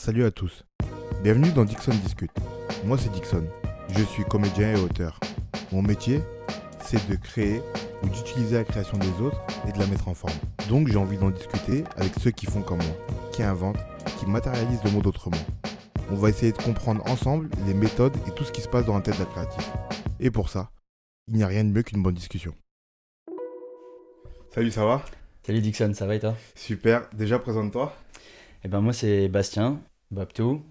Salut 0.00 0.24
à 0.24 0.30
tous. 0.30 0.64
Bienvenue 1.24 1.50
dans 1.50 1.64
Dixon 1.64 1.90
Discute. 1.90 2.30
Moi 2.84 2.96
c'est 2.96 3.10
Dixon. 3.10 3.44
Je 3.88 4.04
suis 4.04 4.22
comédien 4.22 4.76
et 4.76 4.80
auteur. 4.80 5.18
Mon 5.72 5.82
métier, 5.82 6.22
c'est 6.80 7.04
de 7.10 7.16
créer 7.16 7.60
ou 8.04 8.08
d'utiliser 8.08 8.54
la 8.54 8.64
création 8.64 8.96
des 8.96 9.10
autres 9.20 9.42
et 9.68 9.72
de 9.72 9.78
la 9.80 9.88
mettre 9.88 10.06
en 10.06 10.14
forme. 10.14 10.38
Donc 10.68 10.86
j'ai 10.86 10.96
envie 10.96 11.18
d'en 11.18 11.30
discuter 11.30 11.82
avec 11.96 12.12
ceux 12.20 12.30
qui 12.30 12.46
font 12.46 12.62
comme 12.62 12.78
moi, 12.78 12.96
qui 13.32 13.42
inventent, 13.42 13.84
qui 14.20 14.26
matérialisent 14.26 14.84
le 14.84 14.92
monde 14.92 15.08
autrement. 15.08 15.44
On 16.12 16.14
va 16.14 16.28
essayer 16.28 16.52
de 16.52 16.62
comprendre 16.62 17.04
ensemble 17.10 17.50
les 17.66 17.74
méthodes 17.74 18.16
et 18.28 18.30
tout 18.30 18.44
ce 18.44 18.52
qui 18.52 18.60
se 18.60 18.68
passe 18.68 18.86
dans 18.86 18.94
la 18.94 19.00
tête 19.00 19.18
d'un 19.18 19.24
créatif. 19.24 19.68
Et 20.20 20.30
pour 20.30 20.48
ça, 20.48 20.70
il 21.26 21.34
n'y 21.34 21.42
a 21.42 21.48
rien 21.48 21.64
de 21.64 21.70
mieux 21.70 21.82
qu'une 21.82 22.04
bonne 22.04 22.14
discussion. 22.14 22.54
Salut, 24.54 24.70
ça 24.70 24.84
va? 24.84 25.04
Salut 25.44 25.60
Dixon, 25.60 25.92
ça 25.92 26.06
va 26.06 26.14
et 26.14 26.20
toi? 26.20 26.36
Super. 26.54 27.08
Déjà, 27.14 27.40
présente-toi. 27.40 27.92
Eh 28.64 28.68
ben 28.68 28.80
moi 28.80 28.92
c'est 28.92 29.28
Bastien, 29.28 29.80
Babtou. 30.10 30.62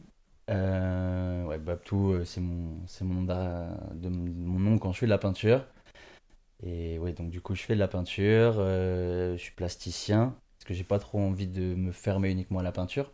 Euh, 0.49 1.43
ouais, 1.45 1.57
Babtou, 1.57 2.13
euh, 2.13 2.25
c'est 2.25 2.41
mon, 2.41 2.85
c'est 2.87 3.03
mon, 3.05 3.23
de 3.23 4.09
mon 4.09 4.59
nom 4.59 4.77
quand 4.79 4.91
je 4.93 4.99
fais 4.99 5.05
de 5.05 5.09
la 5.11 5.17
peinture. 5.17 5.65
Et 6.63 6.99
ouais, 6.99 7.13
donc 7.13 7.29
du 7.29 7.41
coup 7.41 7.55
je 7.55 7.63
fais 7.63 7.75
de 7.75 7.79
la 7.79 7.87
peinture, 7.87 8.55
euh, 8.57 9.33
je 9.37 9.41
suis 9.41 9.53
plasticien, 9.53 10.35
parce 10.57 10.65
que 10.67 10.73
j'ai 10.73 10.83
pas 10.83 10.99
trop 10.99 11.19
envie 11.19 11.47
de 11.47 11.75
me 11.75 11.91
fermer 11.91 12.31
uniquement 12.31 12.59
à 12.59 12.63
la 12.63 12.71
peinture. 12.71 13.13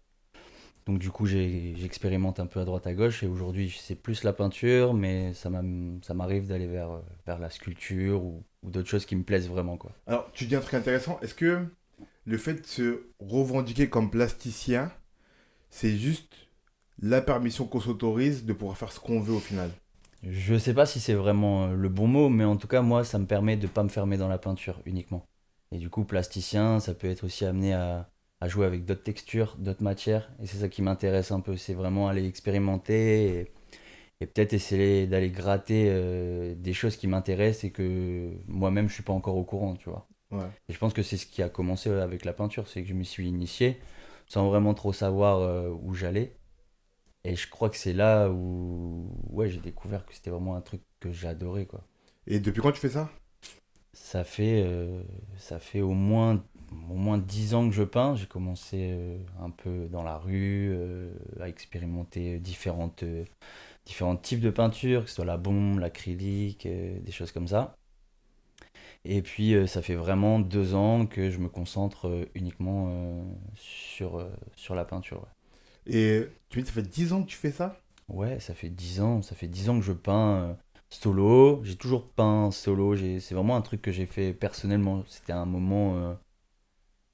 Donc 0.85 0.99
du 0.99 1.11
coup 1.11 1.25
j'expérimente 1.27 2.39
un 2.39 2.47
peu 2.47 2.59
à 2.61 2.65
droite 2.65 2.87
à 2.87 2.93
gauche 2.93 3.23
et 3.23 3.27
aujourd'hui 3.27 3.75
c'est 3.79 3.95
plus 3.95 4.23
la 4.23 4.33
peinture, 4.33 4.93
mais 4.93 5.33
ça 5.33 5.49
m'a- 5.49 5.63
ça 6.03 6.13
m'arrive 6.13 6.47
d'aller 6.47 6.67
vers, 6.67 7.01
vers 7.25 7.39
la 7.39 7.49
sculpture 7.49 8.23
ou, 8.23 8.43
ou 8.63 8.71
d'autres 8.71 8.89
choses 8.89 9.05
qui 9.05 9.15
me 9.15 9.23
plaisent 9.23 9.49
vraiment 9.49 9.77
quoi. 9.77 9.91
Alors, 10.07 10.31
tu 10.33 10.45
dis 10.45 10.55
un 10.55 10.61
truc 10.61 10.73
intéressant. 10.75 11.19
Est-ce 11.21 11.33
que 11.35 11.65
le 12.25 12.37
fait 12.37 12.53
de 12.53 12.65
se 12.65 13.03
revendiquer 13.19 13.89
comme 13.89 14.09
plasticien, 14.09 14.91
c'est 15.69 15.95
juste 15.97 16.33
la 17.01 17.21
permission 17.21 17.65
qu'on 17.65 17.81
s'autorise 17.81 18.45
de 18.45 18.53
pouvoir 18.53 18.77
faire 18.77 18.91
ce 18.91 18.99
qu'on 18.99 19.19
veut 19.19 19.33
au 19.33 19.39
final 19.39 19.69
Je 20.21 20.55
sais 20.57 20.73
pas 20.73 20.85
si 20.85 20.99
c'est 20.99 21.13
vraiment 21.13 21.65
euh, 21.65 21.75
le 21.75 21.89
bon 21.89 22.07
mot, 22.07 22.29
mais 22.29 22.45
en 22.45 22.55
tout 22.55 22.67
cas, 22.67 22.81
moi, 22.81 23.03
ça 23.03 23.19
me 23.19 23.25
permet 23.25 23.57
de 23.57 23.67
pas 23.67 23.83
me 23.83 23.89
fermer 23.89 24.17
dans 24.17 24.27
la 24.27 24.37
peinture 24.37 24.81
uniquement. 24.85 25.25
Et 25.71 25.77
du 25.77 25.89
coup, 25.89 26.03
plasticien, 26.05 26.79
ça 26.79 26.93
peut 26.93 27.07
être 27.09 27.23
aussi 27.23 27.45
amené 27.45 27.73
à, 27.73 28.09
jouer 28.45 28.65
avec 28.65 28.85
d'autres 28.85 29.03
textures, 29.03 29.55
d'autres 29.57 29.83
matières. 29.83 30.29
Et 30.41 30.47
c'est 30.47 30.57
ça 30.57 30.69
qui 30.69 30.81
m'intéresse 30.81 31.31
un 31.31 31.39
peu. 31.39 31.57
C'est 31.57 31.73
vraiment 31.73 32.09
aller 32.09 32.27
expérimenter 32.27 33.49
et, 34.19 34.25
peut-être 34.25 34.53
essayer 34.53 35.07
d'aller 35.07 35.31
gratter 35.31 35.87
euh, 35.89 36.55
des 36.55 36.73
choses 36.73 36.95
qui 36.95 37.07
m'intéressent 37.07 37.65
et 37.65 37.71
que 37.71 38.31
moi-même, 38.47 38.87
je 38.87 38.93
suis 38.93 39.03
pas 39.03 39.13
encore 39.13 39.35
au 39.35 39.43
courant, 39.43 39.75
tu 39.75 39.89
vois. 39.89 40.07
Ouais. 40.33 40.49
Et 40.69 40.73
je 40.73 40.79
pense 40.79 40.93
que 40.93 41.03
c'est 41.03 41.17
ce 41.17 41.25
qui 41.25 41.41
a 41.43 41.49
commencé 41.49 41.89
avec 41.89 42.25
la 42.25 42.33
peinture, 42.33 42.67
c'est 42.67 42.81
que 42.83 42.89
je 42.89 42.93
m'y 42.93 43.05
suis 43.05 43.27
initié 43.27 43.79
sans 44.27 44.47
vraiment 44.47 44.73
trop 44.73 44.93
savoir 44.93 45.39
euh, 45.39 45.69
où 45.83 45.93
j'allais. 45.93 46.37
Et 47.25 47.35
je 47.35 47.49
crois 47.49 47.69
que 47.69 47.77
c'est 47.77 47.93
là 47.93 48.29
où 48.29 49.09
ouais, 49.29 49.49
j'ai 49.49 49.59
découvert 49.59 50.05
que 50.05 50.13
c'était 50.13 50.29
vraiment 50.31 50.55
un 50.55 50.61
truc 50.61 50.81
que 50.99 51.11
j'adorais 51.11 51.65
quoi. 51.65 51.81
Et 52.27 52.39
depuis 52.39 52.61
quand 52.61 52.71
tu 52.71 52.79
fais 52.79 52.89
ça? 52.89 53.09
Ça 53.93 54.23
fait 54.23 54.63
euh, 54.65 55.03
ça 55.37 55.59
fait 55.59 55.81
au 55.81 55.91
moins 55.93 56.43
au 56.89 56.95
moins 56.95 57.19
10 57.19 57.53
ans 57.53 57.67
que 57.69 57.75
je 57.75 57.83
peins, 57.83 58.15
j'ai 58.15 58.25
commencé 58.25 58.89
euh, 58.91 59.17
un 59.39 59.51
peu 59.51 59.87
dans 59.91 60.01
la 60.03 60.17
rue 60.17 60.71
euh, 60.73 61.13
à 61.39 61.47
expérimenter 61.47 62.39
différentes 62.39 63.03
euh, 63.03 63.25
différents 63.85 64.17
types 64.17 64.41
de 64.41 64.49
peinture, 64.51 65.03
que 65.03 65.09
ce 65.09 65.15
soit 65.17 65.25
la 65.25 65.37
bombe, 65.37 65.79
l'acrylique, 65.79 66.65
euh, 66.67 66.99
des 67.01 67.11
choses 67.11 67.31
comme 67.33 67.47
ça. 67.47 67.75
Et 69.05 69.21
puis 69.21 69.53
euh, 69.55 69.67
ça 69.67 69.81
fait 69.81 69.95
vraiment 69.95 70.39
deux 70.39 70.75
ans 70.75 71.05
que 71.05 71.29
je 71.29 71.39
me 71.39 71.49
concentre 71.49 72.07
euh, 72.07 72.25
uniquement 72.35 72.87
euh, 72.89 73.23
sur, 73.55 74.25
sur 74.55 74.75
la 74.75 74.85
peinture. 74.85 75.21
ouais. 75.21 75.29
Et 75.85 76.27
tu 76.49 76.61
dis, 76.61 76.67
ça 76.67 76.73
fait 76.73 76.81
10 76.81 77.13
ans 77.13 77.23
que 77.23 77.29
tu 77.29 77.37
fais 77.37 77.51
ça? 77.51 77.77
Ouais, 78.09 78.39
ça 78.39 78.53
fait 78.53 78.69
10 78.69 79.01
ans, 79.01 79.21
ça 79.21 79.35
fait 79.35 79.47
10 79.47 79.69
ans 79.69 79.79
que 79.79 79.85
je 79.85 79.93
peins 79.93 80.57
solo. 80.89 81.61
J'ai 81.63 81.75
toujours 81.75 82.09
peint 82.11 82.51
solo, 82.51 82.95
c'est 82.95 83.33
vraiment 83.33 83.55
un 83.55 83.61
truc 83.61 83.81
que 83.81 83.91
j'ai 83.91 84.05
fait 84.05 84.33
personnellement. 84.33 85.03
C'était 85.07 85.33
un 85.33 85.45
moment 85.45 85.97
euh, 85.97 86.13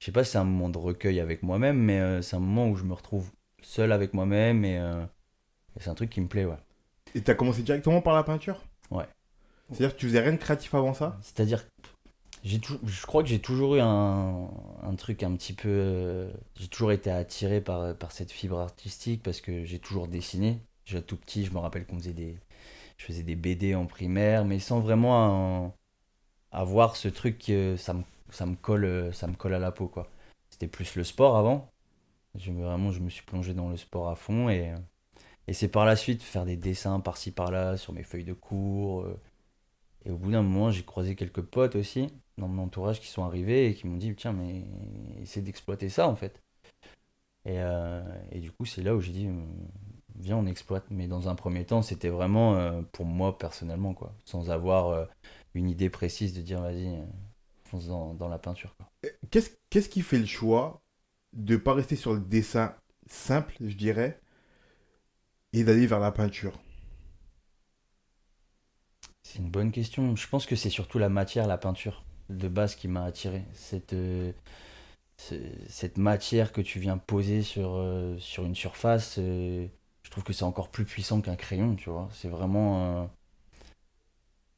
je 0.00 0.06
sais 0.06 0.12
pas 0.12 0.24
si 0.24 0.32
c'est 0.32 0.38
un 0.38 0.44
moment 0.44 0.68
de 0.70 0.78
recueil 0.78 1.20
avec 1.20 1.42
moi-même, 1.42 1.78
mais 1.78 2.00
euh, 2.00 2.22
c'est 2.22 2.36
un 2.36 2.40
moment 2.40 2.68
où 2.68 2.76
je 2.76 2.84
me 2.84 2.94
retrouve 2.94 3.30
seul 3.62 3.92
avec 3.92 4.14
moi-même 4.14 4.64
et, 4.64 4.78
euh, 4.78 5.04
et 5.76 5.80
c'est 5.82 5.90
un 5.90 5.94
truc 5.94 6.10
qui 6.10 6.20
me 6.22 6.28
plaît, 6.28 6.46
ouais. 6.46 6.58
Et 7.14 7.22
tu 7.22 7.30
as 7.30 7.36
commencé 7.36 7.62
directement 7.62 8.02
par 8.02 8.14
la 8.14 8.24
peinture? 8.24 8.64
Ouais. 8.90 9.06
C'est-à-dire 9.72 9.94
que 9.94 10.00
tu 10.00 10.06
faisais 10.06 10.20
rien 10.20 10.32
de 10.32 10.36
créatif 10.36 10.74
avant 10.74 10.94
ça? 10.94 11.18
C'est-à-dire, 11.22 11.64
je 12.44 13.06
crois 13.06 13.22
que 13.22 13.28
j'ai 13.28 13.40
toujours 13.40 13.76
eu 13.76 13.80
un, 13.80 14.48
un 14.82 14.94
truc 14.96 15.22
un 15.22 15.34
petit 15.36 15.52
peu. 15.52 15.68
euh, 15.68 16.32
j'ai 16.56 16.68
toujours 16.68 16.92
été 16.92 17.10
attiré 17.10 17.60
par, 17.60 17.94
par 17.96 18.12
cette 18.12 18.32
fibre 18.32 18.58
artistique 18.58 19.22
parce 19.22 19.40
que 19.40 19.64
j'ai 19.64 19.78
toujours 19.78 20.08
dessiné. 20.08 20.58
Déjà 20.86 21.02
tout 21.02 21.16
petit, 21.16 21.44
je 21.44 21.52
me 21.52 21.58
rappelle 21.58 21.86
qu'on 21.86 21.98
faisait 21.98 22.12
des. 22.12 22.36
Je 22.98 23.04
faisais 23.06 23.22
des 23.22 23.36
BD 23.36 23.74
en 23.74 23.86
primaire, 23.86 24.44
mais 24.44 24.58
sans 24.60 24.80
vraiment 24.80 25.74
avoir 26.52 26.96
ce 26.96 27.08
truc 27.08 27.38
que 27.38 27.76
ça 27.76 27.94
me, 27.94 28.02
ça, 28.30 28.46
me 28.46 28.56
colle, 28.56 28.84
euh, 28.84 29.12
ça 29.12 29.26
me 29.26 29.34
colle 29.34 29.54
à 29.54 29.58
la 29.58 29.72
peau, 29.72 29.88
quoi. 29.88 30.08
C'était 30.50 30.68
plus 30.68 30.96
le 30.96 31.04
sport 31.04 31.36
avant. 31.36 31.70
Je 32.36 32.50
me, 32.52 32.64
vraiment, 32.64 32.92
je 32.92 33.00
me 33.00 33.10
suis 33.10 33.24
plongé 33.24 33.54
dans 33.54 33.68
le 33.70 33.76
sport 33.76 34.08
à 34.10 34.16
fond 34.16 34.50
et, 34.50 34.74
et 35.48 35.52
c'est 35.54 35.68
par 35.68 35.84
la 35.84 35.96
suite 35.96 36.22
faire 36.22 36.44
des 36.46 36.56
dessins 36.56 37.00
par-ci 37.00 37.32
par-là 37.32 37.76
sur 37.76 37.92
mes 37.92 38.02
feuilles 38.04 38.24
de 38.24 38.32
cours. 38.34 39.02
euh, 39.02 39.18
et 40.04 40.10
au 40.10 40.16
bout 40.16 40.30
d'un 40.30 40.42
moment, 40.42 40.70
j'ai 40.70 40.82
croisé 40.82 41.14
quelques 41.14 41.42
potes 41.42 41.76
aussi 41.76 42.08
dans 42.38 42.48
mon 42.48 42.64
entourage 42.64 43.00
qui 43.00 43.08
sont 43.08 43.24
arrivés 43.24 43.68
et 43.68 43.74
qui 43.74 43.86
m'ont 43.86 43.96
dit 43.96 44.14
tiens, 44.16 44.32
mais 44.32 44.64
essaie 45.20 45.42
d'exploiter 45.42 45.88
ça 45.88 46.08
en 46.08 46.16
fait. 46.16 46.42
Et, 47.44 47.58
euh, 47.58 48.02
et 48.32 48.40
du 48.40 48.50
coup, 48.50 48.64
c'est 48.64 48.82
là 48.82 48.94
où 48.94 49.00
j'ai 49.00 49.12
dit 49.12 49.26
euh, 49.26 49.44
viens, 50.16 50.36
on 50.36 50.46
exploite. 50.46 50.84
Mais 50.90 51.06
dans 51.06 51.28
un 51.28 51.34
premier 51.34 51.64
temps, 51.64 51.82
c'était 51.82 52.08
vraiment 52.08 52.56
euh, 52.56 52.82
pour 52.92 53.06
moi 53.06 53.38
personnellement, 53.38 53.94
quoi, 53.94 54.14
sans 54.24 54.50
avoir 54.50 55.08
une 55.54 55.68
idée 55.68 55.90
précise 55.90 56.34
de 56.34 56.42
dire 56.42 56.60
vas-y, 56.60 56.88
fonce 57.64 57.86
dans, 57.86 58.28
la 58.28 58.38
peinture. 58.38 58.74
Qu'est-ce 59.30 59.88
qui 59.88 60.02
fait 60.02 60.18
le 60.18 60.26
choix 60.26 60.82
de 61.32 61.56
pas 61.56 61.74
rester 61.74 61.96
sur 61.96 62.12
le 62.12 62.20
dessin 62.20 62.74
simple, 63.06 63.54
je 63.60 63.76
dirais, 63.76 64.20
et 65.52 65.64
d'aller 65.64 65.86
vers 65.86 66.00
la 66.00 66.12
peinture? 66.12 66.58
C'est 69.30 69.38
une 69.38 69.50
bonne 69.50 69.70
question. 69.70 70.16
Je 70.16 70.28
pense 70.28 70.44
que 70.44 70.56
c'est 70.56 70.70
surtout 70.70 70.98
la 70.98 71.08
matière, 71.08 71.46
la 71.46 71.56
peinture 71.56 72.02
de 72.30 72.48
base 72.48 72.74
qui 72.74 72.88
m'a 72.88 73.04
attiré. 73.04 73.44
Cette, 73.54 73.92
euh, 73.92 74.32
matière 75.96 76.52
que 76.52 76.60
tu 76.60 76.80
viens 76.80 76.98
poser 76.98 77.42
sur, 77.42 77.74
euh, 77.76 78.18
une 78.38 78.56
surface, 78.56 79.18
euh, 79.18 79.68
je 80.02 80.10
trouve 80.10 80.24
que 80.24 80.32
c'est 80.32 80.42
encore 80.44 80.68
plus 80.70 80.84
puissant 80.84 81.20
qu'un 81.20 81.36
crayon, 81.36 81.76
tu 81.76 81.90
vois. 81.90 82.08
C'est 82.12 82.28
vraiment... 82.28 83.08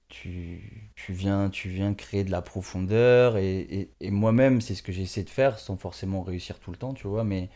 tu, 0.08 0.90
viens, 1.08 1.50
tu 1.50 1.68
viens 1.68 1.94
créer 1.94 2.24
de 2.24 2.30
la 2.30 2.42
profondeur 2.42 3.36
et, 3.36 3.90
moi-même, 4.02 4.60
c'est 4.60 4.74
ce 4.74 4.82
que 4.82 4.92
j'essaie 4.92 5.24
de 5.24 5.30
faire 5.30 5.58
sans 5.58 5.76
forcément 5.76 6.22
réussir 6.22 6.58
tout 6.60 6.70
le 6.70 6.76
temps, 6.78 6.94
tu 6.94 7.06
vois. 7.08 7.24
Mais 7.24 7.50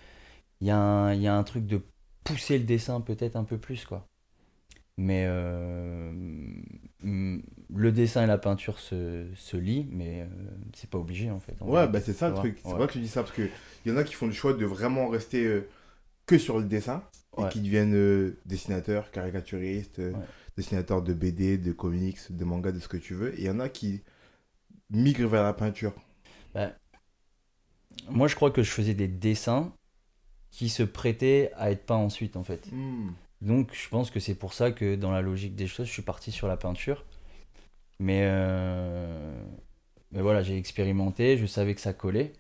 il 0.61 0.67
y 0.67 0.71
y 0.71 0.73
a 0.73 1.35
un 1.37 1.45
truc 1.45 1.67
de 1.67 1.83
pousser 2.25 2.59
le 2.59 2.65
dessin 2.65 3.01
peut-être 3.01 3.37
un 3.37 3.45
peu 3.45 3.59
plus, 3.59 3.85
quoi. 3.87 4.07
Mais 4.99 5.27
euh, 5.29 6.11
mm, 7.03 7.41
le 7.75 7.93
dessin 7.93 8.25
et 8.25 8.27
la 8.27 8.39
peinture 8.39 8.79
se, 8.79 9.27
se 9.37 9.57
lient, 9.57 9.87
mais 9.91 10.23
euh, 10.23 10.27
c'est 10.75 10.89
pas 10.91 10.99
obligé 10.99 11.31
en 11.31 11.41
fait. 11.41 11.61
en 11.61 11.67
Ouais, 11.67 11.87
vrai. 11.87 11.89
bah 11.89 12.01
c'est 12.01 12.13
ça 12.13 12.29
le 12.29 12.35
truc. 12.35 12.59
C'est 12.65 12.69
ouais. 12.71 12.79
vrai 12.79 12.87
que 12.87 12.93
tu 12.93 13.01
dis 13.01 13.09
ça 13.09 13.23
parce 13.23 13.35
que 13.35 13.49
il 13.85 13.93
y 13.93 13.95
en 13.95 13.97
a 13.99 14.05
qui 14.05 14.15
font 14.15 14.27
le 14.27 14.33
choix 14.33 14.53
de 14.55 14.65
vraiment 14.65 15.09
rester 15.09 15.45
euh, 15.45 15.69
que 16.27 16.39
sur 16.39 16.59
le 16.59 16.65
dessin 16.67 17.03
et 17.39 17.45
Ouais. 17.45 17.49
qui 17.49 17.61
deviennent 17.61 17.95
euh, 17.95 18.39
dessinateurs, 18.47 19.11
caricaturistes, 19.13 20.01
dessinateurs 20.57 21.03
de 21.03 21.15
BD, 21.15 21.59
de 21.59 21.73
comics, 21.73 22.19
de 22.31 22.45
manga, 22.45 22.73
de 22.73 22.81
ce 22.81 22.89
que 22.89 22.99
tu 22.99 23.15
veux. 23.15 23.35
Et 23.35 23.43
il 23.43 23.47
y 23.47 23.51
en 23.51 23.61
a 23.61 23.69
qui 23.71 24.03
migrent 24.91 25.29
vers 25.29 25.45
la 25.45 25.55
peinture. 25.55 25.95
Moi, 28.09 28.27
je 28.29 28.35
crois 28.35 28.51
que 28.51 28.63
je 28.65 28.71
faisais 28.71 28.95
des 28.95 29.07
dessins 29.09 29.73
qui 30.51 30.69
se 30.71 30.83
prêtaient 30.85 31.53
à 31.57 31.71
être 31.73 31.87
peints 31.87 31.97
ensuite 31.97 32.37
en 32.37 32.45
fait. 32.45 32.71
Hmm. 32.71 33.17
Donc, 33.43 33.75
je 33.75 33.89
pense 33.89 34.11
que 34.11 34.21
c'est 34.21 34.35
pour 34.35 34.55
ça 34.55 34.73
que 34.73 34.95
dans 34.97 35.11
la 35.11 35.21
logique 35.23 35.55
des 35.55 35.67
choses, 35.67 35.87
je 35.87 35.93
suis 35.93 36.03
parti 36.03 36.33
sur 36.33 36.49
la 36.49 36.57
peinture. 36.57 37.05
Mais, 37.99 38.23
euh, 38.25 39.45
voilà, 40.13 40.43
j'ai 40.43 40.57
expérimenté, 40.57 41.37
je 41.37 41.47
savais 41.47 41.75
que 41.75 41.81
ça 41.81 41.93
collait. 41.93 42.33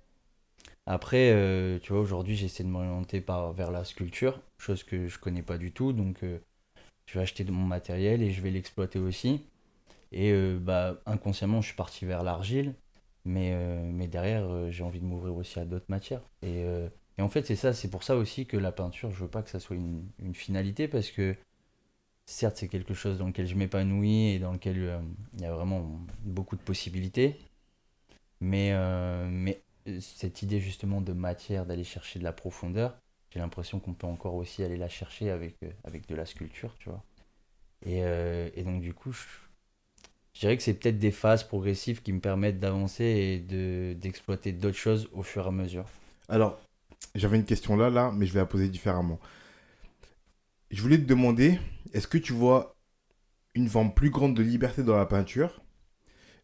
Après, 0.86 1.32
euh, 1.32 1.78
tu 1.80 1.92
vois, 1.92 2.00
aujourd'hui, 2.02 2.36
j'essaie 2.36 2.64
de 2.64 2.68
m'orienter 2.68 3.20
vers 3.54 3.70
la 3.70 3.84
sculpture, 3.84 4.40
chose 4.58 4.84
que 4.84 5.08
je 5.08 5.18
connais 5.18 5.42
pas 5.42 5.58
du 5.58 5.72
tout. 5.72 5.92
Donc, 5.92 6.22
euh, 6.22 6.38
je 7.06 7.14
vais 7.14 7.22
acheter 7.22 7.44
de 7.44 7.52
mon 7.52 7.64
matériel 7.64 8.22
et 8.22 8.30
je 8.32 8.40
vais 8.42 8.50
l'exploiter 8.50 8.98
aussi. 8.98 9.42
Et 10.12 10.32
bah, 10.60 11.00
inconsciemment, 11.06 11.60
je 11.60 11.68
suis 11.68 11.76
parti 11.76 12.06
vers 12.06 12.22
l'argile. 12.22 12.74
Mais, 13.24 13.54
mais 13.92 14.08
derrière, 14.08 14.70
j'ai 14.70 14.84
envie 14.84 15.00
de 15.00 15.04
m'ouvrir 15.04 15.34
aussi 15.36 15.58
à 15.58 15.64
d'autres 15.64 15.86
matières. 15.88 16.22
Et, 16.42 16.64
et 17.18 17.22
en 17.22 17.28
fait, 17.28 17.46
c'est 17.46 17.56
ça, 17.56 17.72
c'est 17.72 17.88
pour 17.88 18.02
ça 18.02 18.16
aussi 18.16 18.46
que 18.46 18.56
la 18.56 18.72
peinture, 18.72 19.10
je 19.10 19.20
veux 19.24 19.30
pas 19.30 19.42
que 19.42 19.50
ça 19.50 19.60
soit 19.60 19.76
une, 19.76 20.34
finalité 20.34 20.86
parce 20.86 21.10
que 21.10 21.34
certes, 22.26 22.56
c'est 22.58 22.68
quelque 22.68 22.94
chose 22.94 23.18
dans 23.18 23.26
lequel 23.28 23.46
je 23.46 23.54
m'épanouis 23.54 24.34
et 24.34 24.38
dans 24.38 24.52
lequel 24.52 24.78
euh, 24.78 24.98
il 25.34 25.40
y 25.40 25.46
a 25.46 25.52
vraiment 25.54 25.98
beaucoup 26.24 26.56
de 26.56 26.60
possibilités. 26.60 27.38
Mais, 28.40 28.72
euh, 28.72 29.26
mais 29.30 29.62
euh, 29.88 29.98
cette 30.00 30.42
idée 30.42 30.60
justement 30.60 31.00
de 31.00 31.14
matière, 31.14 31.64
d'aller 31.64 31.84
chercher 31.84 32.18
de 32.18 32.24
la 32.24 32.32
profondeur, 32.32 32.94
j'ai 33.30 33.40
l'impression 33.40 33.80
qu'on 33.80 33.94
peut 33.94 34.06
encore 34.06 34.34
aussi 34.34 34.62
aller 34.62 34.76
la 34.76 34.88
chercher 34.88 35.30
avec, 35.30 35.56
avec 35.84 36.06
de 36.08 36.14
la 36.14 36.26
sculpture, 36.26 36.74
tu 36.78 36.90
vois. 36.90 37.02
Et, 37.84 37.98
et 37.98 38.64
donc, 38.64 38.80
du 38.80 38.94
coup, 38.94 39.12
je, 39.12 39.24
dirais 40.40 40.56
que 40.56 40.62
c'est 40.62 40.74
peut-être 40.74 40.98
des 40.98 41.10
phases 41.10 41.44
progressives 41.44 42.02
qui 42.02 42.12
me 42.12 42.20
permettent 42.20 42.58
d'avancer 42.58 43.04
et 43.04 43.38
de, 43.38 43.94
d'exploiter 43.94 44.52
d'autres 44.52 44.76
choses 44.76 45.08
au 45.12 45.22
fur 45.22 45.44
et 45.44 45.48
à 45.48 45.50
mesure. 45.50 45.84
Alors, 46.28 46.58
j'avais 47.14 47.36
une 47.36 47.44
question 47.44 47.76
là, 47.76 47.90
là, 47.90 48.12
mais 48.14 48.26
je 48.26 48.32
vais 48.32 48.40
la 48.40 48.46
poser 48.46 48.68
différemment. 48.68 49.18
Je 50.70 50.82
voulais 50.82 50.98
te 50.98 51.04
demander, 51.04 51.58
est-ce 51.92 52.08
que 52.08 52.18
tu 52.18 52.32
vois 52.32 52.76
une 53.54 53.68
forme 53.68 53.94
plus 53.94 54.10
grande 54.10 54.34
de 54.34 54.42
liberté 54.42 54.82
dans 54.82 54.96
la 54.96 55.06
peinture? 55.06 55.62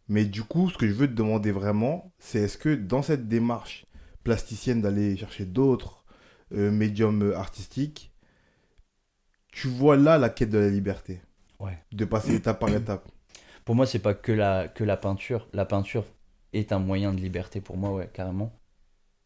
Mais 0.08 0.24
du 0.24 0.42
coup, 0.42 0.70
ce 0.70 0.78
que 0.78 0.86
je 0.86 0.92
veux 0.92 1.06
te 1.06 1.14
demander 1.14 1.52
vraiment, 1.52 2.12
c'est 2.18 2.40
est-ce 2.40 2.58
que 2.58 2.74
dans 2.74 3.02
cette 3.02 3.28
démarche 3.28 3.86
plasticienne 4.24 4.80
d'aller 4.80 5.16
chercher 5.16 5.44
d'autres 5.44 6.04
euh, 6.52 6.70
médiums 6.70 7.22
euh, 7.22 7.36
artistiques, 7.36 8.12
tu 9.52 9.68
vois 9.68 9.96
là 9.96 10.18
la 10.18 10.30
quête 10.30 10.50
de 10.50 10.58
la 10.58 10.68
liberté? 10.68 11.20
Ouais. 11.60 11.78
De 11.92 12.04
passer 12.04 12.34
étape 12.34 12.60
par 12.60 12.70
étape. 12.70 13.08
Pour 13.64 13.74
moi, 13.74 13.86
c'est 13.86 14.00
pas 14.00 14.14
que 14.14 14.32
la, 14.32 14.68
que 14.68 14.84
la 14.84 14.96
peinture. 14.96 15.48
La 15.52 15.64
peinture 15.64 16.04
est 16.52 16.72
un 16.72 16.78
moyen 16.78 17.12
de 17.12 17.20
liberté 17.20 17.60
pour 17.60 17.76
moi, 17.76 17.92
ouais, 17.92 18.10
carrément. 18.12 18.52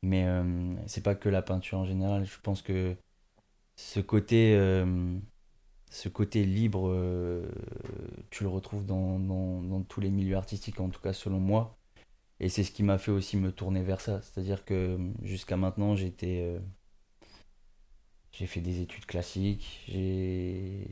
Mais 0.06 0.24
euh, 0.26 0.74
c'est 0.86 1.02
pas 1.02 1.14
que 1.16 1.28
la 1.28 1.42
peinture 1.42 1.78
en 1.80 1.84
général. 1.84 2.24
Je 2.26 2.38
pense 2.42 2.62
que 2.62 2.96
ce 3.76 4.00
côté, 4.00 4.54
euh, 4.56 5.18
ce 5.90 6.08
côté 6.10 6.44
libre, 6.44 6.88
euh, 6.90 7.48
tu 8.30 8.44
le 8.44 8.50
retrouves 8.50 8.86
dans, 8.86 9.18
dans, 9.20 9.62
dans 9.62 9.82
tous 9.82 10.00
les 10.00 10.10
milieux 10.10 10.36
artistiques, 10.36 10.80
en 10.80 10.90
tout 10.90 11.00
cas 11.02 11.12
selon 11.14 11.40
moi. 11.40 11.78
Et 12.40 12.48
c'est 12.50 12.64
ce 12.64 12.72
qui 12.72 12.82
m'a 12.84 12.98
fait 12.98 13.12
aussi 13.12 13.36
me 13.38 13.52
tourner 13.52 13.82
vers 13.82 14.00
ça. 14.02 14.22
C'est-à-dire 14.22 14.64
que 14.64 14.98
jusqu'à 15.24 15.56
maintenant, 15.58 15.96
j'étais. 15.96 16.40
euh, 16.42 16.60
j'ai 18.32 18.46
fait 18.46 18.60
des 18.60 18.80
études 18.82 19.06
classiques, 19.06 19.82
j'ai 19.88 20.86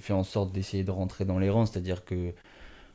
fait 0.00 0.12
en 0.12 0.24
sorte 0.24 0.52
d'essayer 0.52 0.84
de 0.84 0.90
rentrer 0.90 1.24
dans 1.24 1.38
les 1.38 1.50
rangs, 1.50 1.66
c'est-à-dire 1.66 2.04
que 2.04 2.34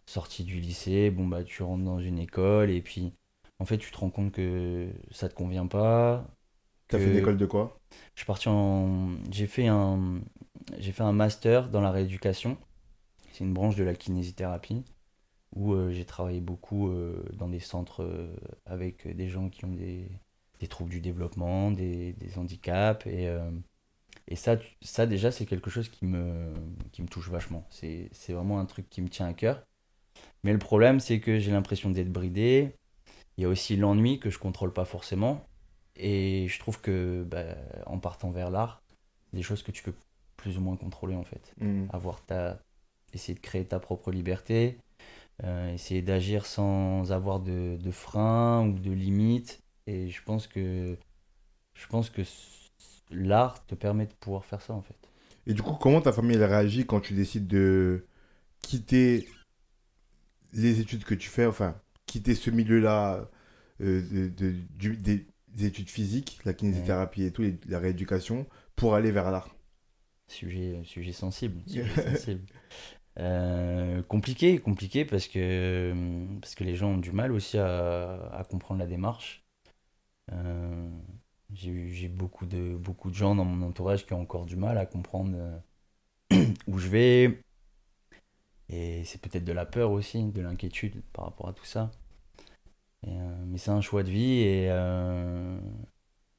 sorti 0.08 0.44
du 0.44 0.60
lycée, 0.60 1.12
bon 1.12 1.28
bah 1.28 1.44
tu 1.44 1.64
rentres 1.64 1.84
dans 1.86 2.00
une 2.00 2.20
école 2.20 2.72
et 2.72 2.82
puis 2.82 3.14
en 3.60 3.66
fait 3.66 3.78
tu 3.78 3.92
te 3.92 3.98
rends 3.98 4.10
compte 4.10 4.32
que 4.32 4.90
ça 5.12 5.30
te 5.30 5.36
convient 5.36 5.68
pas. 5.68 6.28
T'as 6.90 7.00
que- 7.00 7.00
fait 7.00 7.10
une 7.12 7.16
école 7.16 7.38
de 7.38 7.46
quoi? 7.46 7.80
Je 8.16 8.22
suis 8.22 8.26
parti 8.28 8.50
en 8.50 9.10
j'ai 9.32 9.48
fait 9.48 9.68
un 9.68 10.22
j'ai 10.80 10.92
fait 10.92 11.04
un 11.04 11.14
master 11.14 11.70
dans 11.70 11.82
la 11.82 11.92
rééducation. 11.92 12.58
C'est 13.34 13.44
une 13.46 13.54
branche 13.54 13.76
de 13.78 13.84
la 13.86 13.96
kinésithérapie 13.96 14.86
où 15.56 15.74
euh, 15.74 15.92
j'ai 15.92 16.06
travaillé 16.06 16.42
beaucoup 16.42 16.90
euh, 16.90 17.26
dans 17.34 17.50
des 17.50 17.60
centres 17.62 18.04
euh, 18.04 18.36
avec 18.66 19.08
des 19.16 19.30
gens 19.30 19.50
qui 19.50 19.66
ont 19.66 19.74
des, 19.74 20.10
des 20.60 20.68
troubles 20.68 20.92
du 20.92 21.02
développement, 21.02 21.72
des, 21.72 22.14
des 22.14 22.38
handicaps. 22.40 23.06
Et, 23.08 23.30
et 24.28 24.36
ça, 24.36 24.58
tu- 24.58 24.76
ça, 24.82 25.06
déjà, 25.06 25.32
c'est 25.32 25.46
quelque 25.46 25.70
chose 25.70 25.90
qui 25.90 26.06
me, 26.06 26.54
qui 26.92 27.02
me 27.02 27.08
touche 27.08 27.30
vachement. 27.30 27.66
C'est 27.70 28.10
c'est 28.12 28.34
vraiment 28.34 28.60
un 28.60 28.66
truc 28.66 28.90
qui 28.90 29.02
me 29.02 29.10
tient 29.10 29.28
à 29.28 29.34
cœur. 29.34 29.64
Mais 30.44 30.54
le 30.54 30.60
problème, 30.60 31.00
c'est 31.02 31.20
que 31.22 31.40
j'ai 31.40 31.52
l'impression 31.52 31.92
d'être 31.92 32.12
bridé. 32.12 32.76
Il 33.38 33.44
y 33.44 33.46
a 33.46 33.50
aussi 33.50 33.76
l'ennui 33.76 34.20
que 34.20 34.30
je 34.30 34.40
contrôle 34.40 34.74
pas 34.74 34.86
forcément. 34.86 35.46
Et 35.96 36.48
je 36.50 36.60
trouve 36.60 36.80
que 36.82 37.24
bah, 37.24 37.56
en 37.86 38.00
partant 38.00 38.30
vers 38.32 38.52
l'art, 38.52 38.84
des 39.34 39.42
choses 39.42 39.64
que 39.64 39.72
tu 39.72 39.84
peux 39.84 39.94
plus 40.38 40.58
ou 40.58 40.62
moins 40.62 40.78
contrôler 40.78 41.16
en 41.16 41.24
fait 41.24 41.56
Hmm. 41.60 41.88
avoir 41.90 42.24
ta 42.26 42.60
essayer 43.14 43.34
de 43.36 43.40
créer 43.40 43.66
ta 43.66 43.80
propre 43.80 44.12
liberté 44.12 44.78
euh, 45.44 45.74
essayer 45.74 46.02
d'agir 46.02 46.46
sans 46.46 47.12
avoir 47.12 47.40
de, 47.40 47.78
de 47.82 47.92
freins 47.92 48.68
ou 48.68 48.80
de 48.80 48.92
limites 48.92 49.60
et 49.88 50.10
je 50.10 50.24
pense 50.24 50.48
que 50.48 50.98
je 51.76 51.88
pense 51.88 52.10
que 52.10 52.24
l'art 53.12 53.66
te 53.66 53.76
permet 53.76 54.06
de 54.08 54.14
pouvoir 54.14 54.46
faire 54.46 54.62
ça 54.62 54.74
en 54.74 54.82
fait 54.82 55.10
Et 55.48 55.54
du 55.54 55.62
coup, 55.64 55.74
comment 55.74 56.02
ta 56.02 56.12
famille 56.14 56.36
elle 56.38 56.44
réagit 56.44 56.86
quand 56.86 57.00
tu 57.00 57.14
décides 57.14 57.48
de 57.48 58.06
quitter 58.62 59.28
les 60.54 60.80
études 60.82 61.04
que 61.06 61.14
tu 61.16 61.30
fais, 61.30 61.46
enfin, 61.46 61.76
quitter 62.08 62.36
ce 62.36 62.52
milieu-là 62.52 63.30
euh, 63.82 64.02
de, 64.12 64.30
de- 64.30 64.56
du- 64.78 64.98
des, 64.98 65.28
des 65.50 65.66
études 65.68 65.90
physiques, 65.92 66.40
la 66.46 66.54
kinésithérapie 66.54 67.24
et 67.24 67.32
tout, 67.32 67.44
la 67.68 67.80
rééducation, 67.80 68.48
pour 68.76 68.96
aller 68.96 69.12
vers 69.12 69.32
l'art. 69.32 69.56
Sujet 70.28 70.82
sujet 70.84 71.14
sensible 71.14 71.62
sujet 71.68 71.96
sensible. 72.02 72.46
Euh, 73.20 74.04
compliqué 74.04 74.60
compliqué 74.60 75.06
parce 75.06 75.28
que 75.28 75.94
parce 76.42 76.56
que 76.56 76.64
les 76.64 76.76
gens 76.76 76.92
ont 76.92 76.98
du 76.98 77.12
mal 77.12 77.32
aussi 77.32 77.58
à, 77.58 78.28
à 78.34 78.44
comprendre 78.44 78.80
la 78.80 78.88
démarche. 78.88 79.44
Euh, 80.34 80.90
j'ai 81.54 81.72
eu- 81.72 81.92
j'ai 81.94 82.10
beaucoup 82.10 82.46
de 82.46 82.76
beaucoup 82.78 83.10
de 83.10 83.16
gens 83.16 83.36
dans 83.36 83.46
mon 83.46 83.66
entourage 83.68 84.06
qui 84.06 84.14
ont 84.14 84.22
encore 84.22 84.46
du 84.46 84.56
mal 84.58 84.78
à 84.78 84.86
comprendre 84.86 85.38
euh, 86.34 86.46
où 86.68 86.80
je 86.80 86.88
vais 86.90 87.42
et 88.70 89.04
c'est 89.06 89.22
peut-être 89.22 89.46
de 89.46 89.54
la 89.54 89.66
peur 89.66 89.92
aussi 89.92 90.24
de 90.26 90.42
l'inquiétude 90.42 91.02
par 91.14 91.26
rapport 91.26 91.50
à 91.50 91.54
tout 91.54 91.66
ça 91.66 91.92
Et, 93.06 93.10
euh, 93.12 93.46
mais 93.48 93.58
c'est 93.58 93.72
un 93.72 93.82
choix 93.82 94.04
de 94.04 94.10
vie 94.10 94.40
et 94.42 94.68
euh, 94.70 95.60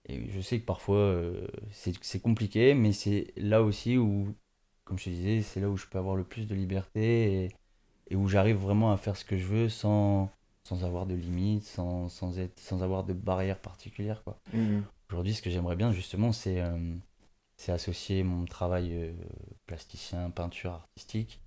et 0.08 0.28
je 0.30 0.40
sais 0.40 0.60
que 0.60 0.64
parfois 0.66 0.98
euh, 0.98 1.46
c'est 1.72 2.20
compliqué, 2.22 2.74
mais 2.74 2.92
c'est 2.92 3.32
là 3.36 3.62
aussi 3.62 3.98
où, 3.98 4.34
comme 4.84 4.98
je 4.98 5.04
te 5.06 5.10
disais, 5.10 5.42
c'est 5.42 5.60
là 5.60 5.70
où 5.70 5.76
je 5.76 5.86
peux 5.86 5.98
avoir 5.98 6.16
le 6.16 6.24
plus 6.24 6.46
de 6.46 6.54
liberté 6.54 7.44
et, 7.46 7.50
et 8.10 8.16
où 8.16 8.28
j'arrive 8.28 8.56
vraiment 8.56 8.92
à 8.92 8.96
faire 8.98 9.16
ce 9.16 9.24
que 9.24 9.38
je 9.38 9.46
veux 9.46 9.68
sans, 9.70 10.30
sans 10.64 10.84
avoir 10.84 11.06
de 11.06 11.14
limites, 11.14 11.64
sans, 11.64 12.08
sans, 12.08 12.38
être, 12.38 12.58
sans 12.60 12.82
avoir 12.82 13.04
de 13.04 13.12
barrières 13.14 13.60
particulières. 13.60 14.22
Quoi. 14.24 14.40
Aujourd'hui, 15.10 15.34
ce 15.34 15.42
que 15.42 15.50
j'aimerais 15.50 15.76
bien 15.76 15.92
justement, 15.92 16.32
c'est 16.32 16.60
euh, 16.62 16.96
associer 17.68 18.22
mon 18.24 18.46
travail 18.46 19.14
plasticien, 19.66 20.30
peinture 20.30 20.72
artistique 20.72 21.40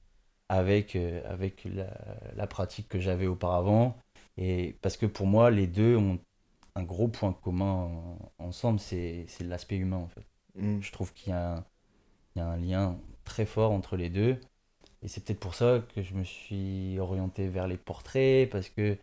avec, 0.52 0.96
euh, 0.98 1.22
avec 1.26 1.64
la, 1.66 1.88
la 2.36 2.48
pratique 2.48 2.90
que 2.90 3.00
j'avais 3.00 3.28
auparavant. 3.28 3.98
Et 4.38 4.78
parce 4.82 4.98
que 4.98 5.06
pour 5.06 5.28
moi, 5.28 5.52
les 5.52 5.68
deux 5.68 5.96
ont 5.98 6.20
un 6.76 6.84
gros 6.84 7.08
point 7.10 7.34
commun 7.34 7.66
en- 8.40 8.46
ensemble, 8.46 8.80
c'est 8.80 9.28
l'aspect 9.42 9.78
humain 9.78 9.98
en 9.98 10.08
fait. 10.10 10.26
Mm. 10.56 10.82
Je 10.82 10.92
trouve 10.92 11.14
qu'il 11.14 11.32
y, 11.32 11.34
a 11.34 11.56
un- 11.58 11.66
il 12.36 12.40
y 12.40 12.42
a 12.42 12.48
un 12.48 12.58
lien 12.58 12.98
très 13.26 13.46
fort 13.46 13.72
entre 13.72 13.98
les 13.98 14.10
deux. 14.10 14.40
Et 15.04 15.08
c'est 15.10 15.24
peut-être 15.26 15.40
pour 15.40 15.56
ça 15.56 15.82
que 15.96 16.04
je 16.04 16.14
me 16.16 16.24
suis 16.26 17.00
orienté 17.00 17.48
vers 17.50 17.68
les 17.68 17.78
portraits, 17.78 18.50
parce 18.50 18.70
que 18.70 18.98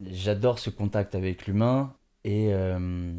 j'adore 0.00 0.58
ce 0.58 0.70
contact 0.70 1.14
avec 1.14 1.46
l'humain. 1.46 1.94
Et, 2.24 2.52
euh, 2.52 3.12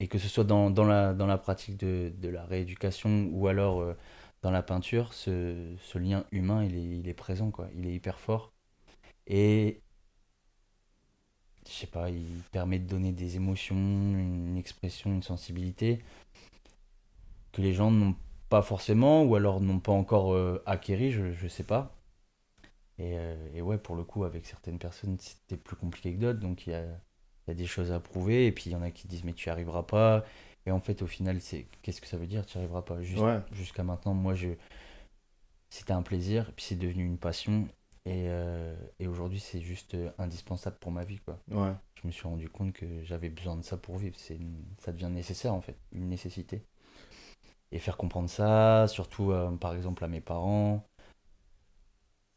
et 0.00 0.08
que 0.08 0.18
ce 0.18 0.28
soit 0.28 0.44
dans, 0.44 0.70
dans, 0.70 0.84
la, 0.84 1.14
dans 1.14 1.26
la 1.26 1.38
pratique 1.38 1.76
de, 1.78 2.12
de 2.18 2.28
la 2.28 2.44
rééducation 2.44 3.28
ou 3.32 3.46
alors 3.48 3.80
euh, 3.80 3.94
dans 4.42 4.50
la 4.50 4.62
peinture, 4.62 5.12
ce, 5.14 5.98
lien 5.98 6.24
humain, 6.32 6.64
il 6.64 7.08
est, 7.08 7.14
présent, 7.14 7.50
quoi. 7.50 7.68
Il 7.74 7.86
est 7.86 7.94
hyper 7.94 8.18
fort. 8.18 8.52
Et 9.26 9.82
je 11.66 11.72
sais 11.72 11.86
pas, 11.86 12.10
il 12.10 12.42
permet 12.52 12.78
de 12.78 12.86
donner 12.86 13.12
des 13.12 13.36
émotions, 13.36 13.76
une 13.76 14.56
expression, 14.56 15.12
une 15.12 15.22
sensibilité 15.22 16.02
que 17.52 17.62
les 17.62 17.72
gens 17.72 17.90
n'ont 17.90 18.16
pas 18.48 18.62
forcément 18.62 19.24
ou 19.24 19.34
alors 19.36 19.60
n'ont 19.60 19.80
pas 19.80 19.92
encore 19.92 20.32
euh, 20.34 20.62
acquéri, 20.66 21.10
je, 21.12 21.32
je 21.32 21.48
sais 21.48 21.64
pas. 21.64 21.94
Et, 22.98 23.16
euh, 23.16 23.60
ouais, 23.62 23.78
pour 23.78 23.96
le 23.96 24.04
coup, 24.04 24.24
avec 24.24 24.46
certaines 24.46 24.78
personnes, 24.78 25.16
c'était 25.18 25.56
plus 25.56 25.76
compliqué 25.76 26.14
que 26.14 26.20
d'autres, 26.20 26.40
donc 26.40 26.66
il 26.66 26.70
y 26.70 26.74
a, 26.74 26.84
y 27.48 27.50
a 27.50 27.54
des 27.54 27.66
choses 27.66 27.92
à 27.92 28.00
prouver, 28.00 28.46
et 28.46 28.52
puis 28.52 28.64
il 28.66 28.72
y 28.72 28.76
en 28.76 28.82
a 28.82 28.90
qui 28.90 29.08
disent 29.08 29.24
mais 29.24 29.32
tu 29.32 29.48
n'y 29.48 29.52
arriveras 29.52 29.84
pas, 29.84 30.24
et 30.66 30.70
en 30.70 30.80
fait 30.80 31.02
au 31.02 31.06
final, 31.06 31.40
c'est 31.40 31.66
qu'est-ce 31.82 32.00
que 32.00 32.06
ça 32.06 32.16
veut 32.16 32.26
dire, 32.26 32.44
tu 32.46 32.58
n'y 32.58 32.64
arriveras 32.64 32.82
pas 32.82 32.96
Ouais. 33.00 33.40
Jusqu'à 33.52 33.82
maintenant, 33.82 34.14
moi, 34.14 34.34
je 34.34 34.48
c'était 35.68 35.92
un 35.92 36.02
plaisir, 36.02 36.52
puis 36.56 36.64
c'est 36.64 36.74
devenu 36.76 37.04
une 37.04 37.18
passion, 37.18 37.68
et, 38.04 38.24
euh, 38.28 38.74
et 38.98 39.06
aujourd'hui 39.06 39.38
c'est 39.40 39.60
juste 39.60 39.94
euh, 39.94 40.10
indispensable 40.18 40.76
pour 40.80 40.90
ma 40.90 41.04
vie, 41.04 41.18
quoi 41.20 41.38
Ouais. 41.50 41.72
je 41.94 42.06
me 42.06 42.12
suis 42.12 42.26
rendu 42.26 42.48
compte 42.48 42.72
que 42.72 43.02
j'avais 43.04 43.28
besoin 43.28 43.56
de 43.56 43.62
ça 43.62 43.76
pour 43.76 43.96
vivre. 43.98 44.16
C'est 44.18 44.36
une- 44.36 44.64
ça 44.78 44.90
devient 44.92 45.10
nécessaire 45.10 45.54
en 45.54 45.60
fait, 45.60 45.76
une 45.92 46.08
nécessité. 46.08 46.64
Et 47.72 47.78
faire 47.78 47.96
comprendre 47.96 48.28
ça, 48.28 48.86
surtout 48.88 49.30
euh, 49.30 49.50
par 49.52 49.74
exemple 49.74 50.02
à 50.04 50.08
mes 50.08 50.20
parents, 50.20 50.84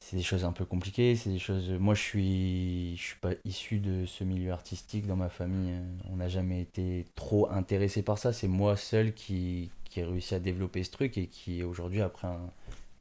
c'est 0.05 0.17
des 0.17 0.22
choses 0.24 0.43
un 0.43 0.51
peu 0.51 0.65
compliquées. 0.65 1.15
C'est 1.15 1.29
des 1.29 1.39
choses. 1.39 1.69
Moi, 1.72 1.93
je 1.95 2.01
suis, 2.01 2.98
je 2.98 3.01
suis 3.01 3.19
pas 3.19 3.31
issu 3.45 3.79
de 3.79 4.05
ce 4.05 4.24
milieu 4.25 4.51
artistique 4.51 5.07
dans 5.07 5.15
ma 5.15 5.29
famille. 5.29 5.72
euh, 5.72 5.81
On 6.12 6.17
n'a 6.17 6.27
jamais 6.27 6.62
été 6.62 7.05
trop 7.15 7.50
intéressé 7.50 8.01
par 8.03 8.17
ça. 8.17 8.33
C'est 8.33 8.48
moi 8.50 8.75
seul 8.75 9.13
qui, 9.13 9.72
qui 9.86 10.01
ai 10.01 10.03
réussi 10.03 10.36
à 10.36 10.39
développer 10.39 10.83
ce 10.83 10.91
truc 10.91 11.17
et 11.17 11.27
qui 11.27 11.63
aujourd'hui 11.63 12.01
a 12.01 12.10
pris 12.10 12.27
un- 12.27 12.50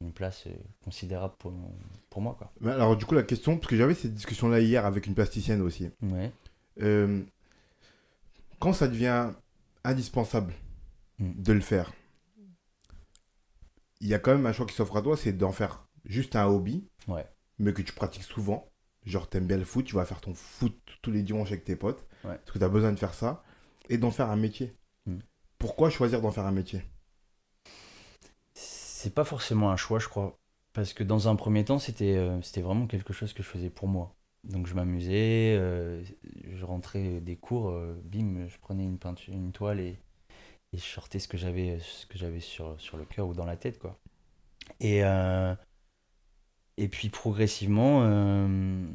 une 0.01 0.11
place 0.13 0.45
euh, 0.47 0.51
considérable 0.85 1.33
pour, 1.39 1.51
pour 2.09 2.21
moi. 2.21 2.35
Quoi. 2.37 2.51
Mais 2.61 2.71
alors, 2.71 2.95
du 2.95 3.05
coup, 3.05 3.15
la 3.15 3.23
question, 3.23 3.57
parce 3.57 3.67
que 3.67 3.75
j'avais 3.77 3.95
cette 3.95 4.13
discussion-là 4.13 4.59
hier 4.61 4.85
avec 4.85 5.05
une 5.05 5.13
plasticienne 5.15 5.61
aussi. 5.61 5.89
Ouais. 6.01 6.31
Euh, 6.81 7.21
quand 8.59 8.71
ça 8.73 8.87
devient 8.87 9.31
indispensable 9.83 10.53
Mm. 11.19 11.43
de 11.43 11.53
le 11.53 11.61
faire, 11.61 11.93
il 14.01 14.07
y 14.07 14.13
a 14.13 14.19
quand 14.19 14.31
même 14.35 14.45
un 14.47 14.51
choix 14.53 14.65
qui 14.65 14.73
s'offre 14.73 14.97
à 14.97 15.01
toi, 15.01 15.15
c'est 15.15 15.33
d'en 15.33 15.51
faire 15.51 15.85
juste 16.05 16.35
un 16.35 16.45
hobby, 16.47 16.83
Ouais. 17.07 17.25
mais 17.59 17.73
que 17.73 17.81
tu 17.81 17.93
pratiques 17.93 18.23
souvent. 18.23 18.69
Genre, 19.05 19.29
t'aimes 19.29 19.47
bien 19.47 19.57
le 19.57 19.65
foot, 19.65 19.85
tu 19.85 19.95
vas 19.95 20.05
faire 20.05 20.21
ton 20.21 20.33
foot 20.33 20.75
tous 21.01 21.11
les 21.11 21.23
dimanches 21.23 21.49
avec 21.51 21.65
tes 21.65 21.75
potes, 21.75 22.05
Ouais. 22.23 22.37
parce 22.37 22.51
que 22.51 22.59
tu 22.59 22.63
as 22.63 22.69
besoin 22.69 22.91
de 22.93 22.99
faire 22.99 23.13
ça, 23.13 23.43
et 23.89 23.97
d'en 23.97 24.11
faire 24.11 24.29
un 24.29 24.37
métier. 24.37 24.73
Mm. 25.05 25.17
Pourquoi 25.57 25.89
choisir 25.89 26.21
d'en 26.21 26.31
faire 26.31 26.45
un 26.45 26.51
métier? 26.53 26.81
C'est 28.53 29.13
pas 29.13 29.23
forcément 29.25 29.71
un 29.71 29.75
choix, 29.75 29.99
je 29.99 30.07
crois. 30.07 30.37
Parce 30.73 30.93
que 30.93 31.03
dans 31.03 31.27
un 31.27 31.35
premier 31.35 31.65
temps, 31.65 31.79
c'était 31.79 32.15
euh, 32.17 32.41
c'était 32.41 32.61
vraiment 32.61 32.87
quelque 32.87 33.13
chose 33.13 33.33
que 33.33 33.43
je 33.43 33.47
faisais 33.47 33.69
pour 33.69 33.87
moi. 33.87 34.15
Donc 34.43 34.67
je 34.67 34.73
m'amusais, 34.73 35.55
euh, 35.57 36.03
je 36.53 36.65
rentrais 36.65 37.21
des 37.21 37.35
cours, 37.37 37.69
euh, 37.69 37.93
bim, 38.05 38.47
je 38.47 38.57
prenais 38.59 38.83
une 38.83 38.97
peinture, 38.97 39.33
une 39.33 39.51
toile 39.51 39.79
et, 39.79 39.99
et 40.73 40.77
je 40.77 40.83
sortais 40.83 41.19
ce 41.19 41.27
que 41.27 41.37
j'avais 41.37 41.79
ce 41.79 42.05
que 42.07 42.17
j'avais 42.17 42.39
sur, 42.39 42.79
sur 42.81 42.97
le 42.97 43.05
cœur 43.05 43.27
ou 43.27 43.33
dans 43.33 43.45
la 43.45 43.55
tête, 43.57 43.79
quoi. 43.79 43.99
Et, 44.79 45.03
euh, 45.03 45.55
et 46.77 46.87
puis 46.87 47.09
progressivement, 47.09 48.01
euh, 48.03 48.85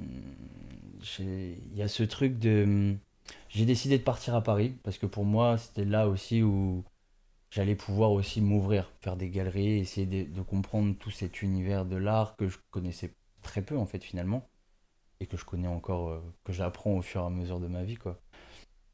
il 1.19 1.77
y 1.77 1.83
a 1.83 1.89
ce 1.89 2.03
truc 2.03 2.39
de... 2.39 2.97
J'ai 3.49 3.65
décidé 3.67 3.99
de 3.99 4.03
partir 4.03 4.35
à 4.35 4.43
Paris 4.43 4.75
parce 4.83 4.99
que 4.99 5.07
pour 5.07 5.25
moi, 5.25 5.59
c'était 5.59 5.85
là 5.85 6.09
aussi 6.09 6.43
où 6.43 6.85
j'allais 7.51 7.77
pouvoir 7.77 8.13
aussi 8.13 8.41
m'ouvrir, 8.43 8.93
faire 9.01 9.17
des 9.17 9.31
galeries, 9.31 9.79
essayer 9.81 10.07
de, 10.07 10.31
de 10.33 10.43
comprendre 10.43 10.97
tout 10.99 11.11
cet 11.11 11.43
univers 11.43 11.87
de 11.87 11.97
l'art 11.97 12.37
que 12.37 12.49
je 12.49 12.59
connaissais 12.71 13.15
très 13.43 13.63
peu 13.63 13.79
en 13.79 13.87
fait 13.87 14.05
finalement 14.05 14.49
et 15.21 15.27
que 15.27 15.37
je 15.37 15.45
connais 15.45 15.69
encore, 15.69 16.11
euh, 16.11 16.21
que 16.45 16.53
j'apprends 16.53 16.93
au 16.99 17.03
fur 17.03 17.23
et 17.23 17.27
à 17.27 17.31
mesure 17.31 17.61
de 17.61 17.69
ma 17.69 17.85
vie 17.85 17.97
quoi. 17.97 18.21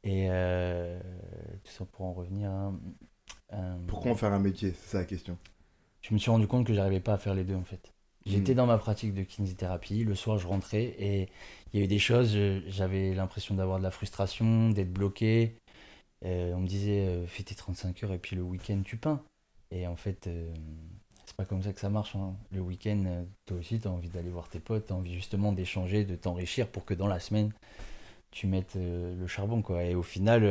Et 0.03 0.27
euh, 0.29 0.99
tout 1.63 1.71
ça 1.71 1.85
pour 1.85 2.05
en 2.05 2.13
revenir 2.13 2.51
à... 2.51 2.73
à- 3.51 3.77
Pourquoi 3.87 4.11
en 4.11 4.15
faire 4.15 4.31
un 4.31 4.37
métier 4.39 4.73
C'est 4.73 4.91
ça 4.91 4.97
la 4.99 5.05
question. 5.05 5.39
je 5.99 6.13
me 6.13 6.19
suis 6.19 6.31
rendu 6.31 6.47
compte 6.47 6.65
que 6.65 6.73
j'arrivais 6.73 7.01
pas 7.01 7.15
à 7.15 7.17
faire 7.17 7.33
les 7.35 7.43
deux 7.43 7.55
en 7.55 7.65
fait. 7.65 7.93
J'étais 8.25 8.53
Mm. 8.53 8.57
dans 8.57 8.65
ma 8.65 8.77
pratique 8.77 9.13
de 9.13 9.23
kinésithérapie, 9.23 10.03
le 10.03 10.15
soir 10.15 10.37
je 10.37 10.47
rentrais 10.47 10.83
et 10.99 11.29
il 11.73 11.79
y 11.79 11.81
a 11.81 11.85
eu 11.85 11.87
des 11.87 11.99
choses, 11.99 12.35
j'avais 12.67 13.13
l'impression 13.13 13.55
d'avoir 13.55 13.77
de 13.77 13.83
la 13.83 13.91
frustration, 13.91 14.69
d'être 14.71 14.91
bloqué. 14.91 15.55
Euh, 16.25 16.53
on 16.55 16.61
me 16.61 16.67
disait 16.67 17.05
euh, 17.07 17.27
fais 17.27 17.43
tes 17.43 17.55
35 17.55 18.03
heures 18.03 18.13
et 18.13 18.19
puis 18.19 18.35
le 18.35 18.41
week-end 18.41 18.81
tu 18.83 18.97
peins. 18.97 19.21
Et 19.71 19.87
en 19.87 19.95
fait, 19.95 20.27
euh, 20.27 20.51
c'est 21.25 21.35
pas 21.35 21.45
comme 21.45 21.61
ça 21.61 21.73
que 21.73 21.79
ça 21.79 21.89
marche. 21.89 22.15
hein. 22.15 22.35
Le 22.51 22.61
week-end, 22.61 23.03
euh, 23.05 23.23
toi 23.45 23.57
aussi 23.57 23.79
tu 23.79 23.87
as 23.87 23.91
envie 23.91 24.09
d'aller 24.09 24.29
voir 24.29 24.49
tes 24.49 24.59
potes, 24.59 24.87
tu 24.87 24.93
as 24.93 24.95
envie 24.95 25.13
justement 25.13 25.51
d'échanger, 25.53 26.03
de 26.05 26.15
t'enrichir 26.15 26.67
pour 26.69 26.85
que 26.85 26.93
dans 26.95 27.07
la 27.07 27.19
semaine 27.19 27.51
tu 28.31 28.47
mettes 28.47 28.75
euh, 28.77 29.15
le 29.15 29.27
charbon 29.27 29.61
quoi. 29.61 29.83
Et 29.83 29.95
au 29.95 30.03
final, 30.03 30.43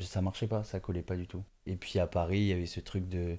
ça 0.00 0.22
marchait 0.22 0.46
pas, 0.48 0.64
ça 0.64 0.80
collait 0.80 1.02
pas 1.02 1.16
du 1.16 1.26
tout. 1.26 1.44
Et 1.66 1.76
puis 1.76 1.98
à 1.98 2.06
Paris, 2.06 2.40
il 2.40 2.46
y 2.46 2.52
avait 2.52 2.66
ce 2.66 2.80
truc 2.80 3.08
de 3.08 3.36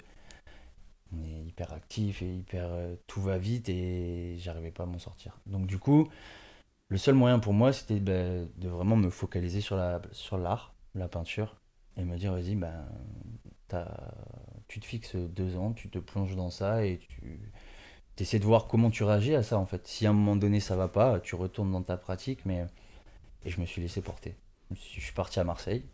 on 1.14 1.22
est 1.24 1.42
hyper 1.44 1.72
actif 1.72 2.22
et 2.22 2.34
hyper 2.34 2.66
euh, 2.70 2.94
tout 3.06 3.20
va 3.22 3.38
vite 3.38 3.68
et 3.68 4.36
j'arrivais 4.38 4.70
pas 4.70 4.84
à 4.84 4.86
m'en 4.86 4.98
sortir. 4.98 5.38
Donc 5.46 5.66
du 5.66 5.78
coup, 5.78 6.08
le 6.88 6.98
seul 6.98 7.14
moyen 7.14 7.38
pour 7.40 7.52
moi, 7.54 7.72
c'était 7.72 8.00
bah, 8.00 8.12
de 8.56 8.68
vraiment 8.68 8.96
me 8.96 9.10
focaliser 9.10 9.60
sur 9.60 9.76
la 9.76 10.02
sur 10.12 10.38
l'art, 10.38 10.74
la 10.94 11.08
peinture 11.08 11.56
et 11.96 12.04
me 12.04 12.16
dire 12.18 12.32
vas-y 12.32 12.56
ben 12.56 12.86
t'as- 13.68 14.14
tu 14.68 14.80
te 14.80 14.86
fixes 14.86 15.16
deux 15.16 15.56
ans, 15.56 15.72
tu 15.72 15.90
te 15.90 15.98
plonges 15.98 16.36
dans 16.36 16.50
ça 16.50 16.84
et 16.86 16.98
tu 16.98 17.40
essaies 18.18 18.38
de 18.38 18.44
voir 18.44 18.66
comment 18.66 18.90
tu 18.90 19.04
réagis 19.04 19.34
à 19.34 19.42
ça 19.42 19.58
en 19.58 19.66
fait. 19.66 19.86
Si 19.86 20.06
à 20.06 20.10
un 20.10 20.12
moment 20.12 20.36
donné 20.36 20.60
ça 20.60 20.76
va 20.76 20.88
pas, 20.88 21.20
tu 21.20 21.34
retournes 21.34 21.72
dans 21.72 21.82
ta 21.82 21.96
pratique 21.96 22.44
mais 22.46 22.66
et 23.44 23.50
je 23.50 23.60
me 23.60 23.66
suis 23.66 23.82
laissé 23.82 24.02
porter. 24.02 24.36
Je 24.72 25.00
suis 25.00 25.14
parti 25.14 25.40
à 25.40 25.44
Marseille 25.44 25.84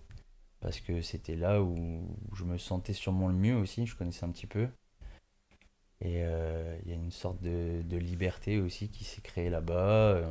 parce 0.60 0.80
que 0.80 1.02
c'était 1.02 1.36
là 1.36 1.62
où 1.62 2.02
je 2.34 2.44
me 2.44 2.58
sentais 2.58 2.94
sûrement 2.94 3.28
le 3.28 3.34
mieux 3.34 3.56
aussi, 3.56 3.86
je 3.86 3.96
connaissais 3.96 4.24
un 4.26 4.30
petit 4.32 4.46
peu. 4.48 4.68
Et 6.00 6.22
euh, 6.22 6.76
il 6.84 6.90
y 6.90 6.92
a 6.92 6.96
une 6.96 7.10
sorte 7.10 7.42
de, 7.42 7.82
de 7.82 7.96
liberté 7.96 8.58
aussi 8.60 8.88
qui 8.88 9.04
s'est 9.04 9.20
créée 9.20 9.50
là-bas. 9.50 10.12
euh, 10.14 10.26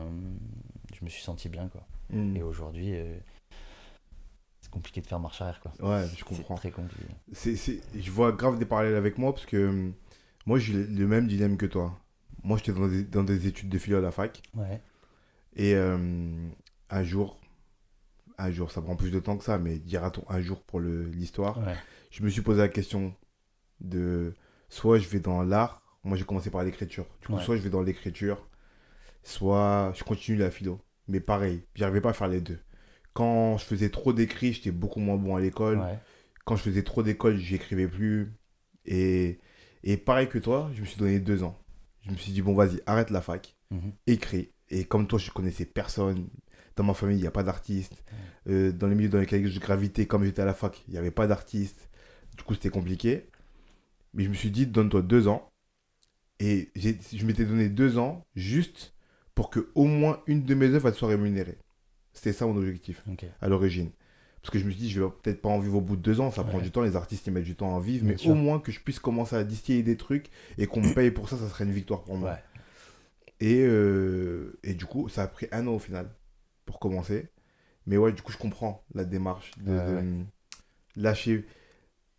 je 0.98 1.04
me 1.04 1.10
suis 1.10 1.22
senti 1.24 1.50
bien, 1.50 1.68
quoi. 1.68 1.86
Mm. 2.10 2.38
Et 2.38 2.42
aujourd'hui, 2.44 2.96
euh, 2.96 3.18
c'est 4.62 4.72
compliqué 4.72 5.02
de 5.02 5.08
faire 5.08 5.20
marche 5.20 5.42
arrière, 5.42 5.60
quoi. 5.60 5.74
Ouais, 5.82 6.06
je 6.08 6.16
C'est 6.16 6.24
comprends. 6.24 6.56
très 6.56 6.72
compliqué. 6.72 7.04
Je 7.34 8.12
vois 8.12 8.32
grave 8.32 8.58
des 8.60 8.66
parallèles 8.66 8.96
avec 8.96 9.18
moi 9.18 9.34
parce 9.34 9.46
que 9.46 9.92
moi 10.46 10.58
j'ai 10.60 10.74
le 10.74 11.08
même 11.08 11.28
dilemme 11.28 11.58
que 11.58 11.66
toi. 11.66 12.00
Moi 12.44 12.58
j'étais 12.58 12.72
dans 12.74 12.88
des, 12.88 13.04
dans 13.04 13.24
des 13.24 13.48
études 13.48 13.68
de 13.70 13.78
philo 13.78 13.98
à 13.98 14.02
la 14.02 14.12
fac 14.12 14.42
Ouais. 14.56 14.82
et 15.58 15.76
euh, 15.76 15.98
un 16.90 17.04
jour, 17.04 17.38
un 18.38 18.52
jour, 18.52 18.72
ça 18.72 18.82
prend 18.82 18.96
plus 18.96 19.12
de 19.12 19.20
temps 19.20 19.38
que 19.38 19.44
ça, 19.44 19.58
mais 19.58 19.80
dira-t-on 19.80 20.24
un 20.32 20.40
jour 20.42 20.62
pour 20.64 20.80
l'histoire, 20.80 21.58
Ouais. 21.60 21.76
je 22.12 22.24
me 22.24 22.30
suis 22.30 22.42
posé 22.42 22.60
la 22.62 22.70
question 22.70 23.14
de 23.82 24.34
soit 24.70 25.00
je 25.00 25.08
vais 25.08 25.20
dans 25.20 25.44
l'art, 25.44 25.82
moi 26.04 26.18
j'ai 26.18 26.24
commencé 26.26 26.50
par 26.50 26.64
l'écriture, 26.64 27.06
du 27.22 27.28
coup 27.28 27.34
Ouais. 27.34 27.44
soit 27.44 27.56
je 27.58 27.62
vais 27.62 27.70
dans 27.70 27.82
l'écriture, 27.82 28.48
soit 29.24 29.94
je 29.96 30.04
continue 30.04 30.38
la 30.38 30.52
philo. 30.52 30.80
Mais 31.08 31.20
pareil, 31.20 31.64
j'arrivais 31.76 32.02
pas 32.02 32.10
à 32.10 32.14
faire 32.14 32.28
les 32.28 32.42
deux. 32.42 32.60
Quand 33.14 33.58
je 33.58 33.66
faisais 33.66 33.90
trop 33.90 34.14
d'écrits, 34.14 34.54
j'étais 34.54 34.72
beaucoup 34.72 35.00
moins 35.00 35.16
bon 35.18 35.36
à 35.36 35.40
l'école 35.40 35.80
Ouais. 35.80 36.00
quand 36.46 36.56
je 36.56 36.64
faisais 36.64 36.84
trop 36.84 37.02
d'école, 37.04 37.38
j'écrivais 37.38 37.88
plus. 37.88 38.34
Et, 38.86 39.40
et 39.84 39.98
pareil 39.98 40.28
que 40.30 40.38
toi, 40.38 40.70
je 40.74 40.82
me 40.82 40.86
suis 40.86 40.98
donné 40.98 41.20
deux 41.20 41.44
ans. 41.44 41.58
Je 42.06 42.12
me 42.12 42.18
suis 42.18 42.32
dit, 42.32 42.42
bon, 42.42 42.54
vas-y, 42.54 42.82
arrête 42.86 43.10
la 43.10 43.22
fac, 43.22 43.56
Mhm. 43.72 43.92
écris. 44.06 44.52
Et 44.70 44.86
comme 44.86 45.08
toi, 45.08 45.20
je 45.20 45.30
connaissais 45.32 45.66
personne. 45.66 46.28
Dans 46.78 46.84
ma 46.84 46.94
famille, 46.94 47.18
il 47.18 47.22
n'y 47.22 47.28
a 47.28 47.32
pas 47.32 47.44
d'artistes. 47.44 48.04
Euh, 48.48 48.72
dans 48.72 48.88
les 48.88 48.96
milieux 48.96 49.10
dans 49.10 49.18
lesquels 49.20 49.48
je 49.48 49.60
gravitais, 49.60 50.06
comme 50.06 50.24
j'étais 50.24 50.42
à 50.42 50.46
la 50.46 50.54
fac, 50.54 50.84
il 50.88 50.92
n'y 50.92 50.98
avait 50.98 51.12
pas 51.12 51.26
d'artistes. 51.28 51.90
Du 52.38 52.44
coup, 52.44 52.54
c'était 52.54 52.70
compliqué. 52.70 53.30
Mais 54.18 54.24
je 54.24 54.30
me 54.30 54.34
suis 54.34 54.52
dit, 54.52 54.66
donne-toi 54.68 55.02
deux 55.04 55.28
ans. 55.30 55.50
Et 56.40 56.70
je 56.76 57.26
m'étais 57.26 57.46
donné 57.46 57.70
deux 57.70 57.98
ans 57.98 58.26
juste 58.36 58.94
pour 59.36 59.50
que 59.50 59.70
au 59.76 59.86
moins 59.86 60.22
une 60.28 60.44
de 60.44 60.54
mes 60.56 60.68
œuvres 60.68 60.92
soit 60.92 61.08
rémunérée. 61.08 61.58
C'était 62.14 62.34
ça 62.34 62.46
mon 62.46 62.58
objectif 62.58 63.04
à 63.42 63.48
l'origine. 63.48 63.92
Parce 64.42 64.52
que 64.52 64.60
je 64.60 64.66
me 64.66 64.72
suis 64.72 64.80
dit, 64.80 64.90
je 64.90 65.02
vais 65.02 65.10
peut-être 65.22 65.42
pas 65.42 65.50
en 65.50 65.60
vivre 65.60 65.76
au 65.78 65.82
bout 65.82 65.96
de 65.96 66.02
deux 66.02 66.20
ans, 66.20 66.32
ça 66.32 66.44
prend 66.44 66.60
du 66.60 66.72
temps, 66.72 66.82
les 66.82 66.96
artistes 66.96 67.26
ils 67.28 67.34
mettent 67.34 67.44
du 67.44 67.56
temps 67.56 67.70
à 67.70 67.74
en 67.74 67.80
vivre, 67.80 68.04
Bien 68.06 68.14
mais 68.14 68.18
sûr. 68.18 68.32
au 68.32 68.36
moins 68.36 68.60
que 68.60 68.72
je 68.72 68.80
puisse 68.80 69.00
commencer 69.00 69.36
à 69.36 69.44
distiller 69.44 69.84
des 69.84 69.98
trucs 69.98 70.28
et 70.58 70.68
qu'on 70.68 70.82
me 70.82 70.94
paye 70.94 71.12
pour 71.12 71.28
ça, 71.30 71.38
ça 71.38 71.48
serait 71.50 71.66
une 71.66 71.72
victoire 71.72 72.04
pour 72.04 72.18
moi. 72.18 72.32
Ouais. 72.32 72.44
Et, 73.40 73.64
euh, 73.66 74.58
et 74.64 74.74
du 74.74 74.86
coup, 74.86 75.10
ça 75.10 75.24
a 75.24 75.28
pris 75.28 75.48
un 75.52 75.68
an 75.68 75.72
au 75.74 75.80
final 75.80 76.10
pour 76.66 76.80
commencer. 76.80 77.28
Mais 77.88 77.98
ouais, 77.98 78.12
du 78.14 78.22
coup, 78.22 78.32
je 78.32 78.38
comprends 78.38 78.84
la 78.94 79.06
démarche 79.06 79.52
de, 79.58 79.72
Ouais, 79.72 79.92
de, 79.92 79.96
ouais. 79.96 80.26
lâcher. 80.96 81.46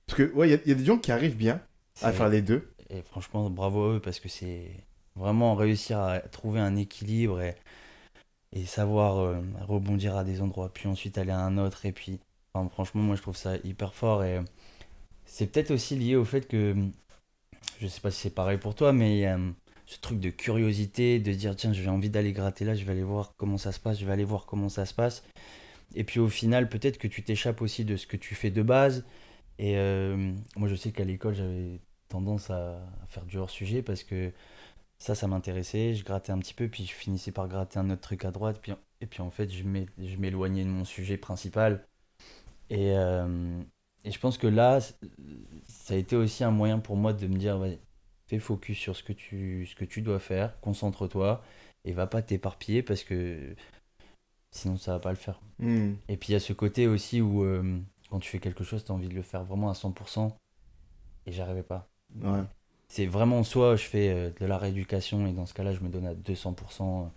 Parce 0.07 0.19
que, 0.19 0.33
ouais, 0.33 0.49
il 0.49 0.50
y, 0.52 0.55
a- 0.55 0.61
il 0.64 0.69
y 0.69 0.73
a 0.73 0.76
des 0.76 0.85
gens 0.85 0.99
qui 0.99 1.11
arrivent 1.12 1.37
bien 1.37 1.61
à 2.02 2.12
faire 2.12 2.28
les 2.28 2.43
deux. 2.43 2.73
Et 2.90 3.02
franchement, 3.02 3.50
bravo 3.50 3.85
à 3.85 3.95
eux 3.97 4.00
parce 4.00 4.21
que 4.21 4.28
c'est 4.28 4.71
vraiment 5.17 5.55
réussir 5.55 5.99
à 5.99 6.21
trouver 6.21 6.61
un 6.61 6.76
équilibre 6.76 7.40
et, 7.43 7.57
et 8.52 8.64
savoir 8.67 9.19
euh, 9.19 9.40
rebondir 9.61 10.17
à 10.17 10.25
des 10.25 10.40
endroits, 10.40 10.73
puis 10.73 10.88
ensuite 10.88 11.19
aller 11.19 11.33
à 11.33 11.40
un 11.40 11.59
autre. 11.59 11.85
Et 11.87 11.93
puis, 11.93 12.21
enfin, 12.55 12.69
franchement, 12.69 13.02
moi 13.02 13.17
je 13.17 13.23
trouve 13.23 13.37
ça 13.37 13.57
hyper 13.64 13.95
fort. 13.95 14.25
Et 14.25 14.40
c'est 15.25 15.47
peut-être 15.47 15.71
aussi 15.71 15.97
lié 15.97 16.17
au 16.17 16.25
fait 16.25 16.49
que, 16.49 16.75
je 17.81 17.87
sais 17.87 18.00
pas 18.00 18.11
si 18.11 18.21
c'est 18.21 18.35
pareil 18.35 18.59
pour 18.59 18.75
toi, 18.75 18.93
mais 18.93 19.26
euh, 19.26 19.50
ce 19.87 19.99
truc 20.00 20.21
de 20.21 20.31
curiosité, 20.31 21.19
de 21.19 21.33
dire 21.33 21.57
tiens, 21.57 21.73
j'ai 21.73 21.88
envie 21.88 22.11
d'aller 22.11 22.33
gratter 22.33 22.64
là, 22.64 22.75
je 22.75 22.85
vais 22.85 22.93
aller 22.93 23.02
voir 23.02 23.35
comment 23.37 23.59
ça 23.59 23.73
se 23.73 23.81
passe, 23.81 23.99
je 23.99 24.07
vais 24.07 24.12
aller 24.12 24.25
voir 24.25 24.47
comment 24.47 24.69
ça 24.69 24.87
se 24.87 24.95
passe. 24.95 25.25
Et 25.95 26.05
puis 26.05 26.21
au 26.21 26.28
final, 26.28 26.69
peut-être 26.69 26.99
que 26.99 27.09
tu 27.09 27.23
t'échappes 27.23 27.62
aussi 27.62 27.85
de 27.85 27.97
ce 27.97 28.07
que 28.07 28.17
tu 28.17 28.35
fais 28.35 28.50
de 28.50 28.62
base. 28.62 29.05
Et 29.59 29.76
euh, 29.78 30.33
moi, 30.57 30.69
je 30.69 30.75
sais 30.76 30.93
qu'à 30.93 31.05
l'école, 31.05 31.35
j'avais 31.35 31.81
tendance 32.08 32.50
à, 32.50 32.80
faire 33.08 33.24
du 33.26 33.38
hors-sujet 33.38 33.82
parce 33.82 34.02
que 34.04 34.32
ça, 34.98 35.14
ça 35.14 35.28
m'intéressait. 35.28 35.94
Je 35.94 36.04
grattais 36.04 36.32
un 36.32 36.38
petit 36.38 36.54
peu, 36.54 36.68
puis 36.68 36.86
je 36.86 36.92
finissais 36.92 37.32
par 37.32 37.48
gratter 37.48 37.78
un 37.78 37.90
autre 37.90 38.02
truc 38.02 38.24
à 38.24 38.30
droite. 38.32 38.60
Puis, 38.62 38.72
et 39.00 39.06
puis 39.06 39.22
en 39.22 39.30
fait, 39.30 39.48
je 39.50 39.64
m'é- 39.64 39.86
je 39.98 40.16
m'éloignais 40.16 40.64
de 40.64 40.70
mon 40.70 40.84
sujet 40.84 41.16
principal. 41.18 41.86
Et, 42.70 42.92
euh, 42.96 43.60
et 44.04 44.10
je 44.12 44.18
pense 44.20 44.38
que 44.38 44.46
là, 44.46 44.80
ça 44.80 45.94
a 45.94 45.96
été 45.96 46.16
aussi 46.16 46.44
un 46.44 46.50
moyen 46.50 46.78
pour 46.78 46.96
moi 46.96 47.12
de 47.12 47.26
me 47.26 47.36
dire, 47.38 47.58
vas-y, 47.58 47.78
fais 48.26 48.38
focus 48.38 48.78
sur 48.78 48.96
ce 48.96 49.02
que 49.02 49.12
tu, 49.12 49.66
ce 49.66 49.74
que 49.74 49.84
tu 49.84 50.02
dois 50.02 50.18
faire, 50.20 50.58
concentre-toi 50.60 51.42
et 51.84 51.92
va 51.92 52.06
pas 52.06 52.22
t'éparpiller 52.22 52.82
parce 52.82 53.04
que 53.04 53.54
sinon 54.50 54.76
ça 54.76 54.92
va 54.92 55.00
pas 55.00 55.10
le 55.10 55.16
faire. 55.16 55.40
Hum, 55.60 55.96
Et 56.08 56.16
puis 56.16 56.30
il 56.30 56.32
y 56.32 56.36
a 56.36 56.40
ce 56.40 56.52
côté 56.52 56.86
aussi 56.86 57.20
où 57.20 57.44
euh, 57.44 57.80
quand 58.10 58.18
tu 58.20 58.28
fais 58.30 58.38
quelque 58.40 58.64
chose, 58.64 58.84
tu 58.84 58.92
as 58.92 58.94
envie 58.94 59.08
de 59.08 59.14
le 59.14 59.22
faire 59.22 59.44
vraiment 59.44 59.70
à 59.70 59.74
100% 59.74 60.36
et 61.26 61.32
j'arrivais 61.32 61.62
pas. 61.62 61.88
Ouais. 62.22 62.42
C'est 62.88 63.06
vraiment 63.06 63.44
soit 63.44 63.76
je 63.76 63.84
fais 63.84 64.08
euh, 64.10 64.30
de 64.40 64.46
la 64.46 64.58
rééducation 64.58 65.26
et 65.26 65.32
dans 65.32 65.46
ce 65.46 65.54
cas-là, 65.54 65.72
je 65.74 65.80
me 65.80 65.88
donne 65.88 66.06
à 66.06 66.14
200%. 66.14 67.12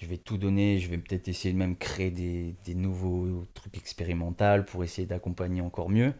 Je 0.00 0.06
vais 0.06 0.18
tout 0.18 0.38
donner, 0.38 0.78
je 0.78 0.88
vais 0.90 0.98
peut-être 0.98 1.28
essayer 1.28 1.52
de 1.54 1.58
même 1.58 1.76
créer 1.76 2.10
des, 2.10 2.54
des 2.64 2.74
nouveaux 2.74 3.44
trucs 3.54 3.76
expérimentaux 3.78 4.62
pour 4.66 4.84
essayer 4.84 5.06
d'accompagner 5.06 5.60
encore 5.62 5.90
mieux. 5.90 6.14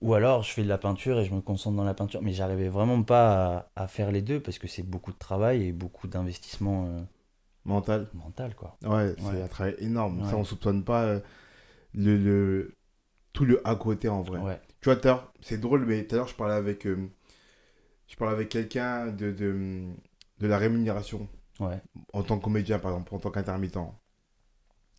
Ou 0.00 0.14
alors 0.14 0.42
je 0.44 0.52
fais 0.52 0.62
de 0.62 0.68
la 0.68 0.78
peinture 0.78 1.18
et 1.18 1.24
je 1.24 1.34
me 1.34 1.40
concentre 1.40 1.76
dans 1.76 1.84
la 1.84 1.94
peinture. 1.94 2.22
Mais 2.22 2.32
j'arrivais 2.32 2.68
vraiment 2.68 3.02
pas 3.02 3.68
à, 3.76 3.82
à 3.84 3.88
faire 3.88 4.12
les 4.12 4.22
deux 4.22 4.40
parce 4.40 4.58
que 4.58 4.68
c'est 4.68 4.84
beaucoup 4.84 5.12
de 5.12 5.18
travail 5.18 5.64
et 5.66 5.72
beaucoup 5.72 6.06
d'investissement 6.06 6.86
euh, 6.86 7.00
Mental. 7.64 8.06
mental. 8.14 8.54
Quoi. 8.54 8.76
Ouais, 8.84 9.14
c'est 9.18 9.24
Ouais. 9.24 9.42
un 9.42 9.48
travail 9.48 9.74
énorme. 9.78 10.22
Ouais. 10.22 10.30
Ça, 10.30 10.36
on 10.36 10.44
soupçonne 10.44 10.84
pas 10.84 11.02
euh, 11.04 11.20
le, 11.94 12.16
le- 12.16 12.74
tout 13.32 13.44
le 13.44 13.66
à 13.66 13.76
côté 13.76 14.08
en 14.08 14.22
vrai. 14.22 14.40
Ouais. 14.40 14.60
Tu 14.80 14.90
vois, 14.92 15.32
c'est 15.40 15.58
drôle, 15.60 15.84
mais 15.86 16.04
tout 16.06 16.14
à 16.14 16.18
l'heure, 16.18 16.28
je 16.28 16.34
parlais 16.34 16.54
avec, 16.54 16.86
euh, 16.86 17.08
je 18.06 18.16
parlais 18.16 18.34
avec 18.34 18.48
quelqu'un 18.48 19.08
de, 19.08 19.32
de, 19.32 19.86
de 20.38 20.46
la 20.46 20.58
rémunération 20.58 21.28
Ouais. 21.60 21.80
en 22.12 22.22
tant 22.22 22.38
que 22.38 22.44
comédien, 22.44 22.78
par 22.78 22.92
exemple, 22.92 23.12
en 23.14 23.18
tant 23.18 23.30
qu'intermittent. 23.32 23.78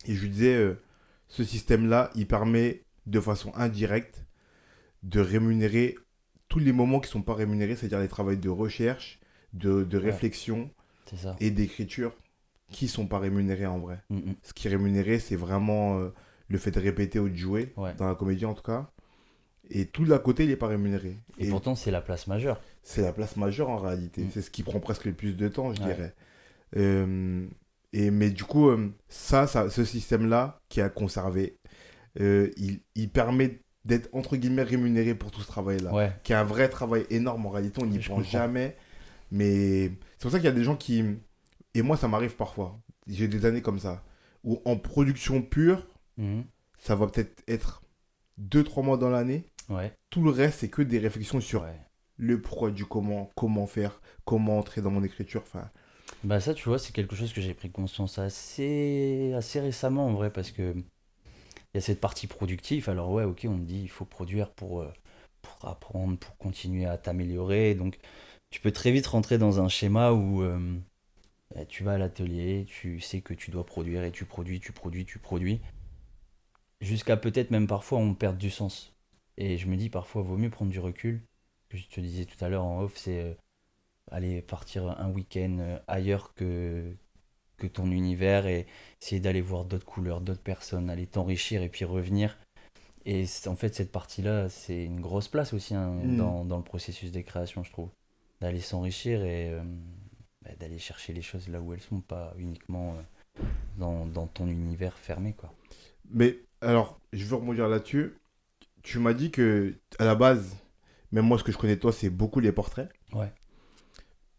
Et 0.06 0.14
je 0.14 0.20
lui 0.22 0.28
disais, 0.28 0.54
euh, 0.54 0.82
ce 1.28 1.42
système-là, 1.44 2.10
il 2.14 2.26
permet 2.26 2.84
de 3.06 3.18
façon 3.20 3.50
indirecte, 3.54 4.26
de 5.02 5.20
rémunérer 5.20 5.96
tous 6.48 6.58
les 6.58 6.72
moments 6.72 7.00
qui 7.00 7.08
sont 7.08 7.22
pas 7.22 7.34
rémunérés, 7.34 7.76
c'est-à-dire 7.76 8.00
les 8.00 8.08
travaux 8.08 8.34
de 8.34 8.48
recherche, 8.50 9.20
de, 9.54 9.84
de 9.84 9.96
réflexion 9.98 10.70
ça. 11.16 11.34
et 11.40 11.50
d'écriture 11.50 12.12
qui 12.70 12.86
sont 12.88 13.06
pas 13.06 13.18
rémunérés 13.18 13.66
en 13.66 13.78
vrai. 13.78 14.02
Mm, 14.10 14.16
mm. 14.16 14.34
Ce 14.42 14.52
qui 14.52 14.68
est 14.68 14.70
rémunéré, 14.70 15.18
c'est 15.18 15.36
vraiment 15.36 15.98
euh, 15.98 16.10
le 16.48 16.58
fait 16.58 16.70
de 16.70 16.80
répéter 16.80 17.18
ou 17.18 17.30
de 17.30 17.34
jouer, 17.36 17.72
Ouais. 17.78 17.94
dans 17.94 18.06
la 18.06 18.14
comédie 18.14 18.44
en 18.44 18.52
tout 18.54 18.62
cas. 18.62 18.90
Et 19.70 19.86
tout 19.86 20.04
l'à 20.04 20.18
côté, 20.18 20.44
il 20.44 20.50
n'est 20.50 20.56
pas 20.56 20.66
rémunéré. 20.66 21.16
Et, 21.38 21.48
pourtant, 21.48 21.74
c'est 21.74 21.90
la 21.90 22.00
place 22.00 22.26
majeure. 22.26 22.60
c'est 22.82 23.02
la 23.02 23.12
place 23.12 23.36
majeure 23.36 23.68
en 23.70 23.78
réalité. 23.78 24.22
Mm. 24.22 24.30
C'est 24.32 24.42
ce 24.42 24.50
qui 24.50 24.62
prend 24.62 24.80
presque 24.80 25.04
le 25.04 25.12
plus 25.12 25.34
de 25.36 25.48
temps, 25.48 25.72
je 25.74 25.80
Ouais. 25.82 25.86
dirais. 25.94 26.14
Euh, 26.76 27.46
et, 27.92 28.10
mais 28.10 28.30
du 28.30 28.44
coup, 28.44 28.68
euh, 28.68 28.88
ça, 29.08 29.46
ça, 29.46 29.70
ce 29.70 29.84
système-là, 29.84 30.58
qui 30.68 30.80
a 30.80 30.88
conservé, 30.88 31.56
euh, 32.20 32.50
il, 32.56 32.80
il 32.96 33.08
permet 33.10 33.60
d'être 33.84 34.08
entre 34.12 34.36
guillemets 34.36 34.62
rémunéré 34.62 35.14
pour 35.14 35.30
tout 35.30 35.40
ce 35.40 35.46
travail-là. 35.46 35.92
Ouais. 35.94 36.12
Qui 36.22 36.32
est 36.32 36.36
un 36.36 36.44
vrai 36.44 36.68
travail 36.68 37.06
énorme 37.10 37.46
en 37.46 37.50
réalité, 37.50 37.80
on 37.82 37.86
n'y 37.86 37.98
comprends. 37.98 38.22
jamais. 38.22 38.76
Mais 39.30 39.84
c'est 40.18 40.22
pour 40.22 40.30
ça 40.32 40.38
qu'il 40.38 40.46
y 40.46 40.48
a 40.48 40.52
des 40.52 40.64
gens 40.64 40.76
qui. 40.76 41.04
Et 41.74 41.82
moi, 41.82 41.96
ça 41.96 42.08
m'arrive 42.08 42.34
parfois. 42.36 42.78
J'ai 43.06 43.28
des 43.28 43.46
années 43.46 43.62
comme 43.62 43.78
ça. 43.78 44.02
Où 44.44 44.60
en 44.64 44.76
production 44.76 45.42
pure, 45.42 45.86
Mhm. 46.16 46.44
ça 46.78 46.94
va 46.96 47.06
peut-être 47.06 47.42
être 47.48 47.82
2-3 48.38 48.82
mois 48.82 48.96
dans 48.96 49.10
l'année. 49.10 49.44
Ouais. 49.70 49.92
Tout 50.10 50.22
le 50.22 50.30
reste, 50.30 50.60
c'est 50.60 50.68
que 50.68 50.82
des 50.82 50.98
réflexions 50.98 51.40
sur 51.40 51.62
Ouais. 51.62 51.78
le 52.18 52.40
pourquoi 52.42 52.70
du 52.70 52.84
comment, 52.84 53.30
comment 53.36 53.66
faire, 53.66 54.00
comment 54.24 54.58
entrer 54.58 54.82
dans 54.82 54.90
mon 54.90 55.02
écriture. 55.04 55.42
Enfin, 55.42 55.70
Bah 56.22 56.40
ça, 56.40 56.54
tu 56.54 56.68
vois, 56.68 56.78
c'est 56.78 56.92
quelque 56.92 57.16
chose 57.16 57.32
que 57.32 57.40
j'ai 57.40 57.54
pris 57.54 57.70
conscience 57.70 58.18
assez, 58.18 59.32
assez 59.34 59.60
récemment 59.60 60.06
en 60.06 60.12
vrai, 60.12 60.30
parce 60.30 60.50
que 60.50 60.74
il 61.74 61.76
y 61.76 61.78
a 61.78 61.82
cette 61.82 62.00
partie 62.00 62.26
productive. 62.26 62.88
Alors 62.90 63.10
ouais, 63.12 63.24
ok, 63.24 63.46
on 63.48 63.58
te 63.58 63.64
dit 63.64 63.82
il 63.82 63.88
faut 63.90 64.04
produire 64.04 64.50
pour, 64.52 64.82
euh, 64.82 64.92
pour 65.42 65.68
apprendre, 65.68 66.18
pour 66.18 66.36
continuer 66.38 66.86
à 66.86 66.98
t'améliorer. 66.98 67.74
Donc 67.74 67.98
tu 68.50 68.60
peux 68.60 68.72
très 68.72 68.92
vite 68.92 69.06
rentrer 69.08 69.38
dans 69.38 69.60
un 69.60 69.68
schéma 69.68 70.12
où 70.12 70.42
euh, 70.42 70.78
bah, 71.54 71.64
tu 71.66 71.84
vas 71.84 71.94
à 71.94 71.98
l'atelier, 71.98 72.66
tu 72.68 73.00
sais 73.00 73.22
que 73.22 73.34
tu 73.34 73.50
dois 73.52 73.66
produire 73.66 74.04
et 74.04 74.12
tu 74.12 74.24
produis, 74.26 74.60
tu 74.60 74.72
produis, 74.72 75.04
tu 75.06 75.18
produis. 75.20 75.60
Jusqu'à 76.82 77.16
peut-être 77.16 77.50
même 77.50 77.66
parfois 77.66 78.00
on 78.00 78.12
perd 78.14 78.36
du 78.36 78.50
sens. 78.50 78.92
Et 79.40 79.56
je 79.56 79.66
me 79.68 79.76
dis 79.76 79.88
parfois 79.88 80.20
vaut 80.20 80.36
mieux 80.36 80.50
prendre 80.50 80.70
du 80.70 80.78
recul. 80.80 81.22
Que 81.70 81.78
je 81.78 81.88
te 81.88 82.00
disais 82.00 82.26
tout 82.26 82.42
à 82.44 82.48
l'heure 82.48 82.64
en 82.64 82.82
off, 82.82 82.96
c'est 82.96 83.20
euh, 83.20 83.32
aller 84.10 84.42
partir 84.42 84.88
un 85.00 85.08
week-end 85.10 85.56
euh, 85.60 85.78
ailleurs 85.88 86.34
que, 86.34 86.92
que 87.56 87.66
ton 87.66 87.90
univers 87.90 88.46
et 88.46 88.66
essayer 89.00 89.20
d'aller 89.20 89.40
voir 89.40 89.64
d'autres 89.64 89.86
couleurs, 89.86 90.20
d'autres 90.20 90.42
personnes, 90.42 90.90
aller 90.90 91.06
t'enrichir 91.06 91.62
et 91.62 91.70
puis 91.70 91.86
revenir. 91.86 92.38
Et 93.06 93.24
en 93.46 93.56
fait, 93.56 93.74
cette 93.74 93.92
partie-là, 93.92 94.50
c'est 94.50 94.84
une 94.84 95.00
grosse 95.00 95.28
place 95.28 95.54
aussi 95.54 95.74
hein, 95.74 95.90
Mm. 96.04 96.16
dans, 96.18 96.44
dans 96.44 96.58
le 96.58 96.64
processus 96.64 97.10
des 97.10 97.24
créations, 97.24 97.62
je 97.62 97.72
trouve. 97.72 97.88
D'aller 98.42 98.60
s'enrichir 98.60 99.22
et 99.24 99.50
euh, 99.54 99.62
bah, 100.44 100.50
d'aller 100.58 100.78
chercher 100.78 101.14
les 101.14 101.22
choses 101.22 101.48
là 101.48 101.60
où 101.62 101.72
elles 101.72 101.80
sont, 101.80 102.00
pas 102.00 102.34
uniquement 102.36 102.94
euh, 102.94 103.42
dans, 103.78 104.04
dans 104.06 104.26
ton 104.26 104.48
univers 104.48 104.98
fermé. 104.98 105.32
quoi. 105.32 105.54
Mais 106.10 106.38
alors, 106.60 106.98
je 107.14 107.24
veux 107.24 107.36
rebondir 107.36 107.68
là-dessus. 107.68 108.14
Tu 108.82 108.98
m'as 108.98 109.12
dit 109.14 109.30
que, 109.30 109.74
à 109.98 110.04
la 110.04 110.14
base, 110.14 110.56
même 111.12 111.26
moi, 111.26 111.38
ce 111.38 111.44
que 111.44 111.52
je 111.52 111.58
connais 111.58 111.76
de 111.76 111.80
toi, 111.80 111.92
c'est 111.92 112.10
beaucoup 112.10 112.40
les 112.40 112.52
portraits. 112.52 112.90
Ouais. 113.12 113.32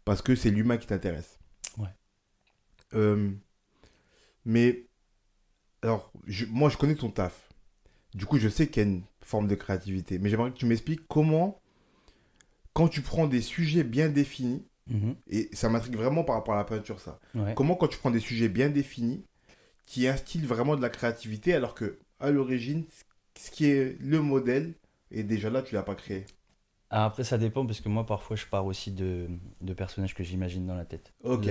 Parce 0.04 0.20
que 0.22 0.34
c'est 0.34 0.50
l'humain 0.50 0.78
qui 0.78 0.86
t'intéresse. 0.86 1.38
Ouais. 1.78 1.88
Euh, 2.94 3.30
mais, 4.44 4.86
alors, 5.82 6.12
je- 6.26 6.46
moi, 6.46 6.68
je 6.70 6.76
connais 6.76 6.94
ton 6.96 7.10
taf. 7.10 7.48
Du 8.14 8.26
coup, 8.26 8.38
je 8.38 8.48
sais 8.48 8.68
qu'il 8.68 8.82
y 8.82 8.86
a 8.86 8.88
une 8.88 9.02
forme 9.20 9.46
de 9.46 9.54
créativité. 9.54 10.18
Mais 10.18 10.28
j'aimerais 10.28 10.50
que 10.50 10.56
tu 10.56 10.66
m'expliques 10.66 11.06
comment, 11.08 11.60
quand 12.72 12.88
tu 12.88 13.00
prends 13.00 13.26
des 13.26 13.40
sujets 13.40 13.84
bien 13.84 14.08
définis, 14.08 14.66
Mhm. 14.88 15.14
et 15.28 15.48
ça 15.52 15.68
m'intrigue 15.68 15.96
vraiment 15.96 16.24
par 16.24 16.34
rapport 16.34 16.54
à 16.54 16.58
la 16.58 16.64
peinture, 16.64 17.00
ça. 17.00 17.20
Ouais. 17.34 17.54
Comment, 17.54 17.76
quand 17.76 17.86
tu 17.88 17.98
prends 17.98 18.10
des 18.10 18.18
sujets 18.20 18.48
bien 18.48 18.68
définis, 18.68 19.24
qui 19.86 20.06
instillent 20.08 20.44
vraiment 20.46 20.74
de 20.76 20.82
la 20.82 20.88
créativité, 20.90 21.54
alors 21.54 21.74
que 21.74 21.98
à 22.18 22.30
l'origine, 22.30 22.84
ce 22.90 23.04
qui 23.50 23.66
est 23.66 24.00
le 24.00 24.20
modèle, 24.20 24.74
et 25.10 25.22
déjà 25.22 25.50
là, 25.50 25.62
tu 25.62 25.74
l'as 25.74 25.82
pas 25.82 25.94
créé. 25.94 26.24
Ah, 26.90 27.06
après, 27.06 27.24
ça 27.24 27.38
dépend 27.38 27.64
parce 27.64 27.80
que 27.80 27.88
moi, 27.88 28.04
parfois, 28.04 28.36
je 28.36 28.46
pars 28.46 28.66
aussi 28.66 28.92
de, 28.92 29.28
de 29.60 29.72
personnages 29.74 30.14
que 30.14 30.22
j'imagine 30.22 30.66
dans 30.66 30.74
la 30.74 30.84
tête. 30.84 31.12
Ok. 31.24 31.46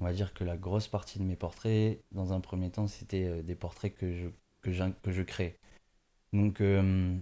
On 0.00 0.04
va 0.04 0.12
dire 0.12 0.34
que 0.34 0.42
la 0.42 0.56
grosse 0.56 0.88
partie 0.88 1.20
de 1.20 1.24
mes 1.24 1.36
portraits, 1.36 2.02
dans 2.10 2.32
un 2.32 2.40
premier 2.40 2.70
temps, 2.70 2.88
c'était 2.88 3.24
euh, 3.24 3.42
des 3.42 3.54
portraits 3.54 3.94
que 3.94 4.12
je, 4.12 4.28
que 4.60 4.70
que 5.00 5.12
je 5.12 5.22
crée. 5.22 5.60
Donc, 6.32 6.60
euh, 6.60 7.16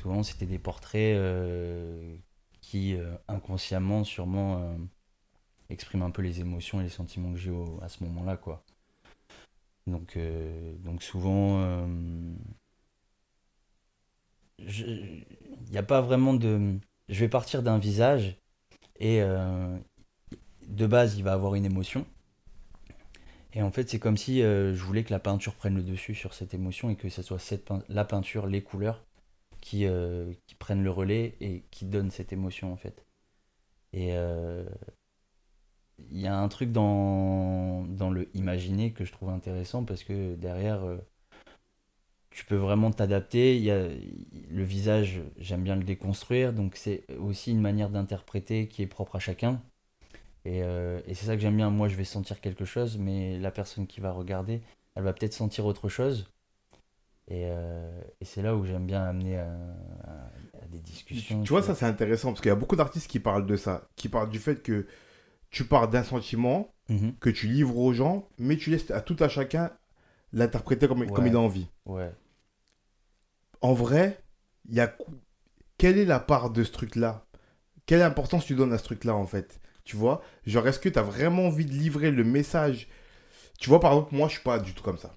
souvent, 0.00 0.22
c'était 0.22 0.46
des 0.46 0.58
portraits 0.58 1.16
euh, 1.16 2.16
qui, 2.60 2.94
euh, 2.94 3.16
inconsciemment, 3.26 4.04
sûrement, 4.04 4.76
expriment 5.68 6.04
un 6.04 6.10
peu 6.10 6.22
les 6.22 6.40
émotions 6.40 6.80
et 6.80 6.84
les 6.84 6.90
sentiments 6.90 7.32
que 7.32 7.38
j'ai 7.38 7.52
à 7.82 7.88
ce 7.88 8.04
moment-là, 8.04 8.36
quoi. 8.36 8.64
Donc, 9.86 10.16
donc 10.84 11.02
souvent, 11.02 11.88
il 14.66 15.24
n'y 15.70 15.78
a 15.78 15.82
pas 15.82 16.00
vraiment 16.00 16.34
de... 16.34 16.78
Je 17.08 17.20
vais 17.20 17.28
partir 17.28 17.62
d'un 17.62 17.78
visage 17.78 18.36
et 19.00 19.22
euh, 19.22 19.76
de 20.68 20.86
base, 20.86 21.16
il 21.16 21.24
va 21.24 21.32
avoir 21.32 21.54
une 21.54 21.64
émotion. 21.64 22.06
Et 23.52 23.62
en 23.62 23.72
fait, 23.72 23.88
c'est 23.88 23.98
comme 23.98 24.16
si 24.16 24.42
euh, 24.42 24.74
je 24.74 24.84
voulais 24.84 25.02
que 25.02 25.12
la 25.12 25.18
peinture 25.18 25.54
prenne 25.54 25.74
le 25.74 25.82
dessus 25.82 26.14
sur 26.14 26.34
cette 26.34 26.54
émotion 26.54 26.90
et 26.90 26.96
que 26.96 27.08
ce 27.08 27.22
soit 27.22 27.40
cette 27.40 27.68
la 27.88 28.04
peinture, 28.04 28.46
les 28.46 28.62
couleurs 28.62 29.04
qui, 29.60 29.86
euh, 29.86 30.32
qui 30.46 30.54
prennent 30.54 30.84
le 30.84 30.90
relais 30.90 31.34
et 31.40 31.64
qui 31.72 31.84
donnent 31.84 32.12
cette 32.12 32.32
émotion 32.32 32.72
en 32.72 32.76
fait. 32.76 33.04
Et 33.92 34.12
il 36.10 36.18
y 36.18 36.28
a 36.28 36.38
un 36.38 36.48
truc 36.48 36.70
dans, 36.70 37.84
dans 37.86 38.10
le 38.10 38.28
imaginer 38.36 38.92
que 38.92 39.04
je 39.04 39.10
trouve 39.12 39.30
intéressant 39.30 39.84
parce 39.84 40.04
que 40.04 40.36
derrière, 40.36 40.82
tu 42.30 42.44
peux 42.44 42.56
vraiment 42.56 42.90
t'adapter. 42.90 43.56
Il 43.56 43.62
y 43.62 43.70
a, 43.70 43.88
le 44.50 44.62
visage, 44.62 45.20
j'aime 45.38 45.62
bien 45.62 45.76
le 45.76 45.84
déconstruire, 45.84 46.52
donc 46.52 46.76
c'est 46.76 47.04
aussi 47.18 47.50
une 47.52 47.60
manière 47.60 47.90
d'interpréter 47.90 48.68
qui 48.68 48.82
est 48.82 48.86
propre 48.86 49.16
à 49.16 49.18
chacun. 49.18 49.60
Et, 50.44 50.62
euh, 50.62 51.00
et 51.06 51.14
c'est 51.14 51.26
ça 51.26 51.34
que 51.36 51.42
j'aime 51.42 51.56
bien. 51.56 51.70
Moi, 51.70 51.88
je 51.88 51.96
vais 51.96 52.04
sentir 52.04 52.40
quelque 52.40 52.64
chose, 52.64 52.98
mais 52.98 53.38
la 53.38 53.50
personne 53.50 53.86
qui 53.86 54.00
va 54.00 54.12
regarder, 54.12 54.62
elle 54.94 55.02
va 55.02 55.12
peut-être 55.12 55.34
sentir 55.34 55.66
autre 55.66 55.88
chose. 55.88 56.26
Et, 57.28 57.44
euh, 57.46 58.00
et 58.20 58.24
c'est 58.24 58.42
là 58.42 58.56
où 58.56 58.64
j'aime 58.64 58.86
bien 58.86 59.02
amener 59.04 59.38
à, 59.38 59.44
à- 60.04 60.62
à 60.62 60.66
des 60.70 60.78
discussions. 60.80 61.42
tu 61.42 61.50
vois, 61.50 61.62
ça 61.62 61.74
c'est 61.74 61.86
intéressant, 61.86 62.28
parce 62.30 62.40
qu'il 62.40 62.48
y 62.48 62.52
a 62.52 62.56
beaucoup 62.56 62.74
d'artistes 62.76 63.08
qui 63.08 63.20
parlent 63.20 63.46
de 63.46 63.56
ça, 63.56 63.88
qui 63.96 64.08
parlent 64.08 64.30
du 64.30 64.38
fait 64.40 64.62
que 64.62 64.86
tu 65.50 65.64
pars 65.64 65.88
d'un 65.88 66.02
sentiment 66.02 66.68
Mhm. 66.88 67.14
que 67.20 67.30
tu 67.30 67.46
livres 67.46 67.76
aux 67.78 67.92
gens, 67.92 68.28
mais 68.38 68.56
tu 68.56 68.70
laisses 68.70 68.90
à 68.90 69.00
tout 69.00 69.16
à 69.20 69.28
chacun 69.28 69.70
l'interpréter 70.32 70.88
comme, 70.88 71.10
comme 71.10 71.26
il 71.26 71.34
a 71.34 71.40
envie. 71.40 71.68
Ouais. 71.86 72.12
En 73.60 73.74
vrai, 73.74 74.22
il 74.68 74.74
y 74.74 74.80
a... 74.80 74.96
quelle 75.78 75.98
est 75.98 76.04
la 76.04 76.20
part 76.20 76.50
de 76.50 76.64
ce 76.64 76.72
truc-là? 76.72 77.26
Quelle 77.86 78.02
importance 78.02 78.46
tu 78.46 78.54
donnes 78.54 78.72
à 78.72 78.78
ce 78.78 78.84
truc-là, 78.84 79.14
en 79.14 79.26
fait? 79.26 79.60
Tu 79.84 79.96
vois? 79.96 80.22
Genre, 80.46 80.66
est-ce 80.68 80.78
que 80.78 80.88
tu 80.88 80.98
as 80.98 81.02
vraiment 81.02 81.46
envie 81.46 81.66
de 81.66 81.72
livrer 81.72 82.10
le 82.10 82.24
message? 82.24 82.88
Tu 83.58 83.68
vois, 83.68 83.80
par 83.80 83.92
exemple, 83.92 84.14
moi, 84.14 84.28
je 84.28 84.34
suis 84.34 84.42
pas 84.42 84.58
du 84.58 84.74
tout 84.74 84.82
comme 84.82 84.98
ça. 84.98 85.16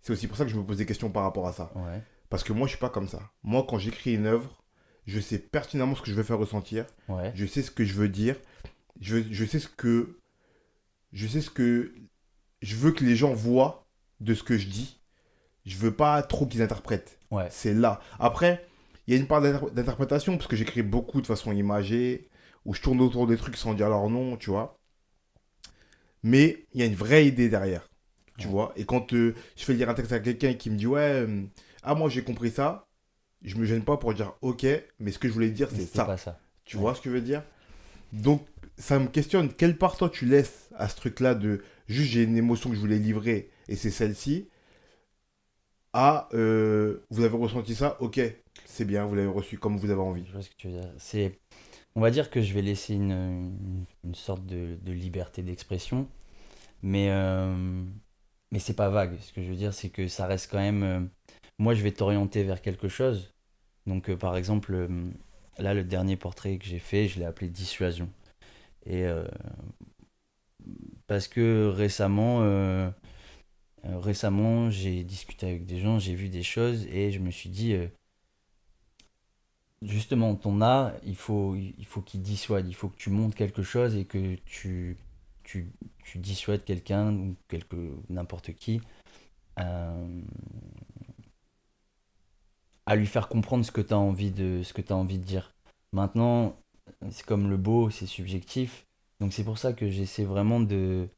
C'est 0.00 0.12
aussi 0.12 0.26
pour 0.28 0.36
ça 0.36 0.44
que 0.44 0.50
je 0.50 0.56
me 0.56 0.64
pose 0.64 0.76
des 0.76 0.86
questions 0.86 1.10
par 1.10 1.24
rapport 1.24 1.48
à 1.48 1.52
ça. 1.52 1.72
Ouais. 1.74 2.02
Parce 2.30 2.44
que 2.44 2.52
moi, 2.52 2.66
je 2.66 2.72
suis 2.72 2.80
pas 2.80 2.90
comme 2.90 3.08
ça. 3.08 3.20
Moi, 3.42 3.66
quand 3.68 3.78
j'écris 3.78 4.14
une 4.14 4.26
œuvre, 4.26 4.62
je 5.06 5.20
sais 5.20 5.38
pertinemment 5.38 5.94
ce 5.94 6.02
que 6.02 6.10
je 6.10 6.14
veux 6.14 6.22
faire 6.22 6.38
ressentir. 6.38 6.86
Ouais. 7.08 7.32
Je 7.34 7.46
sais 7.46 7.62
ce 7.62 7.70
que 7.70 7.84
je 7.84 7.94
veux 7.94 8.08
dire. 8.08 8.36
Je, 9.00 9.18
je 9.30 9.44
sais 9.44 9.58
ce 9.58 9.68
que... 9.68 10.20
Je 11.12 11.26
sais 11.26 11.40
ce 11.40 11.50
que... 11.50 11.94
Je 12.62 12.76
veux 12.76 12.92
que 12.92 13.04
les 13.04 13.16
gens 13.16 13.32
voient 13.32 13.83
de 14.20 14.34
ce 14.34 14.42
que 14.42 14.56
je 14.58 14.66
dis. 14.68 15.00
Je 15.66 15.76
veux 15.78 15.94
pas 15.94 16.22
trop 16.22 16.46
qu'ils 16.46 16.62
interprètent. 16.62 17.18
Ouais. 17.30 17.48
C'est 17.50 17.74
là. 17.74 18.00
Après, 18.18 18.66
il 19.06 19.14
y 19.14 19.16
a 19.16 19.20
une 19.20 19.26
part 19.26 19.40
d'inter- 19.40 19.70
d'interprétation, 19.72 20.36
parce 20.36 20.46
que 20.46 20.56
j'écris 20.56 20.82
beaucoup 20.82 21.20
de 21.20 21.26
façon 21.26 21.52
imagée, 21.52 22.28
où 22.64 22.74
je 22.74 22.80
tourne 22.80 23.00
autour 23.00 23.26
des 23.26 23.36
trucs 23.36 23.56
sans 23.56 23.74
dire 23.74 23.88
leur 23.88 24.08
nom, 24.10 24.36
tu 24.36 24.50
vois. 24.50 24.78
Mais 26.22 26.66
il 26.72 26.80
y 26.80 26.82
a 26.82 26.86
une 26.86 26.94
vraie 26.94 27.26
idée 27.26 27.48
derrière, 27.48 27.88
tu 28.38 28.46
Ouais. 28.46 28.52
vois. 28.52 28.72
Et 28.76 28.84
quand 28.84 29.12
euh, 29.12 29.34
je 29.56 29.64
fais 29.64 29.74
lire 29.74 29.90
un 29.90 29.94
texte 29.94 30.12
à 30.12 30.20
quelqu'un 30.20 30.54
qui 30.54 30.70
me 30.70 30.76
dit, 30.76 30.86
ouais, 30.86 31.00
euh, 31.26 31.42
ah, 31.82 31.94
moi 31.94 32.08
j'ai 32.08 32.22
compris 32.24 32.50
ça, 32.50 32.86
je 33.42 33.56
me 33.56 33.64
gêne 33.66 33.84
pas 33.84 33.96
pour 33.98 34.14
dire, 34.14 34.32
ok, 34.40 34.66
mais 35.00 35.12
ce 35.12 35.18
que 35.18 35.28
je 35.28 35.32
voulais 35.34 35.50
dire, 35.50 35.68
c'est 35.70 35.84
ça. 35.84 36.04
pas 36.04 36.16
ça. 36.16 36.38
Tu 36.64 36.76
Ouais. 36.76 36.82
vois 36.82 36.94
ce 36.94 37.02
que 37.02 37.10
je 37.10 37.14
veux 37.14 37.20
dire? 37.20 37.42
Donc, 38.12 38.46
ça 38.78 38.98
me 38.98 39.08
questionne, 39.08 39.52
quelle 39.52 39.76
part 39.76 39.96
toi 39.96 40.08
tu 40.08 40.24
laisses 40.24 40.70
à 40.76 40.88
ce 40.88 40.96
truc-là 40.96 41.34
de 41.34 41.62
juste 41.88 42.10
j'ai 42.10 42.22
une 42.24 42.36
émotion 42.36 42.70
que 42.70 42.76
je 42.76 42.80
voulais 42.80 42.98
livrer 42.98 43.50
et 43.68 43.76
c'est 43.76 43.90
celle-ci, 43.90 44.48
à 45.92 46.28
euh, 46.34 47.04
vous 47.10 47.22
avez 47.24 47.36
ressenti 47.36 47.74
ça, 47.74 47.96
ok, 48.00 48.20
c'est 48.64 48.84
bien, 48.84 49.04
vous 49.06 49.14
l'avez 49.14 49.28
reçu 49.28 49.58
comme 49.58 49.76
vous 49.76 49.90
avez 49.90 50.00
envie. 50.00 50.24
Je 50.26 50.32
vois 50.32 50.42
ce 50.42 50.50
que 50.50 50.56
tu 50.56 50.68
veux 50.68 50.74
dire. 50.74 50.90
On 51.96 52.00
va 52.00 52.10
dire 52.10 52.30
que 52.30 52.40
je 52.42 52.52
vais 52.54 52.62
laisser 52.62 52.94
une, 52.94 53.86
une, 54.04 54.14
sorte 54.14 54.44
de, 54.46 54.76
de 54.82 54.92
liberté 54.92 55.42
d'expression, 55.42 56.08
mais, 56.82 57.10
euh, 57.10 57.84
mais 58.50 58.58
c'est 58.58 58.74
pas 58.74 58.90
vague. 58.90 59.18
Ce 59.20 59.32
que 59.32 59.42
je 59.42 59.48
veux 59.48 59.56
dire, 59.56 59.74
c'est 59.74 59.90
que 59.90 60.08
ça 60.08 60.26
reste 60.26 60.50
quand 60.50 60.58
même. 60.58 60.82
euh, 60.82 61.00
moi, 61.58 61.74
je 61.74 61.82
vais 61.82 61.92
t'orienter 61.92 62.44
vers 62.44 62.62
quelque 62.62 62.88
chose. 62.88 63.34
Donc, 63.86 64.10
euh, 64.10 64.16
par 64.16 64.36
exemple, 64.36 64.88
là, 65.58 65.74
le 65.74 65.84
dernier 65.84 66.16
portrait 66.16 66.58
que 66.58 66.66
j'ai 66.66 66.78
fait, 66.80 67.08
je 67.08 67.20
l'ai 67.20 67.26
appelé 67.26 67.48
Dissuasion. 67.48 68.10
Et 68.86 69.06
parce 71.06 71.28
que 71.28 71.68
récemment, 71.68 72.40
euh, 72.42 72.90
euh, 73.84 73.98
récemment, 73.98 74.70
j'ai 74.70 75.04
discuté 75.04 75.46
avec 75.46 75.66
des 75.66 75.80
gens, 75.80 75.98
j'ai 75.98 76.14
vu 76.14 76.28
des 76.28 76.42
choses 76.42 76.86
et 76.86 77.12
je 77.12 77.18
me 77.20 77.30
suis 77.30 77.50
dit, 77.50 77.74
euh, 77.74 77.86
justement, 79.82 80.34
ton 80.34 80.60
art, 80.60 80.92
il 81.04 81.16
faut, 81.16 81.56
il 81.56 81.86
faut 81.86 82.00
qu'il 82.00 82.22
dissuade, 82.22 82.66
il 82.68 82.74
faut 82.74 82.88
que 82.88 82.96
tu 82.96 83.10
montres 83.10 83.36
quelque 83.36 83.62
chose 83.62 83.96
et 83.96 84.04
que 84.04 84.36
tu, 84.46 84.96
tu, 85.42 85.72
tu 86.04 86.18
dissuades 86.18 86.64
quelqu'un 86.64 87.14
ou 87.14 87.36
quelque, 87.48 87.76
n'importe 88.08 88.52
qui 88.54 88.80
à 92.86 92.96
lui 92.96 93.06
faire 93.06 93.28
comprendre 93.28 93.64
ce 93.64 93.72
que 93.72 93.80
tu 93.80 93.94
as 93.94 93.98
envie 93.98 94.30
de, 94.30 94.62
ce 94.62 94.72
que 94.72 94.92
envie 94.92 95.18
de 95.18 95.24
dire. 95.24 95.54
Maintenant, 95.92 96.56
c'est 97.10 97.24
comme 97.24 97.48
le 97.48 97.56
beau, 97.56 97.90
c'est 97.90 98.06
subjectif. 98.06 98.86
Donc 99.24 99.32
c'est 99.32 99.42
pour 99.42 99.56
ça 99.56 99.72
que 99.72 99.88
j'essaie 99.88 100.24
vraiment 100.24 100.60
de 100.60 101.08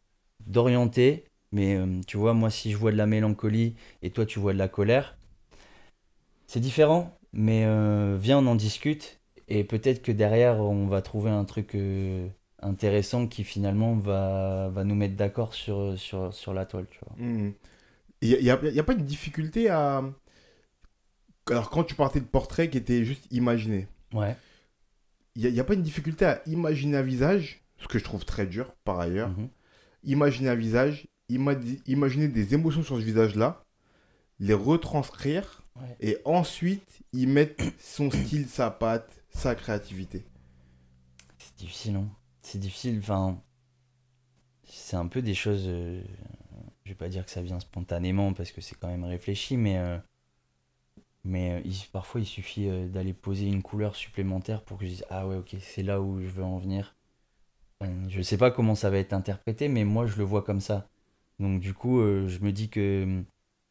d'orienter. 0.47 1.25
Mais 1.51 1.75
euh, 1.75 2.01
tu 2.07 2.17
vois, 2.17 2.35
moi, 2.35 2.51
si 2.51 2.71
je 2.71 2.77
vois 2.77 2.93
de 2.93 2.97
la 2.97 3.07
mélancolie 3.07 3.75
et 4.01 4.11
toi, 4.11 4.25
tu 4.25 4.39
vois 4.39 4.53
de 4.53 4.59
la 4.59 4.69
colère, 4.69 5.19
c'est 6.47 6.61
différent. 6.61 7.19
Mais 7.33 7.65
euh, 7.65 8.17
viens, 8.17 8.39
on 8.39 8.47
en 8.47 8.55
discute. 8.55 9.19
Et 9.49 9.65
peut-être 9.65 10.03
que 10.03 10.13
derrière, 10.13 10.61
on 10.61 10.87
va 10.87 11.03
trouver 11.03 11.31
un 11.31 11.45
truc 11.45 11.75
euh, 11.75 12.29
intéressant 12.63 13.27
qui 13.27 13.43
finalement 13.43 13.97
va, 13.97 14.69
va 14.69 14.85
nous 14.85 14.95
mettre 14.95 15.17
d'accord 15.17 15.55
sur, 15.55 15.99
sur, 15.99 16.33
sur 16.33 16.55
la 16.55 16.65
toile. 16.65 16.87
Mhm. 17.17 17.55
Il 18.21 18.39
n'y 18.39 18.51
a, 18.51 18.57
pas 18.85 18.95
de 18.95 19.03
difficulté 19.03 19.69
à. 19.69 20.05
Alors, 21.51 21.71
quand 21.71 21.83
tu 21.83 21.97
partais 21.97 22.21
de 22.21 22.27
portrait 22.27 22.71
qui 22.71 22.79
était 22.79 23.03
juste 23.03 23.27
imaginé, 23.33 23.89
Ouais. 24.15 24.37
il 25.35 25.53
n'y 25.53 25.59
a, 25.59 25.65
pas 25.65 25.75
une 25.75 25.83
difficulté 25.83 26.25
à 26.25 26.41
imaginer 26.47 26.99
un 26.99 27.03
visage, 27.03 27.66
ce 27.87 27.93
que 27.93 27.99
je 27.99 28.05
trouve 28.05 28.25
très 28.25 28.47
dur 28.47 28.75
par 28.85 28.99
ailleurs. 29.01 29.31
Mhm. 29.31 29.49
Imaginer 30.05 30.49
un 30.51 30.55
visage, 30.55 31.09
ima- 31.31 31.59
imaginer 31.87 32.29
des 32.29 32.55
émotions 32.55 32.83
sur 32.83 32.97
ce 32.97 33.03
visage-là, 33.03 33.65
les 34.39 34.55
retranscrire 34.55 35.63
Ouais. 35.77 35.97
et 36.01 36.19
ensuite 36.25 37.03
y 37.13 37.27
mettre 37.27 37.63
son 37.79 38.11
style, 38.11 38.49
sa 38.49 38.71
patte, 38.71 39.23
sa 39.29 39.55
créativité. 39.55 40.25
C'est 41.39 41.55
difficile, 41.57 41.97
hein. 41.97 42.09
C'est 42.41 42.59
difficile, 42.59 42.99
enfin... 43.01 43.39
C'est 44.65 44.97
un 44.97 45.07
peu 45.07 45.21
des 45.21 45.35
choses... 45.35 45.65
euh, 45.67 46.03
Je 46.85 46.91
vais 46.91 46.97
pas 46.97 47.09
dire 47.09 47.25
que 47.27 47.31
ça 47.31 47.43
vient 47.43 47.61
spontanément, 47.61 48.33
parce 48.33 48.53
que 48.53 48.63
c'est 48.63 48.75
quand 48.75 48.89
même 48.89 49.05
réfléchi, 49.05 49.59
mais... 49.59 49.77
euh, 49.77 49.99
Mais 51.25 51.53
euh, 51.53 51.61
il- 51.65 51.89
parfois, 51.93 52.23
il 52.23 52.27
suffit 52.27 52.69
euh, 52.69 52.89
d'aller 52.89 53.13
poser 53.13 53.47
une 53.47 53.63
couleur 53.63 53.97
supplémentaire 53.97 54.63
pour 54.63 54.79
que 54.79 54.87
je 54.87 54.91
dise 54.91 55.05
«Ah 55.11 55.27
ouais, 55.29 55.37
ok, 55.37 55.57
c'est 55.61 55.83
là 55.83 56.01
où 56.01 56.23
je 56.23 56.29
veux 56.29 56.45
en 56.45 56.57
venir. 56.57 56.96
Euh, 57.83 57.87
Je 58.09 58.23
sais 58.23 58.39
pas 58.39 58.51
comment 58.51 58.75
ça 58.75 58.91
va 58.91 58.99
être 58.99 59.13
interprété, 59.13 59.69
mais 59.69 59.85
moi, 59.85 60.07
je 60.07 60.17
le 60.19 60.25
vois 60.25 60.43
comme 60.43 60.61
ça. 60.61 60.89
Donc 61.39 61.61
du 61.61 61.75
coup, 61.75 62.01
euh, 62.01 62.29
je 62.29 62.41
me 62.41 62.53
dis 62.53 62.71
que 62.71 63.03
hum, 63.05 63.25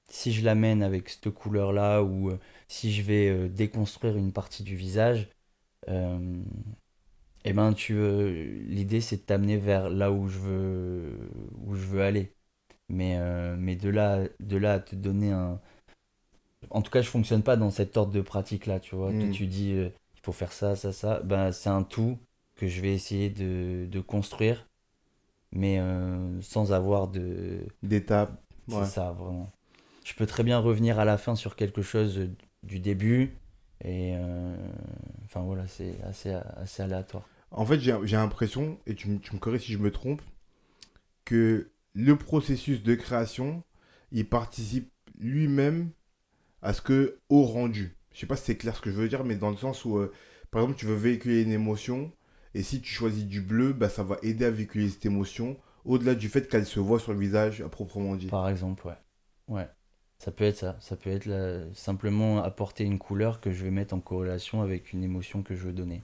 si 0.09 0.31
je 0.33 0.43
l'amène 0.45 0.83
avec 0.83 1.09
cette 1.09 1.29
couleur-là, 1.31 2.03
ou 2.03 2.29
euh, 2.31 2.39
si 2.67 2.93
je 2.93 3.01
vais 3.03 3.29
euh, 3.29 3.49
déconstruire 3.49 4.17
une 4.17 4.31
partie 4.33 4.63
du 4.63 4.75
visage... 4.75 5.29
euh, 5.89 6.43
eh 7.45 7.53
ben, 7.53 7.73
tu 7.73 7.93
l'idée 8.67 9.01
c'est 9.01 9.17
de 9.17 9.21
t'amener 9.21 9.57
vers 9.57 9.89
là 9.89 10.11
où 10.11 10.27
je 10.27 10.39
veux, 10.39 11.29
où 11.65 11.75
je 11.75 11.85
veux 11.85 12.01
aller. 12.01 12.33
Mais, 12.89 13.19
mais 13.57 13.75
de 13.75 13.89
là, 13.89 14.23
de 14.39 14.57
là 14.57 14.73
à 14.75 14.79
te 14.79 14.95
donner 14.95 15.31
un. 15.31 15.59
En 16.69 16.81
tout 16.81 16.91
cas, 16.91 17.01
je 17.01 17.09
fonctionne 17.09 17.43
pas 17.43 17.57
dans 17.57 17.71
cet 17.71 17.97
ordre 17.97 18.11
de 18.11 18.21
pratique 18.21 18.65
là, 18.65 18.79
tu 18.79 18.95
vois. 18.95 19.11
Toi, 19.11 19.27
Mm. 19.27 19.31
tu 19.31 19.47
dis 19.47 19.69
il 19.71 19.91
faut 20.23 20.31
faire 20.31 20.51
ça, 20.53 20.75
ça, 20.75 20.91
ça. 20.91 21.19
Ben, 21.23 21.51
c'est 21.51 21.69
un 21.69 21.83
tout 21.83 22.17
que 22.55 22.67
je 22.67 22.81
vais 22.81 22.93
essayer 22.93 23.29
de, 23.29 23.87
de 23.89 23.99
construire, 24.01 24.67
mais 25.51 25.79
euh, 25.79 26.41
sans 26.41 26.73
avoir 26.73 27.07
de. 27.07 27.61
D'étape. 27.83 28.41
C'est 28.67 28.75
Ouais. 28.75 28.85
ça, 28.85 29.11
vraiment. 29.11 29.51
Je 30.05 30.13
peux 30.13 30.25
très 30.25 30.43
bien 30.43 30.59
revenir 30.59 30.99
à 30.99 31.05
la 31.05 31.17
fin 31.17 31.35
sur 31.35 31.55
quelque 31.55 31.81
chose 31.81 32.29
du 32.63 32.79
début. 32.79 33.35
Et 33.83 34.13
euh, 34.15 34.55
enfin 35.25 35.41
voilà, 35.41 35.67
c'est 35.67 35.95
assez, 36.03 36.31
assez 36.31 36.83
aléatoire. 36.83 37.27
En 37.49 37.65
fait, 37.65 37.79
j'ai 37.79 37.91
l'impression, 38.17 38.77
et 38.85 38.93
tu, 38.93 39.09
me- 39.09 39.19
tu 39.19 39.33
me 39.33 39.39
corriges 39.39 39.63
si 39.63 39.73
je 39.73 39.79
me 39.79 39.89
trompe, 39.91 40.21
que 41.25 41.71
le 41.93 42.15
processus 42.17 42.83
de 42.83 42.95
création, 42.95 43.63
il 44.11 44.27
participe 44.27 44.91
lui-même 45.19 45.89
à 46.61 46.73
ce 46.73 46.81
que 46.81 47.19
au 47.29 47.43
rendu. 47.43 47.97
Je 48.13 48.21
sais 48.21 48.27
pas 48.27 48.37
si 48.37 48.45
c'est 48.45 48.57
clair 48.57 48.75
ce 48.75 48.81
que 48.81 48.91
je 48.91 48.97
veux 48.97 49.09
dire, 49.09 49.23
mais 49.25 49.35
dans 49.35 49.51
le 49.51 49.57
sens 49.57 49.85
où, 49.85 49.97
euh, 49.97 50.13
par 50.51 50.63
exemple, 50.63 50.79
tu 50.79 50.85
veux 50.85 50.95
véhiculer 50.95 51.43
une 51.43 51.51
émotion, 51.51 52.11
et 52.55 52.63
si 52.63 52.81
tu 52.81 52.91
choisis 52.91 53.25
du 53.25 53.41
bleu, 53.41 53.73
bah, 53.73 53.89
ça 53.89 54.01
va 54.01 54.17
aider 54.23 54.45
à 54.45 54.49
véhiculer 54.49 54.89
cette 54.89 55.05
émotion, 55.05 55.57
au-delà 55.83 56.15
du 56.15 56.29
fait 56.29 56.47
qu'elle 56.47 56.65
se 56.65 56.79
voit 56.79 56.99
sur 56.99 57.13
le 57.13 57.19
visage 57.19 57.61
à 57.61 57.69
proprement 57.69 58.15
dit. 58.15 58.27
Par 58.27 58.49
exemple, 58.49 58.87
ouais. 58.87 58.97
Ouais. 59.47 59.67
Ça 60.19 60.31
peut 60.31 60.45
être 60.45 60.57
ça. 60.57 60.77
Ça 60.79 60.95
peut 60.95 61.09
être 61.09 61.67
simplement 61.73 62.41
apporter 62.41 62.85
une 62.85 62.97
couleur 62.97 63.41
que 63.41 63.51
je 63.51 63.63
vais 63.63 63.71
mettre 63.71 63.93
en 63.93 63.99
corrélation 63.99 64.61
avec 64.61 64.93
une 64.93 65.03
émotion 65.03 65.43
que 65.43 65.53
je 65.53 65.67
veux 65.67 65.73
donner. 65.73 66.01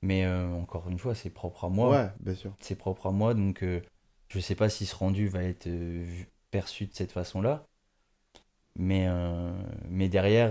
Mais 0.00 0.24
euh, 0.24 0.48
encore 0.52 0.88
une 0.88 0.98
fois, 0.98 1.14
c'est 1.14 1.30
propre 1.30 1.64
à 1.64 1.68
moi. 1.68 1.90
Ouais, 1.90 2.08
bien 2.20 2.34
sûr. 2.34 2.54
C'est 2.60 2.76
propre 2.76 3.06
à 3.06 3.10
moi, 3.10 3.34
donc 3.34 3.62
euh, 3.62 3.80
je 4.28 4.40
sais 4.40 4.54
pas 4.54 4.68
si 4.68 4.86
ce 4.86 4.94
rendu 4.94 5.28
va 5.28 5.42
être 5.42 5.66
euh, 5.66 6.06
perçu 6.50 6.86
de 6.86 6.94
cette 6.94 7.12
façon-là. 7.12 7.66
Mais, 8.76 9.06
euh, 9.06 9.52
mais 9.88 10.08
derrière, 10.08 10.50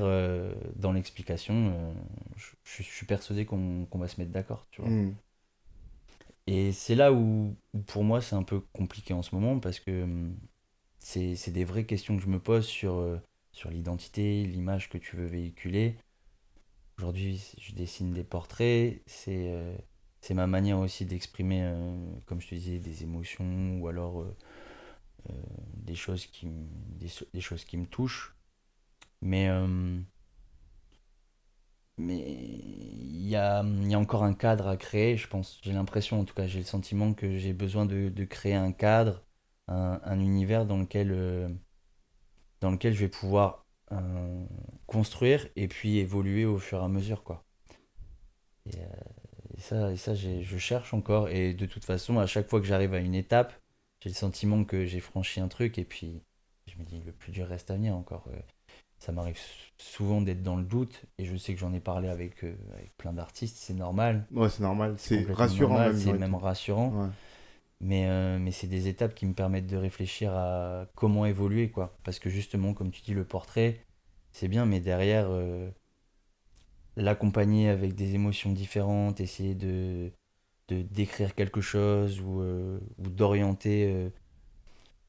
dans 0.78 0.94
l'explication, 0.94 1.94
je, 2.38 2.52
je 2.64 2.84
suis 2.84 3.06
persuadé 3.06 3.46
qu'on 3.46 3.88
va 3.92 4.08
se 4.08 4.22
mettre 4.22 4.32
d'accord, 4.32 4.66
tu 4.72 4.82
vois. 4.82 4.90
Mm. 4.90 5.16
Et 6.48 6.72
c'est 6.74 6.96
là 6.96 7.14
où, 7.14 7.56
pour 7.88 8.04
moi 8.04 8.22
c'est 8.22 8.36
un 8.36 8.44
peu 8.44 8.60
compliqué 8.60 9.14
en 9.14 9.22
ce 9.22 9.34
moment 9.36 9.60
parce 9.60 9.80
que 9.80 10.04
hum, 10.04 10.38
c'est 11.00 11.52
des 11.52 11.66
vraies 11.66 11.86
questions 11.86 12.18
que 12.18 12.24
je 12.24 12.28
me 12.28 12.40
pose 12.40 12.66
sur, 12.66 12.96
euh, 12.96 13.18
sur 13.52 13.70
l'identité, 13.70 14.44
l'image 14.46 14.90
que 14.90 14.98
tu 14.98 15.16
veux 15.16 15.26
véhiculer. 15.26 15.98
Aujourd'hui, 16.98 17.42
je 17.60 17.74
dessine 17.74 18.12
des 18.14 18.24
portraits, 18.24 19.02
c'est 19.06 19.52
euh, 19.52 19.76
ma 20.32 20.48
manière 20.48 20.80
aussi 20.80 21.06
d'exprimer, 21.06 21.64
euh, 21.64 21.98
comme 22.26 22.40
je 22.40 22.50
te 22.50 22.56
disais, 22.56 22.80
des 22.80 23.04
émotions 23.04 23.80
ou 23.80 23.88
alors 23.88 24.26
des, 25.76 25.96
choses 25.96 26.26
qui, 26.28 26.48
des, 27.34 27.42
choses 27.42 27.66
qui 27.66 27.78
me 27.78 27.86
touchent. 27.86 28.36
Mais, 29.24 29.48
euh, 29.50 30.00
mais 31.98 32.18
il 32.20 33.28
y 33.28 33.36
a, 33.36 33.64
y 33.64 33.94
a 33.94 34.00
encore 34.00 34.24
un 34.24 34.34
cadre 34.34 34.68
à 34.68 34.78
créer, 34.78 35.18
je 35.18 35.28
pense. 35.28 35.60
J'ai 35.64 35.74
l'impression, 35.74 36.20
en 36.20 36.26
tout 36.26 36.34
cas, 36.34 36.48
j'ai 36.48 36.60
le 36.60 36.66
sentiment 36.66 37.14
que 37.14 37.38
j'ai 37.38 37.54
besoin 37.54 37.86
de, 37.86 38.10
de 38.10 38.26
créer 38.26 38.56
un 38.56 38.72
cadre, 38.72 39.24
un, 39.68 40.00
un 40.04 40.20
univers 40.20 40.66
dans 40.66 40.78
lequel, 40.78 41.12
euh, 41.12 41.50
dans 42.62 42.72
lequel 42.72 42.94
je 42.94 43.00
vais 43.02 43.10
pouvoir 43.10 43.66
euh, 43.92 44.46
construire 44.88 45.48
et 45.56 45.68
puis 45.68 45.98
évoluer 45.98 46.46
au 46.46 46.58
fur 46.58 46.80
et 46.80 46.84
à 46.84 46.88
mesure, 46.88 47.24
quoi. 47.24 47.46
Et, 48.66 48.78
euh, 48.80 48.88
ça, 49.58 49.92
et 49.92 49.98
ça 49.98 50.16
je 50.16 50.58
cherche 50.58 50.94
encore. 50.94 51.30
Et 51.30 51.54
de 51.54 51.66
toute 51.66 51.86
façon, 51.86 52.20
à 52.20 52.28
chaque 52.28 52.50
fois 52.50 52.60
que 52.60 52.66
j'arrive 52.68 52.94
à 52.94 53.00
une 53.00 53.16
étape, 53.16 53.54
j'ai 54.02 54.10
le 54.10 54.16
sentiment 54.16 54.64
que 54.66 54.86
j'ai 54.86 55.00
franchi 55.00 55.40
un 55.40 55.48
truc 55.48 55.78
et 55.78 55.86
puis 55.86 56.22
je 56.68 56.78
me 56.78 56.84
dis, 56.86 57.02
le 57.02 57.12
plus 57.12 57.32
dur 57.32 57.48
reste 57.48 57.72
à 57.72 57.76
venir 57.76 57.96
encore. 57.96 58.28
Ça 59.04 59.12
m'arrive 59.12 59.38
souvent 59.78 60.22
d'être 60.22 60.44
dans 60.44 60.56
le 60.56 60.64
doute 60.64 61.02
et 61.18 61.26
je 61.26 61.36
sais 61.36 61.54
que 61.54 61.60
j'en 61.60 61.74
ai 61.74 61.82
parlé 61.82 62.08
avec, 62.08 62.46
euh, 62.46 62.56
avec 62.74 62.96
plein 62.96 63.12
d'artistes, 63.12 63.58
c'est 63.60 63.74
normal. 63.74 64.26
Ouais, 64.32 64.48
c'est 64.48 64.64
normal. 64.64 64.96
C'est 64.98 65.30
rassurant 65.30 65.74
normal, 65.74 65.92
même. 65.92 66.02
C'est 66.02 66.14
même 66.14 66.36
rassurant. 66.36 66.90
Ouais. 66.92 67.10
Mais, 67.82 68.08
euh, 68.08 68.40
mais 68.40 68.52
c'est 68.52 68.68
des 68.68 68.88
étapes 68.88 69.14
qui 69.14 69.26
me 69.26 69.34
permettent 69.34 69.68
de 69.68 69.76
réfléchir 69.76 70.32
à 70.34 70.86
comment 70.96 71.26
évoluer, 71.26 71.70
quoi. 71.70 71.98
Parce 72.06 72.18
que 72.18 72.30
justement, 72.30 72.74
comme 72.74 72.92
tu 72.92 73.02
dis, 73.02 73.14
le 73.14 73.26
portrait, 73.26 73.82
c'est 74.32 74.48
bien, 74.48 74.66
mais 74.66 74.80
derrière, 74.80 75.28
euh, 75.28 75.70
l'accompagner 76.96 77.68
avec 77.68 77.96
des 77.96 78.16
émotions 78.16 78.54
différentes, 78.54 79.20
essayer 79.20 79.54
de, 79.54 80.14
de 80.70 80.82
décrire 80.82 81.36
quelque 81.36 81.60
chose 81.60 82.22
ou, 82.22 82.42
ou 82.42 83.10
d'orienter 83.10 84.12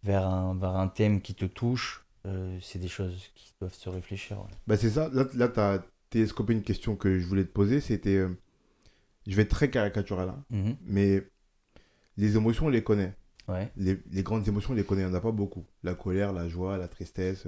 vers, 0.03 0.27
un, 0.27 0.57
vers 0.57 0.75
un 0.75 0.89
thème 0.89 1.21
qui 1.21 1.37
te 1.37 1.45
touche, 1.45 2.04
euh, 2.27 2.59
c'est 2.61 2.79
des 2.79 2.89
choses 2.89 3.31
qui 3.35 3.53
doivent 3.61 3.75
se 3.75 3.89
réfléchir. 3.89 4.39
ouais. 4.39 4.51
Bah 4.67 4.77
c'est 4.77 4.91
ça, 4.91 5.09
là, 5.13 5.27
là 5.35 5.49
tu 5.49 5.61
as 5.61 5.85
télescopé 6.11 6.53
une 6.53 6.63
question 6.63 6.97
que 6.97 7.19
je 7.19 7.27
voulais 7.27 7.45
te 7.45 7.53
poser, 7.53 7.81
c'était, 7.81 8.17
euh, 8.17 8.29
je 9.27 9.37
vais 9.37 9.43
être 9.43 9.51
très 9.51 9.71
caricatural, 9.71 10.29
hein, 10.31 10.45
Mhm. 10.51 10.77
mais 10.87 11.25
les 12.17 12.37
émotions, 12.37 12.67
on 12.67 12.71
les 12.71 12.85
connaît. 12.85 13.15
Ouais. 13.49 13.71
Les, 13.77 13.99
les 14.11 14.23
grandes 14.23 14.49
émotions, 14.49 14.73
on 14.73 14.77
les 14.77 14.85
connaît, 14.85 15.03
il 15.03 15.07
n'y 15.09 15.13
en 15.13 15.17
a 15.17 15.21
pas 15.21 15.33
beaucoup. 15.33 15.65
La 15.83 15.95
colère, 15.95 16.33
la 16.33 16.49
joie, 16.49 16.79
la 16.79 16.89
tristesse, 16.89 17.47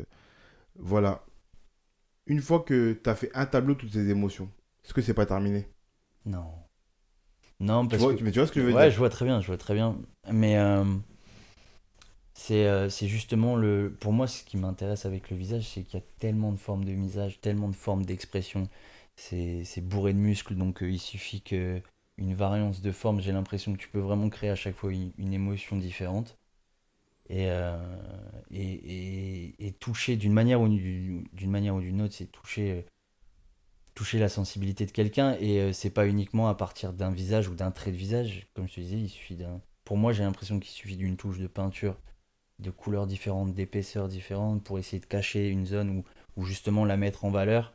voilà. 0.76 1.24
Une 2.26 2.40
fois 2.40 2.60
que 2.60 2.92
tu 2.92 3.10
as 3.10 3.14
fait 3.16 3.30
un 3.34 3.46
tableau 3.46 3.74
de 3.74 3.80
toutes 3.80 3.92
ces 3.92 4.08
émotions, 4.10 4.50
est-ce 4.84 4.94
que 4.94 5.02
c'est 5.02 5.14
pas 5.14 5.26
terminé? 5.26 5.68
Non. 6.24 6.52
Non, 7.60 7.82
tu 7.84 7.88
parce 7.90 8.02
vois, 8.02 8.14
que... 8.14 8.22
Mais 8.22 8.32
tu 8.32 8.38
vois 8.38 8.46
ce 8.46 8.52
que 8.52 8.60
je 8.60 8.66
veux 8.66 8.74
Ouais, 8.74 8.82
dire 8.84 8.90
je 8.90 8.98
vois 8.98 9.08
très 9.10 9.24
bien, 9.24 9.40
je 9.40 9.46
vois 9.46 9.56
très 9.56 9.74
bien. 9.74 9.96
Mais 10.30 10.58
euh, 10.58 10.84
C'est 12.38 12.66
euh, 12.66 12.90
justement 12.90 13.56
le. 13.56 13.96
Pour 13.98 14.12
moi, 14.12 14.26
ce 14.26 14.44
qui 14.44 14.58
m'intéresse 14.58 15.06
avec 15.06 15.30
le 15.30 15.38
visage, 15.38 15.70
c'est 15.70 15.82
qu'il 15.82 15.98
y 15.98 16.02
a 16.02 16.06
tellement 16.18 16.52
de 16.52 16.58
formes 16.58 16.84
de 16.84 16.92
visage, 16.92 17.40
tellement 17.40 17.68
de 17.68 17.74
formes 17.74 18.04
d'expression. 18.04 18.68
C'est 19.16 19.80
bourré 19.80 20.12
de 20.12 20.18
muscles, 20.18 20.54
donc 20.54 20.82
euh, 20.82 20.90
il 20.90 20.98
suffit 20.98 21.40
que 21.40 21.80
une 22.18 22.34
variance 22.34 22.82
de 22.82 22.92
forme, 22.92 23.20
j'ai 23.22 23.32
l'impression 23.32 23.72
que 23.72 23.78
tu 23.78 23.88
peux 23.88 24.00
vraiment 24.00 24.28
créer 24.28 24.50
à 24.50 24.54
chaque 24.54 24.76
fois 24.76 24.92
une, 24.92 25.32
émotion 25.32 25.76
différente. 25.76 26.36
Et, 27.30 27.46
euh, 27.50 27.78
et, 28.50 29.54
et, 29.56 29.66
et 29.66 29.72
toucher 29.72 30.16
d'une 30.16 30.32
manière 30.34 30.60
ou 30.60 30.68
d'une 30.68 31.50
manière 31.50 31.74
ou 31.74 31.80
d'une 31.80 32.02
autre, 32.02 32.14
c'est 32.14 32.30
toucher, 32.30 32.70
euh, 32.72 32.82
toucher 33.94 34.18
la 34.18 34.28
sensibilité 34.28 34.84
de 34.84 34.92
quelqu'un. 34.92 35.36
Et 35.40 35.72
c'est 35.72 35.90
pas 35.90 36.06
uniquement 36.06 36.48
à 36.48 36.54
partir 36.54 36.92
d'un 36.92 37.10
visage 37.10 37.48
ou 37.48 37.54
d'un 37.54 37.70
trait 37.70 37.92
de 37.92 37.96
visage. 37.96 38.46
Comme 38.54 38.68
je 38.68 38.74
te 38.74 38.80
disais, 38.80 38.98
il 38.98 39.08
suffit 39.08 39.36
d'un. 39.36 39.62
Pour 39.84 39.96
moi, 39.96 40.12
j'ai 40.12 40.22
l'impression 40.22 40.60
qu'il 40.60 40.70
suffit 40.72 40.96
d'une 40.96 41.16
touche 41.16 41.38
de 41.38 41.46
peinture 41.46 41.96
de 42.58 42.70
couleurs 42.70 43.06
différentes, 43.06 43.54
d'épaisseurs 43.54 44.08
différentes 44.08 44.62
pour 44.64 44.78
essayer 44.78 45.00
de 45.00 45.06
cacher 45.06 45.48
une 45.48 45.66
zone 45.66 45.90
ou, 45.90 46.04
ou 46.36 46.44
justement 46.44 46.84
la 46.84 46.96
mettre 46.96 47.24
en 47.24 47.30
valeur. 47.30 47.74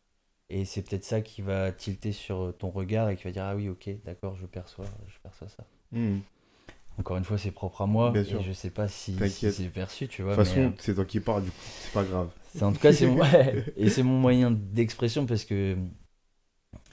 Et 0.50 0.66
c'est 0.66 0.82
peut-être 0.84 1.06
ça 1.06 1.22
qui 1.22 1.42
va 1.42 1.72
tilter 1.72 2.12
sur 2.12 2.54
ton 2.58 2.70
regard 2.72 3.10
et 3.10 3.16
qui 3.18 3.24
va 3.26 3.32
dire 3.32 3.44
Ah 3.46 3.56
oui, 3.56 3.70
ok, 3.70 3.90
d'accord, 4.06 4.36
je 4.36 4.46
perçois, 4.46 4.86
je 5.08 5.20
perçois 5.22 5.50
ça. 5.50 5.66
Hmm. 5.92 6.20
Encore 6.98 7.18
une 7.18 7.24
fois, 7.26 7.38
c'est 7.38 7.52
propre 7.52 7.82
à 7.82 7.88
moi 7.88 8.14
Bien 8.14 8.24
et 8.26 8.40
sûr. 8.40 8.42
je 8.42 8.52
sais 8.52 8.70
pas 8.70 8.88
si, 8.88 9.26
c'est 9.28 9.70
perçu, 9.70 10.08
tu 10.08 10.22
De 10.22 10.24
vois. 10.24 10.34
toute 10.36 10.46
façon, 10.48 10.72
euh, 10.72 10.72
c'est 10.80 10.96
toi 10.96 11.06
qui 11.06 11.20
parles, 11.20 11.44
du 11.46 11.52
coup, 11.52 11.58
c'est 11.80 11.92
pas 11.94 12.04
grave. 12.04 12.30
c'est- 12.48 12.64
en 12.66 12.74
tout 12.74 12.80
cas, 12.80 12.94
c'est 12.94 13.08
mon, 13.08 13.22
et 13.78 13.90
c'est 13.90 14.04
mon 14.04 14.18
moyen 14.20 14.52
d'expression 14.52 15.26
parce 15.26 15.46
que, 15.46 15.78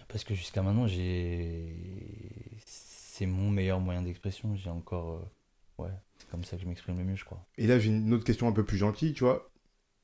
parce 0.09 0.25
que 0.25 0.35
jusqu'à 0.35 0.63
maintenant, 0.63 0.87
j'ai. 0.87 2.59
C'est 2.67 3.27
mon 3.27 3.51
meilleur 3.51 3.81
moyen 3.81 4.03
d'expression. 4.03 4.55
J'ai 4.57 4.71
encore. 4.71 5.11
euh, 5.11 5.83
Ouais, 5.85 5.91
c'est 6.29 6.33
comme 6.33 6.45
ça 6.45 6.57
que 6.57 6.63
je 6.63 6.69
m'exprime 6.69 6.99
le 6.99 7.05
mieux, 7.05 7.17
je 7.17 7.25
crois. 7.25 7.47
Et 7.57 7.67
là, 7.67 7.79
j'ai 7.79 7.89
une 7.89 8.13
autre 8.13 8.25
question 8.25 8.47
un 8.49 8.53
peu 8.53 8.63
plus 8.65 8.77
gentille, 8.77 9.15
tu 9.15 9.25
vois. 9.25 9.51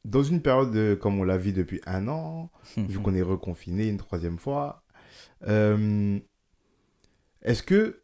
Dans 0.07 0.23
une 0.23 0.41
période 0.41 0.71
de- 0.73 0.99
comme 1.01 1.19
on 1.21 1.25
la 1.25 1.37
vit 1.37 1.53
depuis 1.53 1.83
un 1.87 2.09
an, 2.09 2.51
vu 2.77 2.99
qu'on 2.99 3.15
est 3.15 3.23
reconfiné 3.23 3.89
une 3.89 3.99
troisième 3.99 4.39
fois, 4.39 4.83
euh, 5.47 6.19
est-ce 7.43 7.63
que 7.63 8.03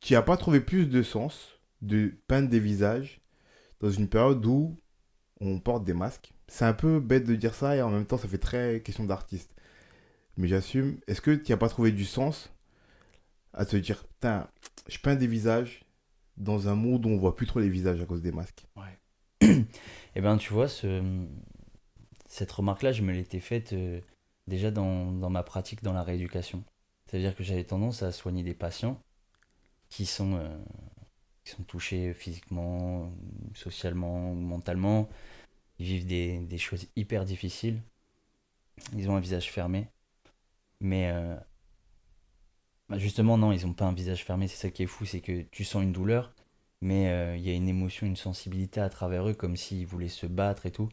tu 0.00 0.14
n'as 0.14 0.22
pas 0.22 0.36
trouvé 0.36 0.60
plus 0.60 0.86
de 0.86 1.02
sens 1.02 1.60
de 1.80 2.12
peindre 2.26 2.48
des 2.48 2.60
visages 2.60 3.20
dans 3.80 3.90
une 3.90 4.08
période 4.08 4.44
où 4.44 4.80
on 5.40 5.60
porte 5.60 5.84
des 5.84 5.94
masques? 5.94 6.32
C'est 6.48 6.64
un 6.64 6.72
peu 6.74 6.98
bête 6.98 7.24
de 7.24 7.36
dire 7.36 7.54
ça 7.54 7.76
et 7.76 7.82
en 7.82 7.90
même 7.90 8.04
temps, 8.06 8.18
ça 8.18 8.26
fait 8.28 8.38
très 8.38 8.82
question 8.84 9.04
d'artiste. 9.04 9.54
Mais 10.36 10.48
j'assume. 10.48 10.98
Est-ce 11.06 11.20
que 11.20 11.30
tu 11.30 11.52
n'as 11.52 11.58
pas 11.58 11.68
trouvé 11.68 11.92
du 11.92 12.04
sens 12.04 12.52
à 13.54 13.64
te 13.64 13.76
dire, 13.76 14.04
putain, 14.06 14.48
je 14.88 14.98
peins 14.98 15.14
des 15.14 15.26
visages 15.26 15.81
dans 16.36 16.68
un 16.68 16.74
monde 16.74 17.06
où 17.06 17.08
on 17.08 17.18
voit 17.18 17.36
plus 17.36 17.46
trop 17.46 17.60
les 17.60 17.68
visages 17.68 18.00
à 18.00 18.06
cause 18.06 18.22
des 18.22 18.32
masques 18.32 18.66
Eh 20.14 20.20
ben, 20.20 20.36
tu 20.36 20.52
vois, 20.52 20.68
ce... 20.68 21.02
cette 22.28 22.52
remarque-là, 22.52 22.92
je 22.92 23.02
me 23.02 23.12
l'étais 23.12 23.40
faite 23.40 23.72
euh, 23.72 24.00
déjà 24.46 24.70
dans, 24.70 25.30
ma 25.30 25.42
pratique 25.42 25.82
dans 25.82 25.92
la 25.92 26.02
rééducation. 26.02 26.64
C'est-à-dire 27.06 27.34
que 27.34 27.42
j'avais 27.42 27.64
tendance 27.64 28.02
à 28.02 28.12
soigner 28.12 28.42
des 28.42 28.54
patients 28.54 29.00
qui 29.88 30.06
sont, 30.06 30.34
euh, 30.36 30.58
touchés 31.66 32.14
physiquement, 32.14 33.12
socialement 33.54 34.34
mentalement. 34.34 35.08
Ils 35.78 35.86
vivent 35.86 36.06
des, 36.06 36.38
des 36.38 36.58
choses 36.58 36.86
hyper 36.96 37.24
difficiles. 37.24 37.82
Ils 38.96 39.10
ont 39.10 39.16
un 39.16 39.20
visage 39.20 39.50
fermé. 39.50 39.88
Mais 40.80 41.10
euh, 41.12 41.36
bah, 42.92 42.98
justement, 42.98 43.38
non, 43.38 43.52
ils 43.52 43.66
n'ont 43.66 43.72
pas 43.72 43.86
un 43.86 43.94
visage 43.94 44.22
fermé. 44.22 44.48
C'est 44.48 44.56
ça 44.58 44.70
qui 44.70 44.82
est 44.82 44.86
fou, 44.86 45.06
c'est 45.06 45.22
que 45.22 45.42
tu 45.50 45.64
sens 45.64 45.82
une 45.82 45.92
douleur, 45.92 46.34
mais 46.82 47.08
euh, 47.08 47.36
il 47.38 47.42
y 47.42 47.48
a 47.48 47.54
une 47.54 47.68
émotion, 47.68 48.06
une 48.06 48.16
sensibilité 48.16 48.80
à 48.80 48.90
travers 48.90 49.26
eux, 49.26 49.32
comme 49.32 49.56
s'ils 49.56 49.86
voulaient 49.86 50.08
se 50.08 50.26
battre 50.26 50.66
et 50.66 50.72
tout. 50.72 50.90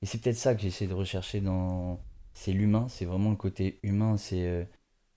Et 0.00 0.06
c'est 0.06 0.18
peut-être 0.22 0.38
ça 0.38 0.54
que 0.54 0.62
j'essaie 0.62 0.86
de 0.86 0.94
rechercher 0.94 1.42
dans. 1.42 2.00
C'est 2.32 2.52
l'humain, 2.52 2.88
c'est 2.88 3.04
vraiment 3.04 3.28
le 3.30 3.36
côté 3.36 3.78
humain. 3.82 4.16
C'est 4.16 4.46
euh, 4.48 4.64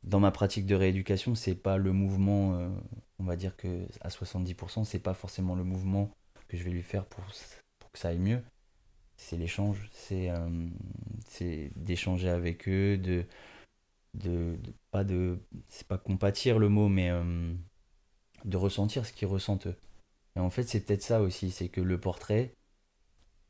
dans 0.03 0.19
ma 0.19 0.31
pratique 0.31 0.65
de 0.65 0.75
rééducation, 0.75 1.33
c'est 1.33 1.55
pas 1.55 1.77
le 1.77 1.93
mouvement. 1.93 2.55
euh, 2.55 2.69
on 3.19 3.23
va 3.23 3.37
dire 3.37 3.55
que 3.55 3.87
à 4.01 4.09
70%, 4.09 4.83
c'est 4.83 4.99
pas 4.99 5.13
forcément 5.13 5.55
le 5.55 5.63
mouvement 5.63 6.11
que 6.49 6.57
je 6.57 6.63
vais 6.63 6.71
lui 6.71 6.83
faire 6.83 7.05
pour, 7.05 7.23
pour 7.79 7.91
que 7.91 7.99
ça 7.99 8.09
aille 8.09 8.19
mieux. 8.19 8.43
C'est 9.17 9.37
l'échange, 9.37 9.89
c'est 9.93 10.29
c'est 11.27 11.71
d'échanger 11.75 12.29
avec 12.29 12.67
eux, 12.69 12.97
de, 12.97 13.25
de, 14.17 14.57
pas 14.91 15.03
de 15.03 15.39
c'est 15.69 15.87
pas 15.87 15.97
compatir 15.97 16.59
le 16.59 16.69
mot, 16.69 16.89
mais 16.89 17.09
euh, 17.11 17.53
de 18.45 18.57
ressentir 18.57 19.05
ce 19.05 19.13
qu'ils 19.13 19.27
ressentent 19.27 19.67
eux. 19.67 19.75
Et 20.35 20.39
en 20.39 20.49
fait, 20.49 20.63
c'est 20.63 20.81
peut-être 20.81 21.03
ça 21.03 21.21
aussi, 21.21 21.51
c'est 21.51 21.69
que 21.69 21.81
le 21.81 21.99
portrait, 21.99 22.53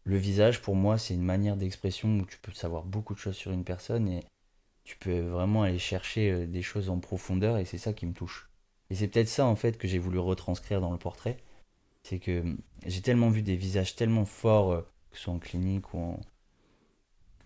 le 0.06 0.18
visage, 0.18 0.62
pour 0.62 0.76
moi, 0.76 0.98
c'est 0.98 1.14
une 1.14 1.24
manière 1.24 1.58
d'expression 1.58 2.20
où 2.20 2.26
tu 2.26 2.38
peux 2.40 2.54
savoir 2.54 2.86
beaucoup 2.86 3.14
de 3.14 3.20
choses 3.20 3.36
sur 3.36 3.52
une 3.52 3.66
personne 3.66 4.08
et 4.08 4.24
tu 4.84 4.98
peux 4.98 5.20
vraiment 5.20 5.64
aller 5.64 5.80
chercher 5.80 6.32
euh, 6.32 6.48
des 6.48 6.62
choses 6.62 6.90
en 6.90 7.00
profondeur 7.00 7.58
et 7.58 7.66
c'est 7.66 7.78
ça 7.78 7.94
qui 7.94 8.06
me 8.06 8.14
touche. 8.14 8.50
Et 8.90 8.96
c'est 8.96 9.08
peut-être 9.10 9.28
ça, 9.28 9.46
en 9.46 9.56
fait, 9.56 9.78
que 9.78 9.88
j'ai 9.88 10.00
voulu 10.00 10.20
retranscrire 10.20 10.80
dans 10.82 10.92
le 10.92 10.98
portrait. 10.98 11.38
C'est 12.04 12.20
que 12.20 12.42
hum, 12.42 12.58
j'ai 12.86 13.02
tellement 13.02 13.30
vu 13.30 13.42
des 13.42 13.58
visages 13.58 13.96
tellement 13.96 14.26
forts, 14.26 14.72
euh, 14.72 14.82
que 15.12 15.18
ce 15.18 15.24
soit 15.24 15.34
en 15.34 15.40
clinique 15.40 15.94
ou 15.94 16.00
en... 16.00 16.22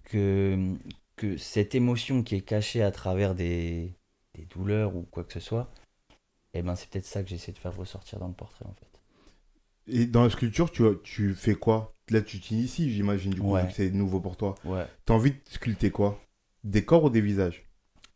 que, 0.03 0.53
hum, 0.55 0.79
que 1.21 1.37
cette 1.37 1.75
émotion 1.75 2.23
qui 2.23 2.35
est 2.35 2.41
cachée 2.41 2.81
à 2.81 2.91
travers 2.91 3.35
des, 3.35 3.93
des 4.33 4.45
douleurs 4.45 4.95
ou 4.95 5.03
quoi 5.03 5.23
que 5.23 5.33
ce 5.33 5.39
soit, 5.39 5.71
eh 6.53 6.63
ben 6.63 6.75
c'est 6.75 6.89
peut-être 6.89 7.05
ça 7.05 7.21
que 7.21 7.29
j'essaie 7.29 7.51
de 7.51 7.57
faire 7.59 7.75
ressortir 7.75 8.17
dans 8.19 8.27
le 8.27 8.33
portrait, 8.33 8.65
en 8.65 8.73
fait. 8.73 8.87
Et 9.87 10.05
dans 10.05 10.23
la 10.23 10.29
sculpture, 10.29 10.71
tu, 10.71 10.83
tu 11.03 11.33
fais 11.35 11.53
quoi? 11.55 11.93
Là, 12.09 12.21
tu 12.21 12.39
t'inities, 12.39 12.91
j'imagine, 12.91 13.31
du 13.31 13.41
coup, 13.41 13.53
Ouais. 13.53 13.69
c'est 13.71 13.91
nouveau 13.91 14.19
pour 14.19 14.35
toi. 14.35 14.55
Ouais. 14.65 14.85
T'as 15.05 15.13
envie 15.13 15.31
de 15.31 15.39
sculpter 15.49 15.91
quoi? 15.91 16.19
Des 16.63 16.83
corps 16.83 17.03
ou 17.03 17.09
des 17.09 17.21
visages? 17.21 17.67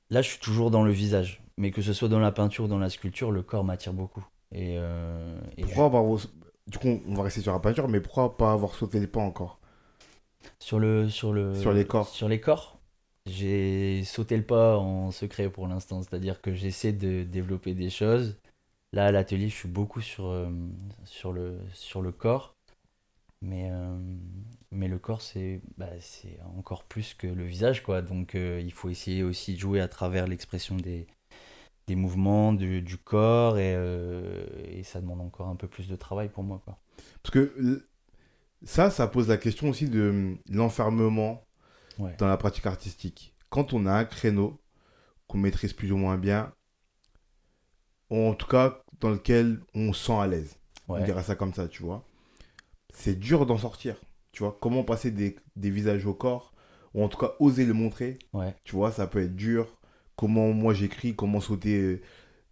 Là, 0.09 0.21
je 0.21 0.29
suis 0.29 0.39
toujours 0.39 0.71
dans 0.71 0.83
le 0.83 0.91
visage. 0.91 1.41
Mais 1.57 1.71
que 1.71 1.81
ce 1.81 1.93
soit 1.93 2.09
dans 2.09 2.19
la 2.19 2.31
peinture 2.31 2.65
ou 2.65 2.67
dans 2.67 2.77
la 2.79 2.89
sculpture, 2.89 3.31
le 3.31 3.41
corps 3.43 3.63
m'attire 3.63 3.93
beaucoup. 3.93 4.25
Et, 4.51 4.75
euh, 4.77 5.39
et 5.57 5.61
Pourquoi 5.63 5.85
avoir... 5.85 6.03
Du 6.67 6.77
coup, 6.79 7.01
on 7.07 7.13
va 7.13 7.23
rester 7.23 7.41
sur 7.41 7.53
la 7.53 7.59
peinture, 7.59 7.87
mais 7.87 8.01
pourquoi 8.01 8.35
pas 8.37 8.51
avoir 8.51 8.73
sauté 8.73 8.99
les 8.99 9.07
pas 9.07 9.19
encore? 9.21 9.59
Sur, 10.59 10.79
le, 10.79 11.09
sur, 11.09 11.31
le, 11.33 11.55
Sur 11.55 11.71
les 11.73 11.85
corps. 11.85 12.07
Sur 12.09 12.27
les 12.27 12.39
corps, 12.39 12.79
j'ai 13.25 14.03
sauté 14.03 14.37
le 14.37 14.43
pas 14.43 14.77
en 14.77 15.11
secret 15.11 15.49
pour 15.49 15.67
l'instant. 15.67 16.01
C'est-à-dire 16.01 16.41
que 16.41 16.53
j'essaie 16.53 16.93
de 16.93 17.23
développer 17.23 17.73
des 17.73 17.89
choses. 17.89 18.37
Là, 18.93 19.07
à 19.07 19.11
l'atelier, 19.11 19.49
je 19.49 19.55
suis 19.55 19.69
beaucoup 19.69 20.01
sur, 20.01 20.27
euh, 20.27 20.49
sur, 21.05 21.33
le, 21.33 21.59
sur 21.73 22.01
le 22.01 22.11
corps. 22.11 22.55
Mais, 23.41 23.69
euh, 23.71 23.97
mais 24.71 24.87
le 24.87 24.97
corps, 24.99 25.21
c'est 25.21 25.61
bah, 25.77 25.89
encore 26.57 26.83
plus 26.85 27.13
que 27.13 27.27
le 27.27 27.43
visage. 27.43 27.83
quoi. 27.83 28.01
Donc, 28.01 28.35
euh, 28.35 28.61
il 28.63 28.71
faut 28.71 28.89
essayer 28.89 29.23
aussi 29.23 29.55
de 29.55 29.59
jouer 29.59 29.81
à 29.81 29.87
travers 29.87 30.27
l'expression 30.27 30.75
des, 30.77 31.07
des 31.87 31.95
mouvements 31.95 32.53
du, 32.53 32.97
corps. 33.03 33.57
Et, 33.57 33.73
et 34.71 34.83
ça 34.83 35.01
demande 35.01 35.21
encore 35.21 35.47
un 35.47 35.55
peu 35.55 35.67
plus 35.67 35.87
de 35.87 35.95
travail 35.95 36.29
pour 36.29 36.43
moi. 36.43 36.61
Quoi. 36.63 36.77
Parce 37.23 37.33
que 37.33 37.85
ça, 38.63 38.89
ça 38.89 39.07
pose 39.07 39.29
la 39.29 39.37
question 39.37 39.69
aussi 39.69 39.89
de 39.89 40.09
hum, 40.09 40.37
l'enfermement 40.49 41.45
Ouais. 41.99 42.15
dans 42.17 42.27
la 42.27 42.37
pratique 42.37 42.65
artistique. 42.65 43.33
Quand 43.49 43.73
on 43.73 43.85
a 43.85 43.93
un 43.93 44.05
créneau 44.05 44.59
qu'on 45.27 45.37
maîtrise 45.37 45.73
plus 45.73 45.91
ou 45.91 45.97
moins 45.97 46.17
bien, 46.17 46.53
ou 48.09 48.17
en 48.27 48.33
tout 48.33 48.47
cas 48.47 48.81
dans 48.99 49.09
lequel 49.09 49.61
on 49.73 49.93
se 49.93 50.05
sent 50.07 50.13
à 50.19 50.27
l'aise, 50.27 50.57
on 50.87 51.03
dirait 51.03 51.23
ça 51.23 51.35
comme 51.35 51.53
ça, 51.53 51.67
tu 51.67 51.83
vois, 51.83 52.05
c'est 52.93 53.17
dur 53.17 53.45
d'en 53.45 53.57
sortir. 53.57 53.95
Tu 54.31 54.43
vois, 54.43 54.57
comment 54.61 54.83
passer 54.83 55.11
des, 55.11 55.35
des 55.55 55.69
visages 55.69 56.05
au 56.05 56.13
corps, 56.13 56.53
ou 56.93 57.03
en 57.03 57.07
tout 57.09 57.17
cas 57.17 57.33
oser 57.39 57.65
le 57.65 57.73
montrer, 57.73 58.19
Ouais. 58.33 58.53
tu 58.63 58.75
vois, 58.75 58.91
ça 58.91 59.07
peut 59.07 59.21
être 59.23 59.35
dur. 59.35 59.79
Comment 60.17 60.51
moi 60.53 60.73
j'écris, 60.73 61.15
comment 61.15 61.39
sauter 61.41 61.77
euh, 61.81 62.01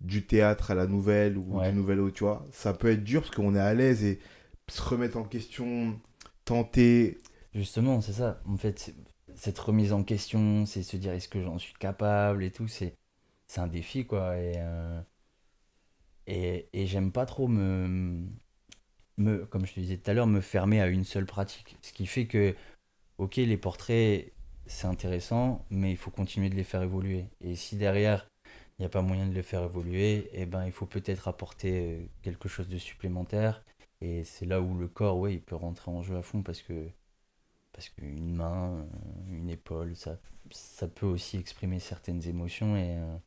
du 0.01 0.25
théâtre 0.25 0.71
à 0.71 0.75
la 0.75 0.87
nouvelle 0.87 1.37
ou 1.37 1.59
Ouais. 1.59 1.69
du 1.71 1.77
nouvel 1.77 1.99
au, 1.99 2.11
tu 2.11 2.23
vois, 2.23 2.45
ça 2.51 2.73
peut 2.73 2.89
être 2.91 3.03
dur 3.03 3.21
parce 3.21 3.35
qu'on 3.35 3.55
est 3.55 3.59
à 3.59 3.73
l'aise 3.73 4.03
et 4.03 4.19
se 4.69 4.81
remettre 4.81 5.17
en 5.17 5.23
question, 5.23 5.99
tenter. 6.45 7.19
Justement, 7.53 8.01
c'est 8.01 8.13
ça. 8.13 8.41
En 8.45 8.57
fait, 8.57 8.79
c'est- 8.79 8.95
cette 9.35 9.59
remise 9.59 9.93
en 9.93 10.03
question, 10.03 10.65
c'est 10.65 10.83
se 10.83 10.97
dire 10.97 11.13
est-ce 11.13 11.29
que 11.29 11.41
j'en 11.41 11.59
suis 11.59 11.73
capable 11.75 12.43
et 12.43 12.51
tout, 12.51 12.67
c'est 12.67 12.95
un 13.57 13.67
défi 13.67 14.05
quoi. 14.05 14.37
Et, 14.37 14.53
euh, 14.57 15.01
et, 16.27 16.69
et 16.73 16.87
j'aime 16.87 17.11
pas 17.11 17.25
trop 17.25 17.47
me, 17.47 18.25
me, 19.17 19.45
comme 19.45 19.65
je 19.65 19.73
te 19.73 19.79
disais 19.79 19.97
tout 19.97 20.09
à 20.11 20.13
l'heure, 20.13 20.27
me 20.27 20.41
fermer 20.41 20.81
à 20.81 20.87
une 20.87 21.03
seule 21.03 21.25
pratique. 21.25 21.77
Ce 21.81 21.93
qui 21.93 22.05
fait 22.07 22.27
que, 22.27 22.55
ok, 23.17 23.37
les 23.37 23.57
portraits, 23.57 24.33
c'est 24.65 24.87
intéressant, 24.87 25.65
mais 25.69 25.91
il 25.91 25.97
faut 25.97 26.11
continuer 26.11 26.49
de 26.49 26.55
les 26.55 26.63
faire 26.63 26.83
évoluer. 26.83 27.25
Et 27.41 27.55
si 27.55 27.75
derrière, 27.75 28.27
il 28.77 28.81
n'y 28.81 28.85
a 28.85 28.89
pas 28.89 29.01
moyen 29.01 29.27
de 29.27 29.33
les 29.33 29.43
faire 29.43 29.63
évoluer, 29.63 30.29
eh 30.33 30.45
ben, 30.45 30.65
il 30.65 30.71
faut 30.71 30.85
peut-être 30.85 31.27
apporter 31.27 31.95
euh, 31.95 32.05
quelque 32.21 32.49
chose 32.49 32.67
de 32.69 32.77
supplémentaire. 32.77 33.63
Et 34.01 34.23
c'est 34.23 34.45
là 34.45 34.61
où 34.61 34.77
le 34.77 34.87
corps, 34.87 35.17
ouais, 35.19 35.33
il 35.35 35.41
peut 35.41 35.55
rentrer 35.55 35.91
en 35.91 36.01
jeu 36.01 36.17
à 36.17 36.21
fond 36.21 36.43
parce 36.43 36.61
que 36.61 36.89
parce 37.73 37.89
qu'une 37.89 38.35
main, 38.35 38.77
euh, 38.77 39.37
une 39.37 39.49
épaule, 39.49 39.95
ça, 39.95 40.17
ça 40.51 40.87
peut 40.87 41.05
aussi 41.05 41.37
exprimer 41.37 41.79
certaines 41.79 42.25
émotions 42.27 42.77
et 42.77 42.97
euh, 42.97 43.17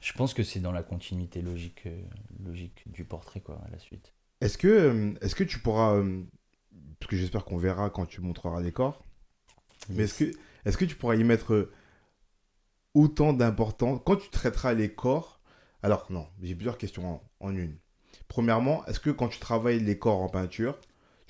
je 0.00 0.12
pense 0.14 0.32
que 0.32 0.42
c'est 0.42 0.60
dans 0.60 0.72
la 0.72 0.82
continuité 0.82 1.42
logique, 1.42 1.86
euh, 1.86 2.02
logique 2.42 2.84
du 2.86 3.04
portrait 3.04 3.40
quoi, 3.40 3.60
à 3.66 3.70
la 3.70 3.78
suite. 3.78 4.14
Est-ce 4.40 4.56
que, 4.56 5.14
est 5.20 5.34
que 5.34 5.44
tu 5.44 5.58
pourras, 5.58 6.02
parce 6.98 7.10
que 7.10 7.16
j'espère 7.16 7.44
qu'on 7.44 7.58
verra 7.58 7.90
quand 7.90 8.06
tu 8.06 8.22
montreras 8.22 8.62
les 8.62 8.72
corps, 8.72 9.04
mais 9.90 10.04
est-ce 10.04 10.24
que, 10.24 10.38
est 10.64 10.76
que 10.76 10.84
tu 10.86 10.96
pourras 10.96 11.16
y 11.16 11.24
mettre 11.24 11.70
autant 12.94 13.34
d'importance 13.34 14.00
quand 14.06 14.16
tu 14.16 14.30
traiteras 14.30 14.72
les 14.72 14.94
corps? 14.94 15.40
Alors 15.82 16.06
non, 16.10 16.26
j'ai 16.42 16.54
plusieurs 16.54 16.78
questions 16.78 17.20
en, 17.40 17.54
une. 17.54 17.76
Premièrement, 18.28 18.84
est-ce 18.86 19.00
que 19.00 19.10
quand 19.10 19.28
tu 19.28 19.40
travailles 19.40 19.80
les 19.80 19.98
corps 19.98 20.22
en 20.22 20.28
peinture, 20.28 20.78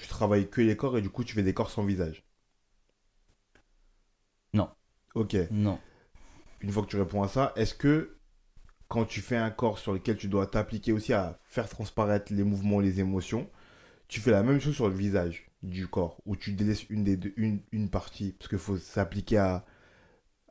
tu 0.00 0.08
travailles 0.08 0.48
que 0.48 0.60
les 0.60 0.76
corps 0.76 0.98
et 0.98 1.02
du 1.02 1.10
coup 1.10 1.24
tu 1.24 1.34
fais 1.34 1.42
des 1.42 1.54
corps 1.54 1.70
sans 1.70 1.84
visage 1.84 2.24
Non. 4.54 4.68
Ok. 5.14 5.36
Non. 5.50 5.78
Une 6.60 6.70
fois 6.72 6.82
que 6.82 6.88
tu 6.88 6.96
réponds 6.96 7.22
à 7.22 7.28
ça, 7.28 7.52
est-ce 7.56 7.74
que 7.74 8.16
quand 8.88 9.04
tu 9.04 9.20
fais 9.20 9.36
un 9.36 9.50
corps 9.50 9.78
sur 9.78 9.92
lequel 9.92 10.16
tu 10.16 10.28
dois 10.28 10.46
t'appliquer 10.46 10.92
aussi 10.92 11.12
à 11.12 11.38
faire 11.44 11.68
transparaître 11.68 12.32
les 12.32 12.42
mouvements, 12.42 12.80
les 12.80 13.00
émotions, 13.00 13.48
tu 14.08 14.20
fais 14.20 14.32
la 14.32 14.42
même 14.42 14.60
chose 14.60 14.74
sur 14.74 14.88
le 14.88 14.94
visage 14.94 15.48
du 15.62 15.86
corps, 15.86 16.20
où 16.26 16.36
tu 16.36 16.52
délaisses 16.52 16.88
une, 16.90 17.04
des 17.04 17.32
une, 17.36 17.60
une 17.70 17.90
partie, 17.90 18.32
parce 18.32 18.48
qu'il 18.48 18.58
faut 18.58 18.76
s'appliquer 18.78 19.38
à 19.38 19.64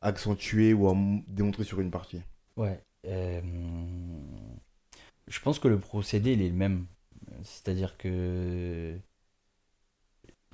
accentuer 0.01 0.73
ou 0.73 0.87
à 0.87 0.95
démontrer 1.27 1.63
sur 1.63 1.81
une 1.81 1.91
partie. 1.91 2.21
Ouais. 2.55 2.81
Euh, 3.05 3.41
je 5.27 5.39
pense 5.41 5.59
que 5.59 5.67
le 5.67 5.79
procédé, 5.79 6.33
il 6.33 6.41
est 6.41 6.49
le 6.49 6.55
même. 6.55 6.87
C'est-à-dire 7.43 7.97
que 7.97 8.97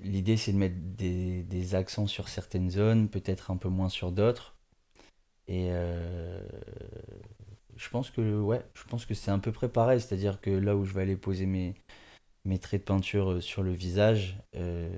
l'idée, 0.01 0.38
c'est 0.38 0.53
de 0.53 0.58
mettre 0.58 0.75
des, 0.79 1.43
des, 1.43 1.75
accents 1.75 2.08
sur 2.08 2.27
certaines 2.29 2.69
zones, 2.69 3.10
peut-être 3.10 3.51
un 3.51 3.58
peu 3.58 3.69
moins 3.69 3.89
sur 3.89 4.12
d'autres. 4.12 4.55
Et 5.47 5.67
euh, 5.71 6.41
je 7.75 7.89
pense 7.89 8.10
que 8.10 8.39
ouais, 8.39 8.65
je 8.73 8.84
pense 8.86 9.05
que 9.05 9.13
c'est 9.13 9.31
un 9.31 9.39
peu 9.39 9.51
près 9.51 9.69
pareil, 9.69 10.01
c'est-à-dire 10.01 10.41
que 10.41 10.49
là 10.49 10.75
où 10.75 10.86
je 10.86 10.93
vais 10.93 11.03
aller 11.03 11.17
poser 11.17 11.45
mes, 11.45 11.75
mes 12.45 12.60
traits 12.60 12.81
de 12.81 12.86
peinture 12.86 13.34
euh, 13.34 13.41
sur 13.41 13.63
le 13.63 13.71
visage, 13.71 14.39
euh, 14.55 14.89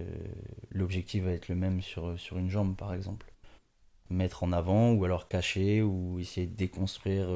l'objectif 0.72 1.24
va 1.24 1.32
être 1.32 1.50
le 1.50 1.56
même 1.56 1.82
sur, 1.82 2.20
sur 2.20 2.38
une 2.38 2.50
jambe 2.50 2.76
par 2.76 2.94
exemple. 2.94 3.32
Mettre 4.10 4.44
en 4.44 4.52
avant 4.54 4.94
ou 4.94 5.04
alors 5.06 5.28
cacher 5.28 5.82
ou 5.82 6.20
essayer 6.20 6.48
de 6.48 6.56
déconstruire 6.56 7.28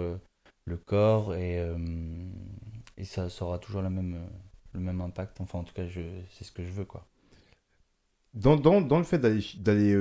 le 0.65 0.77
corps 0.77 1.35
et, 1.35 1.61
et 2.97 3.03
ça, 3.03 3.27
aura 3.41 3.59
toujours 3.59 3.81
la 3.81 3.89
même, 3.89 4.25
le 4.73 4.79
même 4.79 5.01
impact. 5.01 5.41
Enfin 5.41 5.59
en 5.59 5.63
tout 5.65 5.73
cas 5.73 5.83
c'est 6.31 6.45
ce 6.45 6.51
que 6.53 6.63
je 6.63 6.71
veux 6.71 6.85
quoi. 6.85 7.05
Dans, 8.33 8.55
dans, 8.55 8.81
dans 8.81 8.97
le 8.97 9.03
fait 9.03 9.19
d'aller 9.19 9.95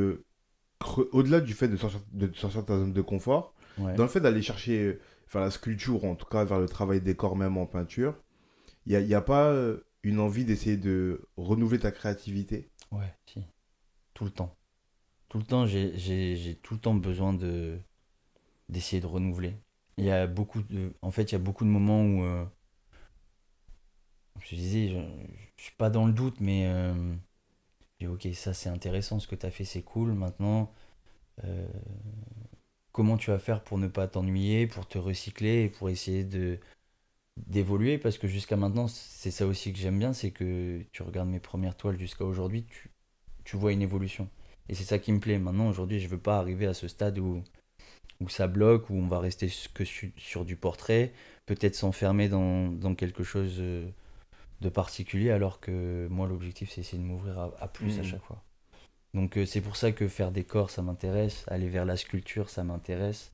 au-delà 1.13 1.41
du 1.41 1.53
fait 1.53 1.69
de 1.69 1.77
sortir 1.77 2.01
de, 2.13 2.33
sortir 2.35 2.63
de 2.63 2.67
ta 2.67 2.79
zone 2.79 2.93
de 2.93 3.03
confort, 3.03 3.55
dans 3.79 4.03
le 4.03 4.09
fait 4.09 4.21
d'aller 4.21 4.43
chercher 4.43 4.99
vers 5.33 5.43
la 5.43 5.51
sculpture, 5.51 6.05
en 6.05 6.15
tout 6.15 6.27
cas 6.27 6.45
vers 6.45 6.59
le 6.59 6.69
travail 6.69 7.01
des 7.01 7.15
corps 7.15 7.37
même 7.37 7.57
en 7.57 7.67
peinture, 7.67 8.15
il 8.87 8.99
n'y 8.99 9.15
a, 9.15 9.19
a, 9.19 9.21
pas 9.21 9.51
euh, 9.51 9.85
une 10.03 10.21
envie 10.21 10.45
d'essayer 10.45 10.77
de 10.77 11.29
renouveler 11.37 11.79
ta 11.79 11.93
créativité? 11.93 12.71
Ouais, 12.91 13.15
si. 13.27 13.45
Tout 14.15 14.25
le 14.25 14.31
temps. 14.31 14.57
Tout 15.29 15.39
le 15.39 15.45
temps, 15.45 15.67
j'ai 15.67 16.59
tout 16.63 16.75
le 16.75 16.81
temps 16.81 16.95
besoin 16.95 17.33
de 17.33 17.79
d'essayer 18.69 19.01
de 19.01 19.07
renouveler. 19.07 19.55
Il 19.97 20.05
y 20.05 20.11
a 20.11 20.27
beaucoup 20.27 20.63
de, 20.63 20.93
en 21.03 21.11
fait, 21.11 21.31
il 21.31 21.33
y 21.33 21.35
a 21.37 21.39
beaucoup 21.39 21.65
de 21.65 21.71
moments 21.71 22.03
où, 22.03 22.25
euh, 22.25 22.45
je 24.41 24.55
disais, 24.55 24.89
je, 24.89 24.99
je, 25.57 25.63
suis 25.65 25.77
pas 25.77 25.91
dans 25.91 26.07
le 26.07 26.13
doute, 26.13 26.41
mais 26.41 26.67
euh, 26.67 27.15
ok, 28.07 28.29
ça 28.35 28.55
c'est 28.55 28.69
intéressant, 28.69 29.21
ce 29.21 29.27
que 29.29 29.35
tu 29.35 29.47
as 29.47 29.51
fait, 29.51 29.65
c'est 29.65 29.83
cool. 29.83 30.13
Maintenant, 30.13 30.73
euh, 31.45 31.69
comment 32.93 33.17
tu 33.17 33.31
vas 33.31 33.39
faire 33.39 33.63
pour 33.63 33.79
ne 33.79 33.89
pas 33.89 34.09
t'ennuyer, 34.09 34.67
pour 34.67 34.87
te 34.89 34.99
recycler 34.99 35.65
et 35.65 35.69
pour 35.69 35.91
essayer 35.91 36.25
de 36.25 36.59
d'évoluer? 37.37 37.99
Parce 37.99 38.19
que 38.19 38.29
jusqu'à 38.29 38.57
maintenant 38.57 38.89
c'est 38.89 39.31
ça 39.31 39.47
aussi 39.47 39.73
que 39.73 39.79
j'aime 39.79 39.99
bien 39.99 40.13
c'est 40.13 40.31
que 40.31 40.83
tu 40.93 41.03
regardes 41.03 41.29
mes 41.29 41.41
premières 41.41 41.77
toiles 41.77 41.99
jusqu'à 41.99 42.25
aujourd'hui 42.25 42.67
tu, 43.45 43.57
vois 43.57 43.73
une 43.73 43.83
évolution. 43.83 44.29
Et 44.69 44.75
c'est 44.75 44.85
ça 44.85 44.99
qui 44.99 45.13
me 45.13 45.21
plaît. 45.21 45.39
Maintenant 45.39 45.69
aujourd'hui 45.69 46.01
je 46.01 46.09
veux 46.09 46.19
pas 46.19 46.39
arriver 46.39 46.67
à 46.67 46.75
ce 46.75 46.89
stade 46.89 47.19
où 47.19 47.43
où 48.21 48.29
ça 48.29 48.47
bloque 48.49 48.91
où 48.91 48.95
on 48.97 49.09
va 49.09 49.19
rester 49.21 49.51
que 49.75 49.85
sur, 49.85 50.45
du 50.45 50.57
portrait 50.57 51.13
peut-être 51.47 51.75
s'enfermer 51.75 52.29
dans, 52.29 52.69
dans, 52.71 52.95
quelque 52.95 53.25
chose 53.25 53.57
euh, 53.61 53.89
de 54.61 54.69
particulier 54.69 55.31
alors 55.31 55.61
que 55.61 56.07
moi 56.11 56.27
l'objectif 56.27 56.71
c'est 56.71 56.83
essayer 56.83 57.03
de 57.03 57.07
m'ouvrir 57.07 57.39
à, 57.59 57.69
plus 57.69 57.99
à 57.99 58.03
mmh. 58.03 58.05
chaque 58.05 58.23
fois 58.23 58.43
donc 59.15 59.37
euh, 59.37 59.47
c'est 59.47 59.61
pour 59.61 59.77
ça 59.77 59.93
que 59.93 60.09
faire 60.09 60.31
des 60.33 60.45
corps, 60.45 60.71
ça 60.71 60.83
m'intéresse. 60.83 61.45
Aller 61.49 61.69
vers 61.69 61.85
la 61.85 61.97
sculpture, 61.97 62.49
ça 62.49 62.65
m'intéresse. 62.65 63.33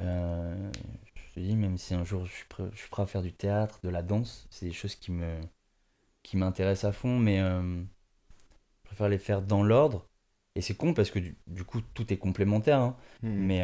Euh, 0.00 0.70
je 1.14 1.34
te 1.34 1.40
dis, 1.40 1.56
même 1.56 1.78
si 1.78 1.94
un 1.94 2.04
jour 2.04 2.24
je 2.26 2.32
suis, 2.32 2.44
prêt, 2.46 2.64
je 2.72 2.78
suis 2.78 2.88
prêt 2.88 3.02
à 3.02 3.06
faire 3.06 3.22
du 3.22 3.32
théâtre, 3.32 3.80
de 3.82 3.88
la 3.88 4.02
danse, 4.02 4.46
c'est 4.50 4.66
des 4.66 4.72
choses 4.72 4.94
qui 4.94 5.12
me 5.12 5.40
qui 6.22 6.36
m'intéressent 6.36 6.90
à 6.90 6.92
fond, 6.92 7.18
mais 7.18 7.40
euh, 7.40 7.80
je 7.80 8.82
préfère 8.84 9.08
les 9.08 9.18
faire 9.18 9.42
dans 9.42 9.62
l'ordre. 9.62 10.08
Et 10.56 10.60
c'est 10.62 10.74
con 10.74 10.94
parce 10.94 11.10
que 11.10 11.18
du, 11.18 11.64
coup 11.64 11.82
tout 11.94 12.12
est 12.12 12.16
complémentaire. 12.16 12.80
Hein. 12.80 12.96
Mmh. 13.22 13.28
Mais 13.28 13.62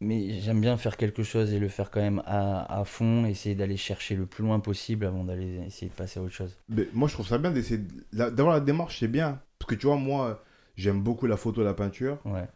mais 0.00 0.40
j'aime 0.40 0.60
bien 0.60 0.76
faire 0.76 0.96
quelque 0.96 1.22
chose 1.22 1.52
et 1.52 1.58
le 1.58 1.68
faire 1.68 1.90
quand 1.90 2.00
même 2.00 2.22
à, 2.24 2.80
à 2.80 2.84
fond, 2.84 3.26
essayer 3.26 3.54
d'aller 3.54 3.76
chercher 3.76 4.14
le 4.14 4.26
plus 4.26 4.44
loin 4.44 4.60
possible 4.60 5.06
avant 5.06 5.24
d'aller 5.24 5.60
essayer 5.66 5.88
de 5.88 5.94
passer 5.94 6.20
à 6.20 6.22
autre 6.22 6.34
chose. 6.34 6.56
Mais 6.68 6.88
moi, 6.92 7.08
je 7.08 7.14
trouve 7.14 7.26
ça 7.26 7.38
bien 7.38 7.50
d'essayer 7.50 7.80
d'avoir 8.12 8.54
la 8.54 8.60
démarche, 8.60 9.00
c'est 9.00 9.08
bien. 9.08 9.40
Parce 9.58 9.70
que 9.70 9.74
tu 9.74 9.86
vois, 9.86 9.96
moi, 9.96 10.44
j'aime 10.76 11.02
beaucoup 11.02 11.26
la 11.26 11.36
photo, 11.36 11.64
la 11.64 11.74
peinture. 11.74 12.18
Ouais. 12.24 12.46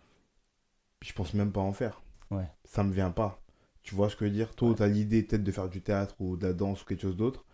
Je 1.05 1.13
pense 1.13 1.35
même 1.35 1.51
pas 1.51 1.61
en 1.61 1.73
faire. 1.73 2.01
Ouais. 2.31 2.49
Ça 2.65 2.85
me 2.85 2.93
vient 2.93 3.11
pas. 3.11 3.43
Tu 3.83 3.97
vois 3.97 4.09
ce 4.09 4.15
que 4.15 4.25
je 4.25 4.31
veux 4.31 4.37
dire? 4.37 4.55
Toi, 4.55 4.75
tu 4.77 4.83
as 4.83 4.89
l'idée 4.89 5.25
peut-être 5.25 5.43
de 5.43 5.51
faire 5.51 5.69
du 5.69 5.81
théâtre 5.81 6.15
ou 6.21 6.37
de 6.37 6.47
la 6.47 6.53
danse 6.53 6.83
ou 6.83 6.85
quelque 6.85 7.03
chose 7.03 7.17
d'autre. 7.17 7.45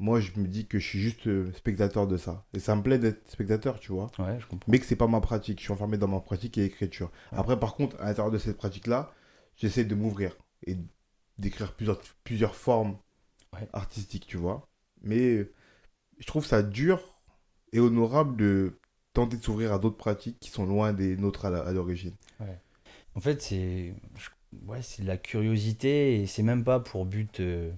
Moi, 0.00 0.18
je 0.18 0.32
me 0.40 0.48
dis 0.48 0.66
que 0.66 0.78
je 0.78 0.86
suis 0.86 0.98
juste 0.98 1.26
euh, 1.26 1.52
spectateur 1.52 2.06
de 2.06 2.16
ça. 2.16 2.46
Et 2.54 2.58
ça 2.58 2.74
me 2.74 2.82
plaît 2.82 2.98
d'être 2.98 3.30
spectateur, 3.30 3.78
tu 3.78 3.92
vois. 3.92 4.10
Ouais, 4.18 4.40
je 4.40 4.46
comprends. 4.46 4.72
Mais 4.72 4.78
que 4.78 4.86
c'est 4.86 4.96
pas 4.96 5.06
ma 5.06 5.20
pratique. 5.20 5.58
Je 5.58 5.64
suis 5.64 5.72
enfermé 5.72 5.98
dans 5.98 6.08
ma 6.08 6.20
pratique 6.20 6.56
et 6.56 6.64
écriture. 6.64 7.12
Après, 7.32 7.60
par 7.60 7.74
contre, 7.74 8.00
à 8.00 8.06
l'intérieur 8.06 8.32
de 8.32 8.38
cette 8.38 8.56
pratique-là, 8.56 9.12
j'essaie 9.56 9.84
de 9.84 9.94
m'ouvrir 9.94 10.38
et 10.66 10.78
d'écrire 11.36 11.74
plusieurs, 11.74 12.00
plusieurs 12.24 12.56
formes 12.56 12.96
artistiques, 13.74 14.26
tu 14.26 14.38
vois. 14.38 14.66
Mais 15.02 15.46
je 16.18 16.26
trouve 16.26 16.46
ça 16.46 16.62
dur 16.62 17.20
et 17.74 17.78
honorable 17.78 18.36
de 18.36 18.80
tenter 19.12 19.36
de 19.36 19.42
s'ouvrir 19.42 19.74
à 19.74 19.78
d'autres 19.78 19.98
pratiques 19.98 20.38
qui 20.40 20.48
sont 20.48 20.64
loin 20.64 20.94
des 20.94 21.18
nôtres 21.18 21.44
à 21.44 21.72
l'origine. 21.72 22.14
Ouais. 22.40 22.58
En 23.14 23.20
fait, 23.20 23.42
c'est 23.42 23.94
ouais, 24.66 24.80
de 24.98 25.06
la 25.06 25.18
curiosité 25.18 26.22
et 26.22 26.26
c'est 26.26 26.42
même 26.42 26.64
pas 26.64 26.80
pour 26.80 27.04
but. 27.04 27.40
Euh, 27.40 27.70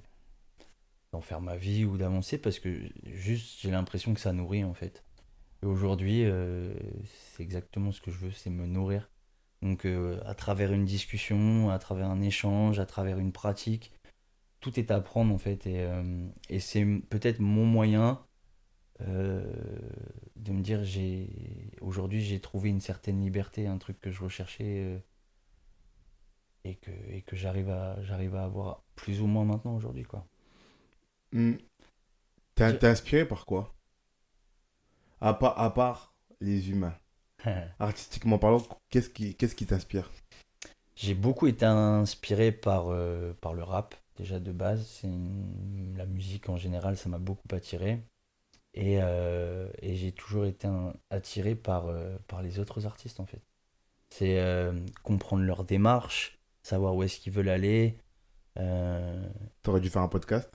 d'en 1.12 1.20
faire 1.20 1.40
ma 1.40 1.56
vie 1.56 1.84
ou 1.84 1.98
d'avancer 1.98 2.38
parce 2.38 2.58
que 2.58 2.88
juste 3.04 3.60
j'ai 3.60 3.70
l'impression 3.70 4.14
que 4.14 4.20
ça 4.20 4.32
nourrit 4.32 4.64
en 4.64 4.74
fait. 4.74 5.04
Et 5.62 5.66
aujourd'hui, 5.66 6.24
euh, 6.24 6.74
c'est 7.04 7.42
exactement 7.42 7.92
ce 7.92 8.00
que 8.00 8.10
je 8.10 8.18
veux, 8.18 8.32
c'est 8.32 8.50
me 8.50 8.66
nourrir. 8.66 9.10
Donc 9.60 9.86
euh, 9.86 10.20
à 10.24 10.34
travers 10.34 10.72
une 10.72 10.84
discussion, 10.84 11.70
à 11.70 11.78
travers 11.78 12.08
un 12.08 12.20
échange, 12.20 12.80
à 12.80 12.86
travers 12.86 13.18
une 13.18 13.32
pratique, 13.32 13.92
tout 14.60 14.78
est 14.80 14.90
à 14.90 14.96
apprendre 14.96 15.32
en 15.34 15.38
fait. 15.38 15.66
Et, 15.66 15.82
euh, 15.82 16.28
et 16.48 16.60
c'est 16.60 16.84
peut-être 17.10 17.40
mon 17.40 17.66
moyen 17.66 18.24
de 19.00 20.52
me 20.52 20.60
dire 20.60 20.84
j'ai 20.84 21.28
aujourd'hui 21.80 22.20
j'ai 22.22 22.40
trouvé 22.40 22.70
une 22.70 22.80
certaine 22.80 23.20
liberté, 23.20 23.66
un 23.66 23.78
truc 23.78 24.00
que 24.00 24.12
je 24.12 24.22
recherchais 24.22 25.02
et 26.64 26.76
que, 26.76 26.90
et 27.08 27.22
que 27.22 27.34
j'arrive 27.34 27.68
à, 27.70 27.94
à 27.94 28.44
avoir 28.44 28.84
plus 28.94 29.20
ou 29.20 29.26
moins 29.26 29.44
maintenant 29.44 29.74
aujourd'hui 29.74 30.04
quoi. 30.04 30.28
Hmm. 31.32 31.54
T'es 32.54 32.84
inspiré 32.86 33.26
par 33.26 33.46
quoi? 33.46 33.74
À 35.20 35.34
part, 35.34 35.58
à 35.58 35.72
part 35.72 36.14
les 36.40 36.70
humains. 36.70 36.94
Artistiquement 37.78 38.38
parlant, 38.38 38.62
qu'est-ce 38.90 39.08
qui 39.08 39.66
t'inspire? 39.66 40.10
J'ai 40.94 41.14
beaucoup 41.14 41.46
été 41.46 41.64
inspiré 41.64 42.52
par, 42.52 42.88
euh, 42.88 43.32
par 43.40 43.54
le 43.54 43.62
rap, 43.62 43.94
déjà 44.16 44.38
de 44.38 44.52
base. 44.52 44.86
C'est 44.86 45.08
La 45.96 46.06
musique 46.06 46.48
en 46.48 46.56
général, 46.56 46.96
ça 46.96 47.08
m'a 47.08 47.18
beaucoup 47.18 47.48
attiré. 47.52 48.02
Et, 48.74 48.98
euh, 49.02 49.68
et 49.80 49.96
j'ai 49.96 50.12
toujours 50.12 50.44
été 50.44 50.68
attiré 51.10 51.54
par, 51.54 51.86
euh, 51.86 52.16
par 52.28 52.42
les 52.42 52.58
autres 52.58 52.86
artistes, 52.86 53.20
en 53.20 53.26
fait. 53.26 53.42
C'est 54.10 54.44
comprendre 55.02 55.42
leur 55.44 55.64
démarche, 55.64 56.38
savoir 56.62 56.94
où 56.94 57.02
est-ce 57.02 57.18
qu'ils 57.18 57.32
veulent 57.32 57.48
aller. 57.48 57.96
T'aurais 59.62 59.80
dû 59.80 59.88
faire 59.88 60.02
un 60.02 60.08
podcast 60.08 60.50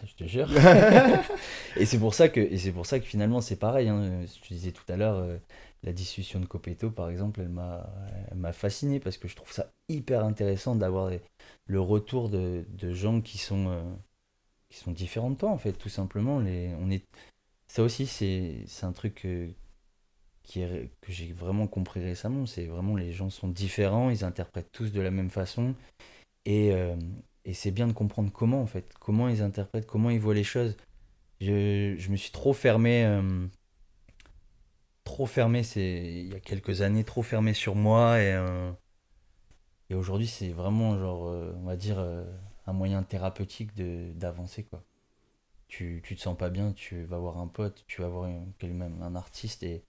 je 0.06 0.14
te 0.14 0.24
jure. 0.24 0.48
et 1.76 1.86
c'est 1.86 1.98
pour 1.98 2.14
ça 2.14 2.28
que, 2.28 2.40
et 2.40 2.58
c'est 2.58 2.72
pour 2.72 2.86
ça 2.86 3.00
que 3.00 3.06
finalement 3.06 3.40
c'est 3.40 3.56
pareil. 3.56 3.88
Hein. 3.88 4.24
Je 4.26 4.48
disais 4.48 4.72
tout 4.72 4.84
à 4.88 4.96
l'heure, 4.96 5.16
euh, 5.16 5.38
la 5.82 5.92
discussion 5.92 6.40
de 6.40 6.46
Copetto, 6.46 6.90
par 6.90 7.10
exemple, 7.10 7.40
elle 7.40 7.48
m'a, 7.48 7.88
m'a 8.34 8.52
fasciné 8.52 9.00
parce 9.00 9.18
que 9.18 9.28
je 9.28 9.36
trouve 9.36 9.52
ça 9.52 9.72
hyper 9.88 10.24
intéressant 10.24 10.74
d'avoir 10.76 11.10
le 11.66 11.80
retour 11.80 12.28
de, 12.28 12.64
de 12.68 12.92
gens 12.92 13.20
qui 13.20 13.38
sont, 13.38 13.68
euh, 13.68 13.82
qui 14.68 14.78
sont 14.78 14.92
différents 14.92 15.30
de 15.30 15.36
toi 15.36 15.50
en 15.50 15.58
fait, 15.58 15.72
tout 15.72 15.88
simplement. 15.88 16.40
Les, 16.40 16.74
on 16.80 16.90
est, 16.90 17.04
ça 17.68 17.82
aussi 17.82 18.06
c'est, 18.06 18.64
un 18.82 18.92
truc 18.92 19.26
qui 20.42 20.60
est, 20.62 20.90
que 21.00 21.12
j'ai 21.12 21.32
vraiment 21.32 21.66
compris 21.66 22.00
récemment. 22.02 22.46
C'est 22.46 22.66
vraiment 22.66 22.96
les 22.96 23.12
gens 23.12 23.30
sont 23.30 23.48
différents, 23.48 24.10
ils 24.10 24.24
interprètent 24.24 24.72
tous 24.72 24.92
de 24.92 25.00
la 25.00 25.10
même 25.10 25.30
façon 25.30 25.74
et, 26.44 26.72
euh, 26.72 26.96
et 27.44 27.54
c'est 27.54 27.70
bien 27.70 27.86
de 27.86 27.92
comprendre 27.92 28.30
comment, 28.32 28.60
en 28.62 28.66
fait, 28.66 28.92
comment 29.00 29.28
ils 29.28 29.42
interprètent, 29.42 29.86
comment 29.86 30.10
ils 30.10 30.20
voient 30.20 30.34
les 30.34 30.44
choses. 30.44 30.76
Je, 31.40 31.94
je 31.98 32.10
me 32.10 32.16
suis 32.16 32.30
trop 32.32 32.52
fermé, 32.52 33.04
euh, 33.04 33.46
trop 35.04 35.26
fermé, 35.26 35.62
c'est 35.62 36.02
il 36.24 36.32
y 36.32 36.34
a 36.34 36.40
quelques 36.40 36.82
années, 36.82 37.04
trop 37.04 37.22
fermé 37.22 37.54
sur 37.54 37.74
moi, 37.74 38.20
et, 38.20 38.32
euh, 38.34 38.70
et 39.88 39.94
aujourd'hui, 39.94 40.26
c'est 40.26 40.50
vraiment, 40.50 40.98
genre, 40.98 41.28
euh, 41.28 41.54
on 41.56 41.64
va 41.64 41.76
dire, 41.76 41.98
un 42.66 42.72
moyen 42.72 43.02
thérapeutique 43.02 43.74
de 43.74 44.12
d'avancer, 44.14 44.64
quoi. 44.64 44.84
Tu, 45.68 46.02
tu 46.04 46.16
te 46.16 46.20
sens 46.20 46.36
pas 46.36 46.50
bien, 46.50 46.72
tu 46.72 47.04
vas 47.04 47.18
voir 47.18 47.38
un 47.38 47.46
pote, 47.48 47.84
tu 47.86 48.02
vas 48.02 48.08
voir 48.08 48.28
même 48.62 49.02
un 49.02 49.14
artiste, 49.16 49.62
et, 49.62 49.84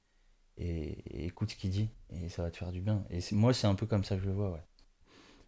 et, 0.58 1.00
et 1.10 1.26
écoute 1.26 1.52
ce 1.52 1.56
qu'il 1.56 1.72
dit, 1.72 1.90
et 2.12 2.30
ça 2.30 2.44
va 2.44 2.52
te 2.52 2.58
faire 2.58 2.72
du 2.72 2.82
bien. 2.82 3.04
Et 3.10 3.20
moi, 3.34 3.54
c'est 3.54 3.68
un 3.68 3.76
peu 3.76 3.86
comme 3.88 4.04
ça 4.04 4.16
que 4.16 4.22
je 4.22 4.28
le 4.28 4.34
vois, 4.34 4.52
ouais. 4.52 4.64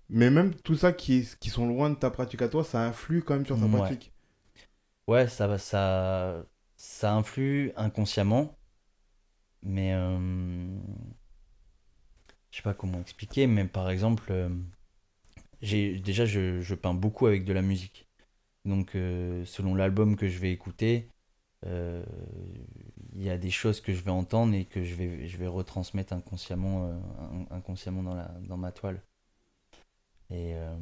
Mais 0.10 0.30
même 0.30 0.56
tout 0.56 0.76
ça 0.76 0.94
qui, 0.94 1.28
qui 1.42 1.50
sont 1.50 1.68
loin 1.68 1.90
de 1.90 1.96
ta 1.96 2.10
pratique 2.10 2.42
à 2.42 2.48
toi, 2.48 2.64
ça 2.64 2.82
influe 2.88 3.22
quand 3.22 3.34
même 3.34 3.46
sur 3.46 3.60
ta 3.60 3.68
Ouais. 3.68 3.68
pratique. 3.68 4.14
Ouais, 5.08 5.28
ça 5.28 5.48
va, 5.48 5.58
ça, 5.58 6.46
ça 6.78 7.14
influe 7.14 7.72
inconsciemment, 7.76 8.58
mais 9.64 9.94
euh, 9.94 10.18
je 12.52 12.58
sais 12.58 12.64
pas 12.64 12.74
comment 12.74 13.02
expliquer, 13.02 13.48
mais 13.48 13.66
par 13.66 13.90
exemple, 13.90 14.32
euh, 14.32 14.48
j'ai 15.62 16.00
déjà 16.00 16.26
je, 16.26 16.62
je 16.62 16.76
peins 16.76 16.94
beaucoup 16.94 17.28
avec 17.28 17.46
de 17.46 17.54
la 17.54 17.62
musique. 17.62 18.08
Donc 18.66 18.96
euh, 18.96 19.46
selon 19.46 19.76
l'album 19.76 20.16
que 20.18 20.30
je 20.30 20.40
vais 20.40 20.52
écouter, 20.54 21.10
euh, 21.66 22.04
il 23.16 23.24
y 23.24 23.30
a 23.30 23.38
des 23.38 23.52
choses 23.52 23.82
que 23.82 23.94
je 23.94 24.02
vais 24.04 24.12
entendre 24.12 24.54
et 24.56 24.66
que 24.66 24.84
je 24.84 24.96
vais, 24.96 25.28
je 25.28 25.38
vais 25.38 25.48
retransmettre 25.48 26.14
inconsciemment, 26.14 26.88
euh, 26.88 26.94
in- 27.52 27.56
inconsciemment 27.58 28.04
dans 28.04 28.16
la, 28.16 28.28
dans 28.48 28.58
ma 28.58 28.72
toile. 28.72 29.02
Et 30.30 30.56
euh, 30.56 30.76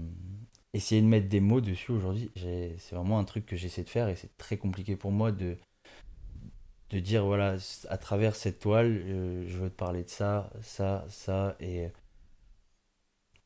essayer 0.73 1.01
de 1.01 1.07
mettre 1.07 1.29
des 1.29 1.39
mots 1.41 1.61
dessus 1.61 1.91
aujourd'hui, 1.91 2.31
c'est 2.35 2.77
vraiment 2.95 3.19
un 3.19 3.23
truc 3.25 3.45
que 3.45 3.55
j'essaie 3.55 3.83
de 3.83 3.89
faire 3.89 4.07
et 4.09 4.15
c'est 4.15 4.35
très 4.37 4.57
compliqué 4.57 4.95
pour 4.95 5.11
moi 5.11 5.31
de, 5.31 5.57
de 6.89 6.99
dire 6.99 7.25
voilà, 7.25 7.55
à 7.89 7.97
travers 7.97 8.35
cette 8.35 8.59
toile, 8.59 9.01
euh, 9.05 9.45
je 9.47 9.57
veux 9.57 9.69
te 9.69 9.75
parler 9.75 10.03
de 10.03 10.09
ça, 10.09 10.49
ça, 10.61 11.05
ça. 11.09 11.55
Et 11.59 11.89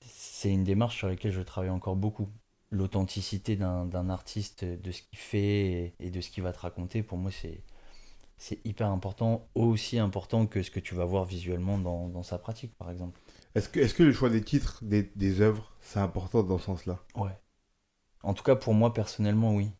c'est 0.06 0.52
une 0.52 0.64
démarche 0.64 0.98
sur 0.98 1.08
laquelle 1.08 1.32
je 1.32 1.42
travaille 1.42 1.70
encore 1.70 1.96
beaucoup. 1.96 2.30
L'authenticité 2.72 3.56
d'un 3.56 4.10
artiste, 4.10 4.64
de 4.66 4.92
ce 4.92 5.02
qu'il 5.02 5.18
fait 5.20 5.66
et, 5.68 5.94
et 6.00 6.10
de 6.12 6.22
ce 6.22 6.30
qu'il 6.30 6.44
va 6.44 6.52
te 6.54 6.60
raconter, 6.60 7.04
pour 7.04 7.18
moi, 7.18 7.32
c'est. 7.32 7.62
C'est 8.38 8.60
hyper 8.66 8.88
important, 8.90 9.48
aussi 9.56 10.00
important 10.00 10.48
que 10.48 10.64
ce 10.64 10.72
que 10.72 10.80
tu 10.82 10.96
vas 10.96 11.06
voir 11.06 11.26
visuellement 11.26 11.78
dans, 11.78 12.10
dans 12.10 12.24
sa 12.24 12.40
pratique, 12.40 12.76
par 12.78 12.92
exemple. 12.92 13.20
Est-ce 13.56 13.70
que, 13.94 14.04
le 14.04 14.12
choix 14.12 14.30
des 14.30 14.42
titres 14.42 14.84
des, 14.84 15.04
des 15.16 15.40
œuvres, 15.40 15.74
c'est 15.82 16.00
important 16.00 16.44
dans 16.44 16.58
ce 16.58 16.66
sens-là? 16.66 17.00
Ouais. 17.16 17.32
En 18.22 18.34
tout 18.34 18.44
cas, 18.44 18.56
pour 18.56 18.74
moi, 18.74 18.94
personnellement, 18.94 19.56
oui. 19.56 19.72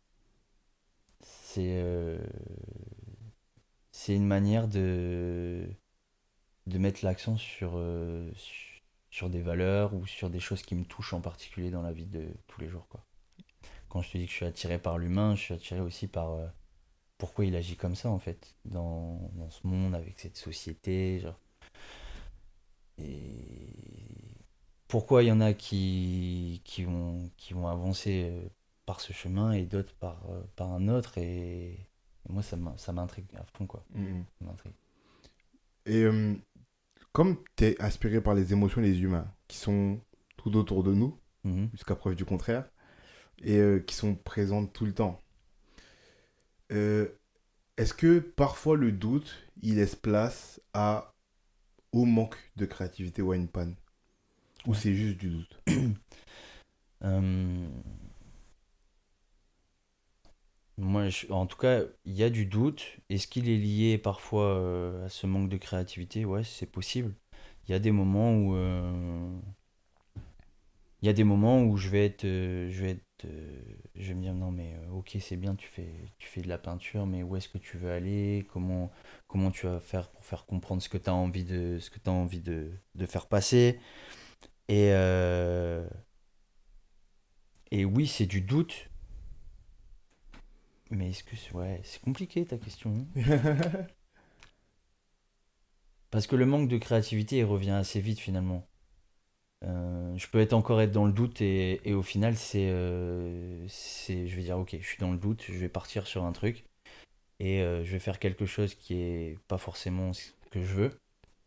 C'est 1.20 1.76
euh, 1.82 2.18
une 4.08 4.26
manière 4.26 4.68
de, 4.68 5.68
mettre 6.78 7.04
l'accent 7.04 7.36
sur, 7.36 7.72
euh, 7.74 8.30
su- 8.34 8.82
sur 9.10 9.30
des 9.30 9.42
valeurs 9.42 9.94
ou 9.94 10.06
sur 10.06 10.30
des 10.30 10.40
choses 10.40 10.62
qui 10.62 10.74
me 10.74 10.84
touchent 10.84 11.12
en 11.12 11.20
particulier 11.20 11.70
dans 11.70 11.82
la 11.82 11.92
vie 11.92 12.06
de 12.06 12.28
tous 12.46 12.60
les 12.60 12.68
jours, 12.68 12.86
quoi. 12.88 13.04
Quand 13.88 14.02
je 14.02 14.12
te 14.12 14.18
dis 14.18 14.26
que 14.26 14.32
je 14.32 14.36
suis 14.36 14.46
attiré 14.46 14.78
par 14.78 14.98
l'humain, 14.98 15.34
je 15.34 15.42
suis 15.42 15.54
attiré 15.54 15.80
aussi 15.80 16.08
par 16.08 16.32
euh, 16.32 16.46
pourquoi 17.18 17.44
il 17.46 17.56
agit 17.56 17.76
comme 17.76 17.96
ça, 17.96 18.10
en 18.10 18.18
fait, 18.18 18.56
dans, 18.64 19.30
dans 19.34 19.50
ce 19.50 19.66
monde, 19.66 19.94
avec 19.94 20.18
cette 20.18 20.36
société, 20.36 21.20
genre. 21.20 21.40
Et 22.98 23.72
pourquoi 24.88 25.22
il 25.22 25.26
y 25.26 25.32
en 25.32 25.40
a 25.40 25.52
qui, 25.52 26.62
qui, 26.64 26.84
vont, 26.84 27.30
qui 27.36 27.54
vont 27.54 27.68
avancer 27.68 28.30
euh, 28.30 28.48
par 28.86 29.00
ce 29.00 29.12
chemin 29.12 29.52
et 29.52 29.64
d'autres 29.66 29.94
par, 29.96 30.22
euh, 30.30 30.42
par 30.56 30.72
un 30.72 30.88
autre. 30.88 31.18
Et, 31.18 31.72
et 31.72 32.32
moi, 32.32 32.42
ça 32.42 32.56
m'in- 32.56 32.76
ça 32.78 32.92
m'intrigue 32.92 33.26
à 33.36 33.44
fond, 33.44 33.66
quoi. 33.66 33.84
Ça 34.38 34.44
m'intrigue. 34.44 34.72
Et 35.86 36.02
euh, 36.04 36.34
comme 37.12 37.38
tu 37.56 37.64
es 37.66 37.82
inspiré 37.82 38.20
par 38.20 38.34
les 38.34 38.52
émotions 38.52 38.82
des 38.82 39.00
humains, 39.02 39.32
qui 39.48 39.58
sont 39.58 40.00
tout 40.36 40.56
autour 40.56 40.82
de 40.82 40.92
nous, 40.94 41.18
Mhm. 41.44 41.70
jusqu'à 41.72 41.94
preuve 41.96 42.16
du 42.16 42.24
contraire, 42.24 42.68
et 43.42 43.56
euh, 43.58 43.80
qui 43.80 43.94
sont 43.94 44.14
présentes 44.16 44.72
tout 44.72 44.86
le 44.86 44.94
temps, 44.94 45.20
euh, 46.72 47.08
est-ce 47.76 47.94
que 47.94 48.18
parfois 48.20 48.76
le 48.76 48.92
doute, 48.92 49.34
il 49.62 49.76
laisse 49.76 49.96
place 49.96 50.60
à, 50.74 51.14
manque 52.04 52.36
de 52.56 52.66
créativité 52.66 53.22
ou 53.22 53.32
à 53.32 53.36
une 53.36 53.48
panne 53.48 53.74
Ou 54.66 54.74
Ouais. 54.74 54.76
c'est 54.76 54.94
juste 54.94 55.18
du 55.18 55.30
doute 55.30 55.60
Euh, 57.04 57.68
Moi, 60.78 61.08
je- 61.08 61.30
en 61.32 61.46
tout 61.46 61.56
cas, 61.56 61.82
il 62.04 62.12
y 62.14 62.22
a 62.22 62.30
du 62.30 62.44
doute. 62.46 62.98
Est-ce 63.08 63.26
qu'il 63.26 63.48
est 63.48 63.56
lié 63.56 63.96
parfois 63.98 64.44
euh, 64.58 65.06
à 65.06 65.08
ce 65.08 65.26
manque 65.26 65.48
de 65.48 65.56
créativité? 65.56 66.24
Ouais, 66.24 66.44
c'est 66.44 66.66
possible. 66.66 67.14
Il 67.66 67.72
y 67.72 67.74
a 67.74 67.78
des 67.78 67.90
moments 67.92 68.34
où 68.34 68.54
euh, 68.56 69.30
il 71.02 71.06
y 71.06 71.08
a 71.08 71.12
des 71.12 71.24
moments 71.24 71.62
où 71.62 71.76
je 71.76 71.88
vais 71.88 72.04
être, 72.06 72.22
je 72.24 72.82
vais 72.82 72.90
être, 72.92 73.04
euh, 73.26 73.60
je 73.94 74.08
vais 74.08 74.14
me 74.14 74.22
dire 74.22 74.34
non 74.34 74.50
mais 74.50 74.74
euh, 74.74 74.90
ok 74.92 75.16
c'est 75.20 75.36
bien 75.36 75.54
tu 75.54 75.66
fais, 75.68 75.88
tu 76.18 76.28
fais 76.28 76.42
de 76.42 76.48
la 76.48 76.58
peinture 76.58 77.06
mais 77.06 77.22
où 77.22 77.36
est-ce 77.36 77.48
que 77.48 77.58
tu 77.58 77.76
veux 77.78 77.90
aller? 77.90 78.46
Comment, 78.52 78.90
comment 79.28 79.50
tu 79.50 79.66
vas 79.66 79.80
faire 79.80 80.08
pour 80.10 80.24
faire 80.24 80.46
comprendre 80.46 80.82
ce 80.82 80.88
que 80.88 80.98
tu 80.98 81.10
as 81.10 81.14
envie 81.14 81.44
de, 81.44 81.78
ce 81.80 81.90
que 81.90 81.98
tu 81.98 82.10
envie 82.10 82.40
de, 82.40 82.70
de 82.94 83.06
faire 83.06 83.26
passer? 83.28 83.80
Et 84.68 84.90
euh, 84.92 85.86
et 87.70 87.84
oui, 87.84 88.06
c'est 88.08 88.26
du 88.26 88.40
doute. 88.40 88.88
Mais 90.90 91.10
est-ce 91.10 91.22
que 91.24 91.36
c'est... 91.36 91.52
Ouais, 91.52 91.80
c'est 91.84 92.00
compliqué 92.00 92.44
ta 92.44 92.58
question. 92.58 92.92
hein? 93.16 93.86
Parce 96.10 96.26
que 96.26 96.34
le 96.34 96.46
manque 96.46 96.68
de 96.68 96.78
créativité, 96.78 97.38
il 97.38 97.44
revient 97.44 97.70
assez 97.70 98.00
vite 98.00 98.18
finalement. 98.18 98.66
Euh, 99.66 100.16
je 100.16 100.28
peux 100.28 100.40
être 100.40 100.52
encore 100.52 100.80
être 100.80 100.92
dans 100.92 101.06
le 101.06 101.12
doute 101.12 101.40
et, 101.40 101.80
et 101.88 101.94
au 101.94 102.02
final, 102.02 102.36
c'est, 102.36 102.68
euh, 102.70 103.64
c'est... 103.68 104.28
Je 104.28 104.36
vais 104.36 104.42
dire, 104.42 104.58
ok, 104.58 104.76
je 104.80 104.86
suis 104.86 104.98
dans 104.98 105.10
le 105.10 105.18
doute, 105.18 105.44
je 105.48 105.58
vais 105.58 105.68
partir 105.68 106.06
sur 106.06 106.24
un 106.24 106.32
truc 106.32 106.64
et 107.40 107.60
euh, 107.62 107.84
je 107.84 107.92
vais 107.92 107.98
faire 107.98 108.18
quelque 108.18 108.46
chose 108.46 108.74
qui 108.74 108.94
est 108.94 109.38
pas 109.48 109.58
forcément 109.58 110.12
ce 110.12 110.30
que 110.50 110.62
je 110.62 110.74
veux. 110.74 111.00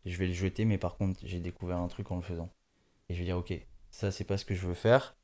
Je 0.06 0.16
vais 0.16 0.26
le 0.26 0.32
jeter, 0.32 0.64
mais 0.64 0.78
par 0.78 0.96
contre, 0.96 1.20
j'ai 1.24 1.40
découvert 1.40 1.78
un 1.78 1.88
truc 1.88 2.10
en 2.10 2.16
le 2.16 2.22
faisant. 2.22 2.50
Et 3.08 3.14
je 3.14 3.18
vais 3.18 3.24
dire, 3.24 3.38
ok, 3.38 3.54
ça, 3.90 4.10
c'est 4.10 4.24
pas 4.24 4.38
ce 4.38 4.44
que 4.44 4.54
je 4.54 4.66
veux 4.66 4.74
faire. 4.74 5.16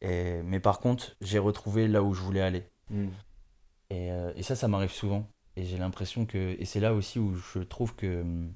Et... 0.00 0.42
Mais 0.42 0.60
par 0.60 0.78
contre, 0.78 1.16
j'ai 1.20 1.38
retrouvé 1.38 1.88
là 1.88 2.02
où 2.02 2.14
je 2.14 2.20
voulais 2.20 2.40
aller. 2.40 2.64
Mm. 2.90 3.08
Et, 3.90 4.08
et 4.36 4.42
ça, 4.42 4.54
ça 4.54 4.68
m'arrive 4.68 4.92
souvent. 4.92 5.26
Et 5.56 5.64
j'ai 5.64 5.76
l'impression 5.76 6.24
que. 6.24 6.56
Et 6.58 6.64
c'est 6.64 6.80
là 6.80 6.94
aussi 6.94 7.18
où 7.18 7.34
je 7.34 7.58
trouve 7.58 7.94
que 7.96 8.20
hum, 8.20 8.52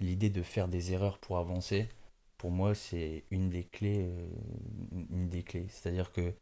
l'idée 0.00 0.30
de 0.30 0.42
faire 0.42 0.68
des 0.68 0.92
erreurs 0.92 1.18
pour 1.18 1.38
avancer, 1.38 1.88
pour 2.44 2.50
moi, 2.50 2.74
c'est 2.74 3.24
une 3.30 3.48
des 3.48 3.64
clés. 3.64 4.02
euh, 4.02 4.28
une 5.10 5.30
des 5.30 5.42
clés. 5.42 5.64
C'est-à-dire 5.70 6.12
que 6.12 6.34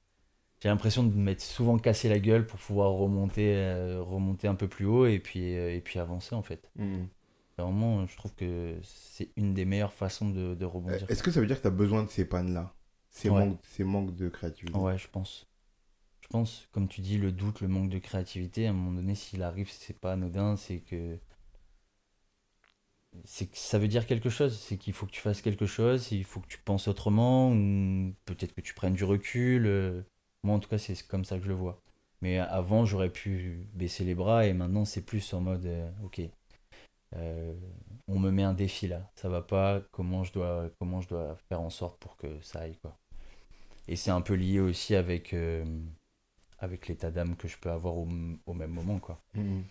j'ai 0.61 0.69
l'impression 0.69 1.05
de 1.05 1.15
m'être 1.15 1.41
souvent 1.41 1.79
cassé 1.79 2.09
la 2.09 2.19
gueule 2.19 2.45
pour 2.45 2.59
pouvoir 2.59 2.91
remonter, 2.91 3.55
euh, 3.55 4.03
remonter 4.03 4.49
un 4.49 4.57
peu 4.57 4.67
plus 4.67 4.85
haut 4.85 5.07
et 5.07 5.21
puis, 5.21 5.57
euh, 5.57 5.73
et 5.73 5.81
puis 5.81 6.01
avancer 6.01 6.35
en 6.35 6.43
fait. 6.43 6.73
Mm. 6.75 7.05
Vraiment, 7.57 8.05
je 8.09 8.17
trouve 8.17 8.35
que 8.35 8.75
c'est 8.83 9.31
une 9.37 9.55
des 9.55 9.65
meilleures 9.65 9.93
façons 9.93 10.29
de, 10.29 10.57
de 10.57 10.65
rebondir. 10.65 11.07
Est-ce 11.09 11.23
que 11.23 11.31
ça 11.31 11.41
veut 11.41 11.47
dire 11.47 11.59
que 11.59 11.63
tu 11.63 11.69
as 11.69 11.71
besoin 11.71 12.03
de 12.03 12.11
ces 12.11 12.25
pannes-là? 12.25 12.75
Ces, 13.11 13.31
Ouais. 13.31 13.47
manques, 13.47 13.61
ces 13.71 13.85
manques 13.85 14.17
de 14.17 14.29
créativité? 14.29 14.77
Ouais, 14.77 14.99
je 14.99 15.07
pense. 15.07 15.47
Je 16.21 16.27
pense, 16.27 16.67
comme 16.73 16.89
tu 16.89 17.01
dis, 17.01 17.17
le 17.17 17.31
doute, 17.31 17.61
le 17.61 17.69
manque 17.69 17.91
de 17.91 17.99
créativité, 18.01 18.67
à 18.67 18.71
un 18.71 18.73
moment 18.73 18.91
donné, 18.93 19.15
s'il 19.15 19.45
arrive, 19.45 19.71
c'est 19.71 19.97
pas 20.01 20.15
anodin, 20.15 20.57
c'est 20.57 20.81
que. 20.81 21.19
C'est 23.25 23.55
ça 23.55 23.79
veut 23.79 23.89
dire 23.89 24.07
quelque 24.07 24.31
chose, 24.31 24.59
c'est 24.59 24.77
qu'il 24.77 24.93
faut 24.93 25.07
que 25.07 25.13
tu 25.13 25.21
fasses 25.21 25.43
quelque 25.43 25.67
chose, 25.67 26.11
il 26.13 26.25
faut 26.25 26.41
que 26.41 26.49
tu 26.49 26.59
penses 26.59 26.89
autrement, 26.89 27.51
ou 27.53 28.15
peut-être 28.25 28.55
que 28.55 28.61
tu 28.61 28.75
prennes 28.75 28.95
du 28.95 29.05
recul. 29.05 29.67
euh. 29.67 30.03
Moi, 30.43 30.57
en 30.57 30.59
tout 30.59 30.69
cas, 30.69 30.79
c'est 30.79 31.01
comme 31.07 31.25
ça 31.25 31.37
que 31.39 31.45
je 31.45 31.49
le 31.49 31.55
vois. 31.55 31.81
Mais 32.21 32.39
avant, 32.39 32.85
j'aurais 32.85 33.11
pu 33.11 33.67
baisser 33.75 34.05
les 34.05 34.15
bras, 34.15 34.47
et 34.47 34.53
maintenant, 34.55 34.85
c'est 34.85 35.03
plus 35.03 35.33
en 35.35 35.41
mode, 35.41 35.67
euh, 35.67 35.91
ok, 36.05 36.21
euh, 37.17 37.55
on 38.09 38.19
me 38.19 38.31
met 38.31 38.43
un 38.43 38.55
défi 38.55 38.89
là, 38.89 39.11
ça 39.15 39.29
va 39.29 39.43
pas, 39.43 39.83
comment 39.93 40.25
je 40.25 40.33
dois, 40.33 40.71
comment 40.79 41.01
je 41.01 41.09
dois 41.09 41.37
faire 41.49 41.61
en 41.61 41.71
sorte 41.71 41.99
pour 42.01 42.17
que 42.17 42.41
ça 42.41 42.61
aille, 42.61 42.77
quoi. 42.83 42.97
Et 43.89 43.97
c'est 43.97 44.11
un 44.11 44.21
peu 44.21 44.35
lié 44.35 44.61
aussi 44.61 44.95
avec, 44.95 45.35
avec 46.59 46.89
l'état 46.89 47.11
d'âme 47.11 47.37
que 47.37 47.49
je 47.49 47.59
peux 47.59 47.71
avoir 47.71 47.97
au, 47.97 48.09
au 48.47 48.55
même 48.55 48.71
moment, 48.71 48.99
quoi. 48.99 49.21
Mhm. 49.35 49.65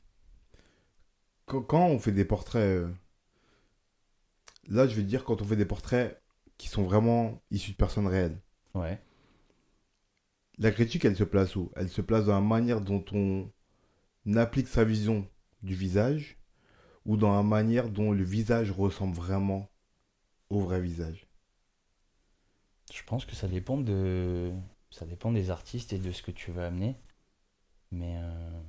Quand, 1.45 1.87
on 1.87 1.99
fait 1.99 2.11
des 2.13 2.23
portraits, 2.25 2.85
là 4.67 4.87
je 4.87 4.95
vais 4.95 5.03
te 5.03 5.07
dire 5.07 5.23
quand 5.23 5.41
on 5.41 5.45
fait 5.45 5.55
des 5.55 5.65
portraits 5.65 6.21
qui 6.57 6.67
sont 6.67 6.83
vraiment 6.83 7.41
issus 7.51 7.71
de 7.71 7.77
personnes 7.77 8.07
réelles, 8.07 8.39
Ouais. 8.73 8.99
la 10.59 10.71
critique 10.71 11.03
elle 11.05 11.15
se 11.17 11.23
place 11.25 11.55
où? 11.57 11.71
Elle 11.75 11.89
se 11.89 12.01
place 12.01 12.25
dans 12.25 12.33
la 12.35 12.41
manière 12.41 12.79
dont 12.81 13.03
on 13.11 13.49
applique 14.35 14.67
sa 14.67 14.83
vision 14.83 15.27
du 15.63 15.75
visage 15.75 16.37
ou 17.05 17.17
dans 17.17 17.35
la 17.35 17.43
manière 17.43 17.89
dont 17.89 18.11
le 18.11 18.23
visage 18.23 18.71
ressemble 18.71 19.15
vraiment 19.15 19.69
au 20.49 20.61
vrai 20.61 20.81
visage? 20.81 21.27
Je 22.93 23.01
pense 23.03 23.25
que 23.25 23.35
ça 23.35 23.47
dépend 23.47 23.77
de, 23.77 24.51
ça 24.89 25.05
dépend 25.05 25.31
des 25.31 25.49
artistes 25.49 25.93
et 25.93 25.97
de 25.97 26.11
ce 26.11 26.21
que 26.21 26.31
tu 26.31 26.51
veux 26.51 26.63
amener. 26.63 26.95
Mais. 27.91 28.17
euh, 28.17 28.61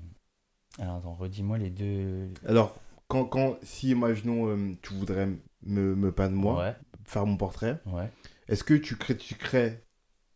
Alors, 0.79 0.97
attends, 0.97 1.15
redis-moi 1.15 1.59
les 1.59 1.71
deux. 1.71 2.31
Alors, 2.47 2.77
quand, 3.09 3.25
quand, 3.27 3.59
si, 3.63 3.91
imaginons, 3.91 4.49
euh, 4.49 4.77
tu 4.83 4.95
voudrais 4.95 5.27
me, 5.63 5.95
me 5.95 6.13
peindre 6.13 6.37
moi, 6.37 6.65
Ouais, 6.65 6.77
faire 7.05 7.27
mon 7.27 7.37
portrait, 7.37 7.83
ouais. 7.87 8.13
est-ce 8.49 8.65
que 8.65 8.75
tu 8.75 8.97
critiquerais 8.97 9.85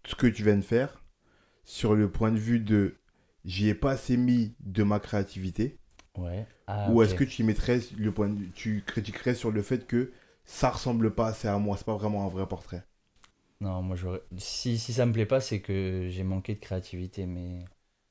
ce 0.06 0.14
que 0.16 0.26
tu 0.28 0.44
viens 0.44 0.56
de 0.56 0.62
faire 0.62 1.04
sur 1.64 1.94
le 1.96 2.10
point 2.10 2.32
de 2.32 2.38
vue 2.38 2.60
de 2.60 2.96
j'y 3.44 3.68
ai 3.70 3.74
pas 3.74 3.92
assez 3.92 4.16
mis 4.18 4.54
de 4.60 4.82
ma 4.84 5.00
créativité 5.00 5.78
Ouais. 6.16 6.46
Ah, 6.66 6.86
ou 6.86 7.02
est-ce 7.02 7.14
que 7.14 7.22
tu 7.22 7.42
y 7.42 7.44
mettrais 7.44 7.80
le 7.98 8.12
point 8.14 8.30
de- 8.30 8.46
tu 8.54 8.82
critiquerais 8.86 9.34
sur 9.34 9.50
le 9.50 9.60
fait 9.60 9.86
que 9.86 10.10
ça 10.46 10.70
ressemble 10.70 11.14
pas 11.14 11.26
assez 11.26 11.48
à 11.48 11.58
moi, 11.58 11.76
c'est 11.76 11.84
pas 11.84 11.96
vraiment 11.96 12.24
un 12.24 12.28
vrai 12.30 12.48
portrait? 12.48 12.82
Non, 13.60 13.82
moi 13.82 13.96
j'aurais. 13.96 14.20
Si, 14.38 14.78
si 14.78 14.92
ça 14.92 15.06
me 15.06 15.12
plaît 15.12 15.26
pas, 15.26 15.40
c'est 15.40 15.60
que 15.62 16.08
j'ai 16.10 16.22
manqué 16.24 16.54
de 16.54 16.60
créativité. 16.60 17.26
Mais 17.26 17.64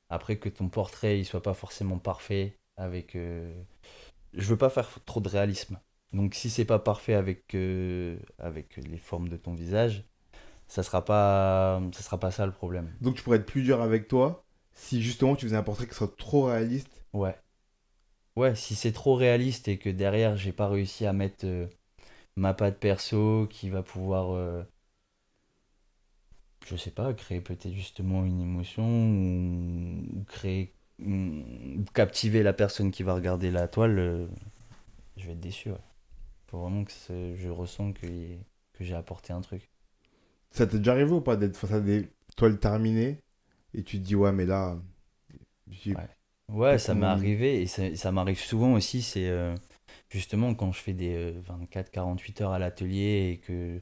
après 0.08 0.38
que 0.38 0.48
ton 0.48 0.68
portrait 0.68 1.18
il 1.20 1.24
soit 1.24 1.42
pas 1.42 1.54
forcément 1.54 1.98
parfait, 1.98 2.58
avec. 2.76 3.16
euh, 3.16 3.54
Je 4.34 4.46
veux 4.46 4.56
pas 4.56 4.70
faire 4.70 4.88
trop 5.04 5.20
de 5.20 5.28
réalisme. 5.28 5.78
Donc 6.12 6.34
si 6.34 6.50
c'est 6.50 6.64
pas 6.64 6.78
parfait 6.78 7.14
avec, 7.14 7.54
euh, 7.54 8.18
avec 8.38 8.76
les 8.76 8.98
formes 8.98 9.28
de 9.28 9.36
ton 9.36 9.54
visage, 9.54 10.04
ça 10.68 10.82
sera 10.82 11.04
pas 11.04 11.80
ça 11.92 12.02
sera 12.02 12.18
pas 12.18 12.30
ça 12.30 12.46
le 12.46 12.52
problème. 12.52 12.92
Donc 13.00 13.16
tu 13.16 13.22
pourrais 13.22 13.38
être 13.38 13.46
plus 13.46 13.62
dur 13.62 13.82
avec 13.82 14.08
toi 14.08 14.44
si 14.74 15.02
justement 15.02 15.36
tu 15.36 15.46
faisais 15.46 15.56
un 15.56 15.62
portrait 15.62 15.86
qui 15.86 15.94
soit 15.94 16.16
trop 16.16 16.44
réaliste. 16.44 17.04
Ouais. 17.12 17.36
Ouais, 18.36 18.54
si 18.54 18.74
c'est 18.76 18.92
trop 18.92 19.14
réaliste 19.16 19.68
et 19.68 19.78
que 19.78 19.88
derrière 19.90 20.36
j'ai 20.36 20.52
pas 20.52 20.68
réussi 20.68 21.06
à 21.06 21.12
mettre 21.12 21.44
euh, 21.46 21.66
ma 22.36 22.54
patte 22.54 22.78
perso 22.80 23.48
qui 23.50 23.70
va 23.70 23.82
pouvoir, 23.82 24.32
euh, 24.32 24.62
je 26.66 26.76
sais 26.76 26.90
pas, 26.90 27.14
créer 27.14 27.40
peut-être 27.40 27.72
justement 27.72 28.24
une 28.26 28.40
émotion 28.40 28.84
ou, 28.84 30.18
ou 30.18 30.24
créer, 30.24 30.75
captiver 31.92 32.42
la 32.42 32.52
personne 32.52 32.90
qui 32.90 33.02
va 33.02 33.14
regarder 33.14 33.50
la 33.50 33.68
toile, 33.68 33.98
euh, 33.98 34.26
je 35.16 35.26
vais 35.26 35.32
être 35.32 35.40
déçu. 35.40 35.70
Ouais. 35.70 35.76
Faut 36.46 36.60
vraiment 36.60 36.84
que 36.84 36.92
je 37.36 37.48
ressens 37.48 37.92
que, 37.92 38.06
que 38.72 38.84
j'ai 38.84 38.94
apporté 38.94 39.32
un 39.32 39.40
truc. 39.40 39.68
Ça 40.50 40.66
t'est 40.66 40.78
déjà 40.78 40.92
arrivé 40.92 41.10
ou 41.10 41.20
pas 41.20 41.36
d'être 41.36 41.56
face 41.56 41.72
à 41.72 41.80
des 41.80 42.08
toiles 42.36 42.58
terminées 42.58 43.18
et 43.74 43.82
tu 43.82 43.98
te 43.98 44.04
dis 44.04 44.14
ouais 44.14 44.32
mais 44.32 44.46
là 44.46 44.78
Ouais. 45.86 45.94
Ouais, 46.48 46.78
ça 46.78 46.94
m'est 46.94 47.06
arrivé 47.06 47.62
et 47.62 47.66
ça, 47.66 47.94
ça 47.96 48.12
m'arrive 48.12 48.38
souvent 48.38 48.74
aussi. 48.74 49.02
C'est 49.02 49.28
euh, 49.28 49.54
justement 50.08 50.54
quand 50.54 50.70
je 50.72 50.80
fais 50.80 50.92
des 50.92 51.34
24-48 51.72 52.42
heures 52.42 52.52
à 52.52 52.58
l'atelier 52.60 53.32
et 53.32 53.38
que 53.38 53.80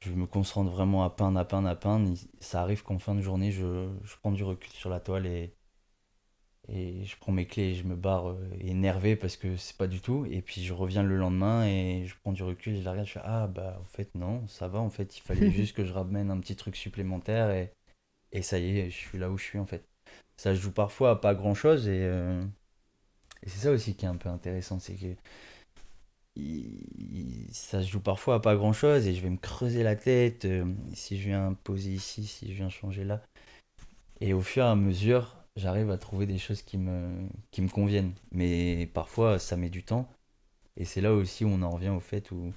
je 0.00 0.12
me 0.12 0.26
concentre 0.26 0.70
vraiment 0.70 1.04
à 1.04 1.10
peindre, 1.10 1.40
à 1.40 1.44
peindre, 1.44 1.68
à 1.68 1.74
peindre. 1.74 2.14
Ça 2.40 2.62
arrive 2.62 2.84
qu'en 2.84 3.00
fin 3.00 3.16
de 3.16 3.20
journée, 3.20 3.50
je, 3.50 3.88
je 4.04 4.16
prends 4.22 4.30
du 4.30 4.44
recul 4.44 4.70
sur 4.70 4.90
la 4.90 5.00
toile 5.00 5.26
et, 5.26 5.55
et 6.68 7.04
je 7.04 7.16
prends 7.18 7.32
mes 7.32 7.46
clés 7.46 7.70
et 7.70 7.74
je 7.74 7.84
me 7.84 7.96
barre 7.96 8.30
euh, 8.30 8.38
énervé 8.60 9.16
parce 9.16 9.36
que 9.36 9.56
c'est 9.56 9.76
pas 9.76 9.86
du 9.86 10.00
tout. 10.00 10.26
Et 10.30 10.42
puis 10.42 10.64
je 10.64 10.72
reviens 10.72 11.02
le 11.02 11.16
lendemain 11.16 11.66
et 11.66 12.04
je 12.06 12.14
prends 12.22 12.32
du 12.32 12.42
recul 12.42 12.74
et 12.74 12.80
je 12.80 12.84
la 12.84 12.92
regarde. 12.92 13.08
Je 13.08 13.12
fais 13.14 13.20
Ah, 13.24 13.46
bah 13.46 13.78
en 13.80 13.84
fait, 13.84 14.14
non, 14.14 14.46
ça 14.48 14.68
va. 14.68 14.80
En 14.80 14.90
fait, 14.90 15.16
il 15.16 15.20
fallait 15.22 15.50
juste 15.52 15.76
que 15.76 15.84
je 15.84 15.92
ramène 15.92 16.30
un 16.30 16.40
petit 16.40 16.56
truc 16.56 16.76
supplémentaire 16.76 17.50
et, 17.50 17.72
et 18.32 18.42
ça 18.42 18.58
y 18.58 18.78
est, 18.78 18.90
je 18.90 18.96
suis 18.96 19.18
là 19.18 19.30
où 19.30 19.38
je 19.38 19.44
suis 19.44 19.58
en 19.58 19.66
fait 19.66 19.84
ça 20.36 20.54
se 20.54 20.60
joue 20.60 20.72
parfois 20.72 21.12
à 21.12 21.16
pas 21.16 21.34
grand 21.34 21.54
chose 21.54 21.88
et, 21.88 22.02
euh, 22.02 22.42
et 23.42 23.48
c'est 23.48 23.60
ça 23.60 23.70
aussi 23.70 23.94
qui 23.94 24.04
est 24.04 24.08
un 24.08 24.16
peu 24.16 24.28
intéressant 24.28 24.78
c'est 24.78 24.94
que 24.94 25.14
ça 27.50 27.82
se 27.82 27.88
joue 27.88 28.00
parfois 28.00 28.36
à 28.36 28.40
pas 28.40 28.56
grand 28.56 28.74
chose 28.74 29.06
et 29.06 29.14
je 29.14 29.22
vais 29.22 29.30
me 29.30 29.38
creuser 29.38 29.82
la 29.82 29.96
tête 29.96 30.44
euh, 30.44 30.66
si 30.92 31.18
je 31.18 31.28
viens 31.28 31.54
poser 31.64 31.90
ici 31.92 32.26
si 32.26 32.48
je 32.48 32.52
viens 32.52 32.68
changer 32.68 33.04
là 33.04 33.22
et 34.20 34.34
au 34.34 34.42
fur 34.42 34.64
et 34.64 34.68
à 34.68 34.74
mesure 34.74 35.36
j'arrive 35.56 35.90
à 35.90 35.98
trouver 35.98 36.26
des 36.26 36.38
choses 36.38 36.62
qui 36.62 36.78
me 36.78 37.28
qui 37.50 37.62
me 37.62 37.68
conviennent 37.68 38.12
mais 38.32 38.88
parfois 38.92 39.38
ça 39.38 39.56
met 39.56 39.70
du 39.70 39.82
temps 39.82 40.08
et 40.76 40.84
c'est 40.84 41.00
là 41.00 41.12
aussi 41.14 41.44
où 41.44 41.48
on 41.48 41.62
en 41.62 41.70
revient 41.70 41.88
au 41.90 42.00
fait 42.00 42.30
où 42.30 42.52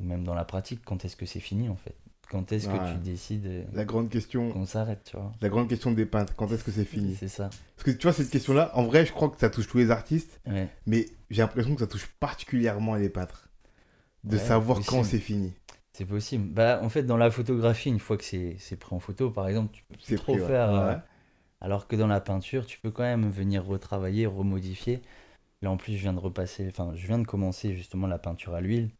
ou 0.00 0.04
même 0.04 0.24
dans 0.24 0.34
la 0.34 0.44
pratique 0.44 0.80
quand 0.84 1.04
est-ce 1.04 1.16
que 1.16 1.26
c'est 1.26 1.40
fini 1.40 1.68
en 1.68 1.76
fait? 1.76 1.96
Quand 2.30 2.52
est-ce 2.52 2.68
Ouais. 2.68 2.78
que 2.78 2.92
tu 2.92 2.98
décides 2.98 3.46
euh, 3.46 3.64
la 3.72 3.84
grande 3.84 4.08
question 4.08 4.50
qu'on 4.50 4.66
s'arrête 4.66 5.04
tu 5.04 5.16
vois? 5.16 5.32
la 5.40 5.48
grande 5.48 5.68
question 5.68 5.92
des 5.92 6.06
peintres 6.06 6.34
quand 6.36 6.50
est-ce 6.52 6.64
que 6.64 6.70
c'est 6.72 6.84
fini? 6.84 7.14
C'est 7.18 7.28
ça 7.28 7.50
Parce 7.76 7.84
que 7.84 7.90
tu 7.90 8.02
vois 8.04 8.12
cette 8.12 8.30
question 8.30 8.54
là 8.54 8.70
en 8.74 8.84
vrai 8.84 9.04
je 9.06 9.12
crois 9.12 9.28
que 9.28 9.38
ça 9.38 9.50
touche 9.50 9.68
tous 9.68 9.78
les 9.78 9.90
artistes 9.90 10.40
ouais 10.46 10.68
mais 10.86 11.06
j'ai 11.30 11.42
l'impression 11.42 11.74
que 11.74 11.80
ça 11.80 11.86
touche 11.86 12.06
particulièrement 12.20 12.94
les 12.96 13.08
peintres 13.08 13.48
de 14.24 14.36
Ouais, 14.36 14.42
savoir 14.42 14.78
possible. 14.78 14.96
quand 14.96 15.04
c'est 15.04 15.18
fini. 15.18 15.52
C'est 15.92 16.06
possible. 16.06 16.48
Bah, 16.48 16.80
en 16.82 16.88
fait, 16.88 17.02
dans 17.04 17.16
la 17.18 17.30
photographie, 17.30 17.88
une 17.90 18.00
fois 18.00 18.16
que 18.16 18.24
c'est 18.24 18.76
pris 18.80 18.96
en 18.96 18.98
photo, 18.98 19.30
par 19.30 19.46
exemple, 19.48 19.72
tu 19.74 19.84
peux 20.08 20.16
trop 20.16 20.32
pris, 20.36 20.44
faire. 20.46 20.70
euh. 20.70 20.94
Alors 21.64 21.88
que 21.88 21.96
dans 21.96 22.06
la 22.06 22.20
peinture, 22.20 22.66
tu 22.66 22.78
peux 22.78 22.90
quand 22.90 23.04
même 23.04 23.30
venir 23.30 23.64
retravailler, 23.64 24.26
remodifier. 24.26 25.00
Là, 25.62 25.70
en 25.70 25.78
plus, 25.78 25.94
je 25.94 26.02
viens 26.02 26.12
de 26.12 26.18
repasser, 26.18 26.68
enfin, 26.68 26.92
je 26.94 27.06
viens 27.06 27.18
de 27.18 27.26
commencer 27.26 27.74
justement 27.74 28.06
la 28.06 28.18
peinture 28.18 28.54
à 28.54 28.60
l'huile, 28.60 28.90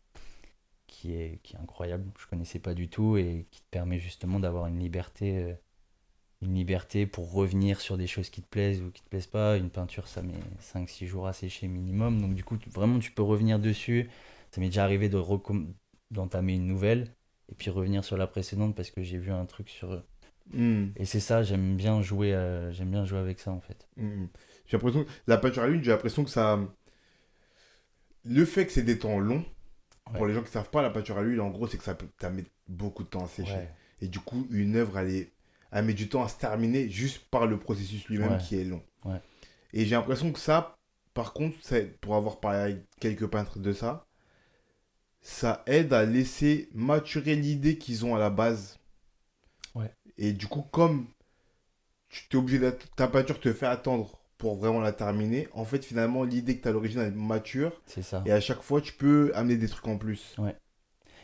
qui 0.87 1.13
est, 1.15 1.41
qui 1.43 1.57
est 1.57 1.59
incroyable. 1.59 2.11
Je 2.19 2.27
connaissais 2.27 2.61
pas 2.61 2.73
du 2.73 2.89
tout 2.89 3.19
et 3.19 3.47
qui 3.51 3.61
te 3.61 3.67
permet 3.71 3.99
justement 3.99 4.41
d'avoir 4.41 4.67
une 4.67 4.79
liberté, 4.79 5.43
euh, 5.43 5.55
une 6.41 6.55
liberté 6.55 7.07
pour 7.07 7.33
revenir 7.33 7.83
sur 7.83 7.99
des 7.99 8.07
choses 8.07 8.31
qui 8.31 8.41
te 8.41 8.49
plaisent 8.49 8.81
ou 8.81 8.91
qui 8.91 9.03
te 9.03 9.11
plaisent 9.11 9.27
pas. 9.27 9.59
Une 9.59 9.69
peinture, 9.71 10.09
ça 10.09 10.23
met 10.23 10.33
5-6 10.61 11.07
jours 11.07 11.27
à 11.27 11.35
sécher 11.35 11.69
minimum. 11.69 12.23
Donc, 12.23 12.35
du 12.35 12.45
coup, 12.45 12.57
vraiment, 12.73 12.99
tu 12.99 13.11
peux 13.11 13.23
revenir 13.23 13.59
dessus. 13.59 14.09
Ça 14.53 14.63
m'est 14.63 14.69
déjà 14.69 14.85
arrivé 14.85 15.11
d'entamer 15.11 16.55
une 16.55 16.67
nouvelle 16.67 17.15
et 17.51 17.55
puis 17.55 17.69
revenir 17.69 18.05
sur 18.05 18.17
la 18.17 18.27
précédente 18.27 18.75
parce 18.75 18.91
que 18.91 19.03
j'ai 19.03 19.19
vu 19.19 19.33
un 19.33 19.45
truc 19.45 19.69
sur 19.69 20.03
Hmm, 20.53 20.89
et 20.97 21.07
c'est 21.07 21.21
ça 21.21 21.43
j'aime 21.43 21.75
bien 21.77 22.03
jouer 22.03 22.35
euh, 22.35 22.71
j'aime 22.71 22.91
bien 22.91 23.05
jouer 23.07 23.19
avec 23.19 23.41
ça 23.41 23.51
en 23.51 23.61
fait 23.61 23.89
hmm. 23.97 24.27
J'ai 24.67 24.77
l'impression 24.77 25.05
que 25.05 25.11
la 25.27 25.37
peinture 25.39 25.63
à 25.63 25.67
l'huile, 25.69 25.85
j'ai 25.85 25.91
l'impression 25.91 26.25
que 26.25 26.31
ça. 26.31 26.59
Le 28.25 28.45
fait 28.45 28.67
que 28.67 28.73
c'est 28.73 28.83
des 28.83 28.99
temps 28.99 29.19
longs, 29.19 29.45
pour 30.15 30.27
les 30.27 30.35
gens 30.35 30.43
qui 30.43 30.51
savent 30.51 30.71
pas, 30.71 30.83
la 30.83 30.91
peinture 30.91 31.19
à 31.19 31.23
l'huile, 31.23 31.41
en 31.41 31.51
gros, 31.51 31.67
c'est 31.67 31.77
que 31.79 31.85
ça, 31.85 31.95
peut- 31.95 32.09
ça 32.21 32.31
met 32.31 32.45
beaucoup 32.69 33.03
de 33.05 33.09
temps 33.09 33.25
à 33.25 33.29
sécher. 33.29 33.53
ouais 33.55 33.75
Et 34.01 34.09
du 34.09 34.21
coup, 34.21 34.47
une 34.51 34.77
œuvre, 34.77 34.99
elle, 34.99 35.11
est- 35.11 35.33
elle 35.71 35.85
met 35.85 35.95
du 35.95 36.09
temps 36.09 36.25
à 36.25 36.29
se 36.29 36.39
terminer 36.39 36.89
juste 36.89 37.25
par 37.31 37.47
le 37.47 37.59
processus 37.59 38.09
lui-même 38.09 38.33
Ouais. 38.33 38.39
qui 38.39 38.57
est 38.57 38.65
long. 38.65 38.83
Et 39.75 39.85
j'ai 39.85 39.95
l'impression 39.97 40.33
que 40.33 40.39
ça, 40.39 40.79
par 41.15 41.33
contre, 41.35 41.57
c'est- 41.63 42.01
pour 42.01 42.17
avoir 42.17 42.41
parlé 42.41 42.59
avec 42.59 42.79
quelques 43.01 43.27
peintres 43.27 43.59
de 43.59 43.73
ça, 43.73 44.07
ça 45.23 45.63
aide 45.67 45.93
à 45.93 46.05
laisser 46.05 46.69
maturer 46.73 47.35
l'idée 47.37 47.79
qu'ils 47.79 48.05
ont 48.05 48.15
à 48.15 48.19
la 48.19 48.31
base. 48.31 48.79
Ouais. 50.19 50.27
Et 50.29 50.33
du 50.33 50.47
coup, 50.47 50.63
comme 50.71 51.07
tu 52.09 52.29
t'es 52.29 52.37
obligé 52.37 52.61
ta 52.97 53.09
peinture 53.09 53.41
te 53.41 53.53
fait 53.53 53.67
attendre 53.67 54.19
pour 54.39 54.57
vraiment 54.57 54.81
la 54.81 54.93
terminer, 54.93 55.49
en 55.53 55.65
fait, 55.65 55.85
finalement, 55.85 56.23
l'idée 56.25 56.57
que 56.57 56.63
tu 56.63 56.69
as 56.69 56.71
à 56.71 56.75
l'origine, 56.75 57.01
elle 57.01 57.15
mature. 57.15 57.81
c'est 57.87 58.03
ça 58.03 58.23
Et 58.27 58.33
à 58.33 58.41
chaque 58.41 58.63
fois, 58.63 58.81
tu 58.81 58.93
peux 58.93 59.33
amener 59.35 59.57
des 59.57 59.69
trucs 59.69 59.87
en 59.89 59.99
plus. 59.99 60.37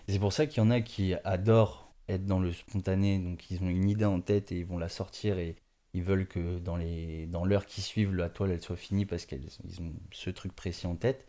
Et 0.09 0.13
c'est 0.13 0.19
pour 0.19 0.33
ça 0.33 0.47
qu'il 0.47 0.63
y 0.63 0.67
en 0.67 0.71
a 0.71 0.81
qui 0.81 1.15
adorent 1.25 1.93
être 2.09 2.27
dans 2.27 2.41
le 2.41 2.53
spontané 2.53 3.19
donc 3.21 3.51
ils 3.53 3.63
ont 3.63 3.69
une 3.69 3.89
idée 3.89 4.05
en 4.05 4.21
tête 4.21 4.51
et 4.51 4.59
ils 4.59 4.67
vont 4.67 4.79
la 4.79 4.89
sortir 4.89 5.39
et 5.39 5.55
ils 5.95 6.03
veulent 6.03 6.27
que 6.27 6.59
dans 6.59 6.77
les 6.77 7.27
dans 7.27 7.45
l'heure 7.45 7.67
qui 7.67 7.83
suivent 7.83 8.15
la 8.15 8.29
toile 8.29 8.51
elle 8.51 8.61
soit 8.61 8.75
finie 8.77 9.07
parce 9.07 9.27
qu'ils 9.27 9.49
ils 9.65 9.81
ont 9.81 9.93
ce 10.11 10.31
truc 10.31 10.53
précis 10.53 10.89
en 10.89 10.97
tête 10.97 11.29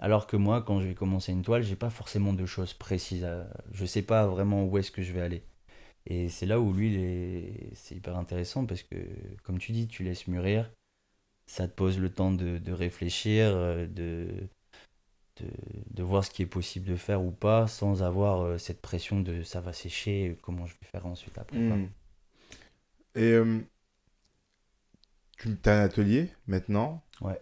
alors 0.00 0.26
que 0.26 0.36
moi 0.36 0.62
quand 0.62 0.80
je 0.80 0.88
vais 0.88 0.94
commencer 0.96 1.32
une 1.32 1.42
toile 1.42 1.62
j'ai 1.62 1.76
pas 1.76 1.90
forcément 1.90 2.32
de 2.32 2.46
choses 2.46 2.74
précises 2.74 3.24
à- 3.24 3.48
je 3.72 3.86
sais 3.86 4.02
pas 4.02 4.26
vraiment 4.26 4.64
où 4.64 4.78
est-ce 4.78 4.90
que 4.90 5.02
je 5.02 5.12
vais 5.12 5.20
aller 5.20 5.44
et 6.06 6.28
c'est 6.28 6.46
là 6.46 6.60
où 6.60 6.72
lui 6.72 7.70
c'est 7.74 7.96
hyper 7.96 8.16
intéressant 8.16 8.66
parce 8.66 8.82
que 8.82 8.96
comme 9.42 9.58
tu 9.58 9.72
dis 9.72 9.88
tu 9.88 10.02
laisses 10.04 10.26
mûrir 10.28 10.70
ça 11.46 11.68
te 11.68 11.74
pose 11.74 11.98
le 11.98 12.10
temps 12.12 12.32
de, 12.32 12.58
de 12.58 12.72
réfléchir 12.72 13.46
euh, 13.54 13.86
de 13.86 14.28
de, 15.36 15.46
de 15.94 16.02
voir 16.02 16.24
ce 16.24 16.30
qui 16.30 16.42
est 16.42 16.46
possible 16.46 16.86
de 16.86 16.96
faire 16.96 17.22
ou 17.22 17.30
pas 17.30 17.66
sans 17.66 18.02
avoir 18.02 18.42
euh, 18.42 18.58
cette 18.58 18.80
pression 18.80 19.20
de 19.20 19.42
ça 19.42 19.60
va 19.60 19.72
sécher, 19.72 20.36
comment 20.42 20.66
je 20.66 20.74
vais 20.74 20.86
faire 20.90 21.06
ensuite 21.06 21.38
après. 21.38 21.58
Hmm. 21.58 21.86
Et 23.14 23.32
euh, 23.32 23.60
tu 25.38 25.56
as 25.66 25.80
un 25.80 25.84
atelier 25.84 26.32
maintenant. 26.48 27.00
Ouais. 27.20 27.40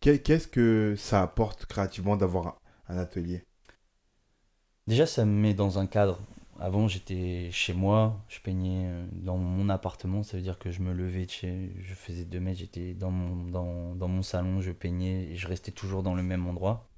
Qu'est- 0.00 0.20
Qu'est-ce 0.20 0.48
que 0.48 0.94
ça 0.96 1.22
apporte 1.22 1.66
créativement 1.66 2.16
d'avoir 2.16 2.60
un, 2.88 2.94
un 2.94 2.98
atelier? 2.98 3.44
Déjà, 4.86 5.06
ça 5.06 5.26
me 5.26 5.30
met 5.32 5.52
dans 5.52 5.78
un 5.78 5.86
cadre. 5.86 6.18
Avant, 6.60 6.88
j'étais 6.88 7.48
chez 7.52 7.72
moi, 7.74 8.24
je 8.28 8.40
peignais 8.40 8.86
euh, 8.86 9.06
dans 9.12 9.36
mon 9.36 9.68
appartement, 9.68 10.22
ça 10.22 10.36
veut 10.36 10.42
dire 10.42 10.58
que 10.58 10.70
je 10.70 10.80
me 10.82 10.92
levais 10.92 11.26
de 11.26 11.30
chez. 11.30 11.72
Je 11.80 11.94
faisais 11.94 12.24
2 12.24 12.40
mètres, 12.40 12.58
j'étais 12.60 12.94
dans 12.94 13.10
mon, 13.10 13.44
dans, 13.50 13.94
dans 13.96 14.08
mon 14.08 14.22
salon, 14.22 14.60
je 14.60 14.70
peignais 14.72 15.24
et 15.30 15.36
je 15.36 15.48
restais 15.48 15.72
toujours 15.72 16.02
dans 16.02 16.14
le 16.14 16.22
même 16.22 16.46
endroit. 16.46 16.88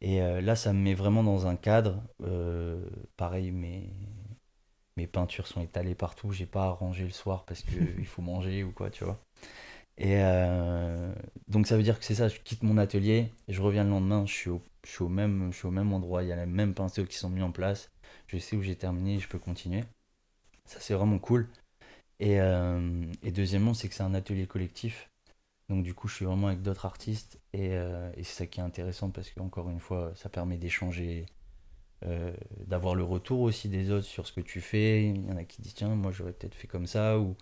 Et 0.00 0.22
euh, 0.22 0.40
là, 0.40 0.56
ça 0.56 0.72
me 0.72 0.80
met 0.80 0.94
vraiment 0.94 1.24
dans 1.24 1.46
un 1.46 1.56
cadre. 1.56 2.02
euh, 2.24 2.84
pareil, 3.16 3.52
mes, 3.52 3.90
mes 4.96 5.06
peintures 5.06 5.46
sont 5.46 5.60
étalées 5.60 5.94
partout, 5.94 6.30
j'ai 6.32 6.46
pas 6.46 6.64
à 6.66 6.70
ranger 6.70 7.04
le 7.04 7.10
soir 7.10 7.44
parce 7.44 7.62
qu'il 7.62 8.06
faut 8.06 8.22
manger 8.22 8.62
ou 8.64 8.72
quoi, 8.72 8.90
tu 8.90 9.04
vois. 9.04 9.20
Et 9.98 10.16
euh, 10.22 11.14
donc, 11.48 11.66
ça 11.68 11.76
veut 11.76 11.84
dire 11.84 11.98
que 11.98 12.04
c'est 12.06 12.16
ça, 12.16 12.28
je 12.28 12.40
quitte 12.40 12.62
mon 12.64 12.78
atelier, 12.78 13.32
je 13.48 13.62
reviens 13.62 13.84
le 13.84 13.90
lendemain, 13.90 14.26
je 14.26 14.34
suis 14.34 14.50
au, 14.50 14.62
je 14.86 14.90
suis 14.92 15.04
au, 15.04 15.08
même, 15.10 15.50
je 15.52 15.58
suis 15.58 15.68
au 15.68 15.72
même 15.72 15.92
endroit, 15.92 16.22
il 16.24 16.30
y 16.30 16.32
a 16.32 16.36
les 16.36 16.46
mêmes 16.46 16.74
pinceaux 16.74 17.04
qui 17.06 17.16
sont 17.16 17.30
mis 17.30 17.42
en 17.42 17.52
place, 17.52 17.92
je 18.28 18.38
sais 18.38 18.56
où 18.56 18.62
j'ai 18.62 18.76
terminé 18.76 19.18
je 19.18 19.28
peux 19.28 19.38
continuer. 19.38 19.84
Ça, 20.66 20.80
c'est 20.80 20.94
vraiment 20.94 21.18
cool. 21.18 21.48
Et, 22.20 22.40
euh, 22.40 23.04
et 23.22 23.32
deuxièmement, 23.32 23.74
c'est 23.74 23.88
que 23.88 23.94
c'est 23.94 24.02
un 24.02 24.14
atelier 24.14 24.46
collectif. 24.46 25.10
Donc 25.70 25.84
du 25.84 25.94
coup, 25.94 26.08
je 26.08 26.16
suis 26.16 26.26
vraiment 26.26 26.48
avec 26.48 26.62
d'autres 26.62 26.86
artistes 26.86 27.40
et, 27.54 27.70
euh, 27.74 28.10
et 28.16 28.24
c'est 28.24 28.34
ça 28.44 28.46
qui 28.46 28.60
est 28.60 28.62
intéressant 28.64 29.10
parce 29.10 29.30
que 29.30 29.40
encore 29.40 29.70
une 29.70 29.80
fois, 29.80 30.12
ça 30.16 30.28
permet 30.28 30.58
d'échanger, 30.58 31.26
euh, 32.06 32.32
d'avoir 32.66 32.94
le 32.94 33.04
retour 33.04 33.40
aussi 33.40 33.68
des 33.68 33.90
autres 33.90 34.06
sur 34.06 34.26
ce 34.26 34.32
que 34.32 34.40
tu 34.42 34.60
fais. 34.60 35.08
Il 35.10 35.26
y 35.28 35.32
en 35.32 35.36
a 35.36 35.44
qui 35.44 35.62
disent 35.62 35.74
tiens, 35.74 35.94
moi 35.94 36.12
j'aurais 36.12 36.32
peut-être 36.32 36.54
fait 36.54 36.68
comme 36.68 36.86
ça 36.86 37.18
ou 37.18 37.36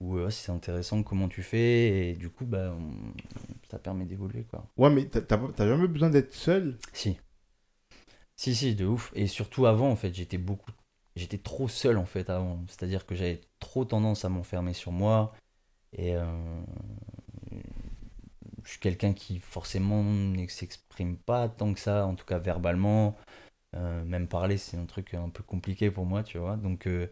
ou 0.00 0.30
c'est 0.30 0.52
intéressant 0.52 1.02
comment 1.02 1.28
tu 1.28 1.42
fais? 1.42 2.10
Et 2.10 2.14
du 2.14 2.30
coup 2.30 2.46
bah 2.46 2.74
on- 2.78 3.12
ça 3.70 3.78
permet 3.78 4.06
d'évoluer 4.06 4.44
quoi. 4.44 4.66
Ouais, 4.78 4.88
mais 4.90 5.06
t'as 5.06 5.66
jamais 5.66 5.88
besoin 5.88 6.08
d'être 6.10 6.32
seul? 6.32 6.78
Si. 6.92 7.18
Si, 8.38 8.54
si, 8.54 8.74
de 8.74 8.86
ouf. 8.86 9.10
Et 9.14 9.26
surtout 9.26 9.66
avant, 9.66 9.90
en 9.90 9.96
fait, 9.96 10.14
j'étais 10.14 10.38
beaucoup. 10.38 10.70
J'étais 11.16 11.36
trop 11.38 11.68
seul, 11.68 11.98
en 11.98 12.06
fait, 12.06 12.30
avant. 12.30 12.64
C'est-à-dire 12.68 13.04
que 13.06 13.14
j'avais 13.14 13.40
trop 13.58 13.84
tendance 13.84 14.24
à 14.24 14.28
m'enfermer 14.30 14.72
sur 14.74 14.92
moi. 14.92 15.34
Et. 15.94 16.16
euh, 16.16 16.26
Je 18.64 18.70
suis 18.72 18.80
quelqu'un 18.80 19.12
qui, 19.14 19.38
forcément, 19.40 20.02
ne 20.04 20.46
s'exprime 20.46 21.16
pas 21.16 21.48
tant 21.48 21.72
que 21.74 21.80
ça, 21.80 22.06
en 22.06 22.14
tout 22.14 22.24
cas 22.26 22.38
verbalement. 22.38 23.16
Euh, 23.76 24.04
même 24.04 24.28
parler, 24.28 24.56
c'est 24.58 24.76
un 24.78 24.86
truc 24.86 25.14
un 25.14 25.28
peu 25.30 25.42
compliqué 25.44 25.90
pour 25.90 26.06
moi, 26.06 26.22
tu 26.24 26.38
vois. 26.38 26.56
Donc. 26.56 26.86
euh, 26.86 27.08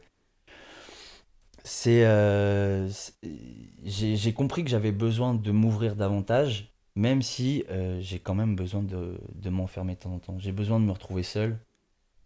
j'ai 3.84 4.32
compris 4.34 4.64
que 4.64 4.70
j'avais 4.70 4.92
besoin 4.92 5.34
de 5.34 5.50
m'ouvrir 5.50 5.96
davantage. 5.96 6.75
Même 6.96 7.20
si 7.20 7.62
euh, 7.68 8.00
j'ai 8.00 8.18
quand 8.18 8.34
même 8.34 8.56
besoin 8.56 8.82
de, 8.82 9.18
de 9.34 9.50
m'enfermer 9.50 9.94
de 9.94 10.00
temps 10.00 10.14
en 10.14 10.18
temps. 10.18 10.38
J'ai 10.38 10.52
besoin 10.52 10.80
de 10.80 10.84
me 10.86 10.92
retrouver 10.92 11.22
seul. 11.22 11.58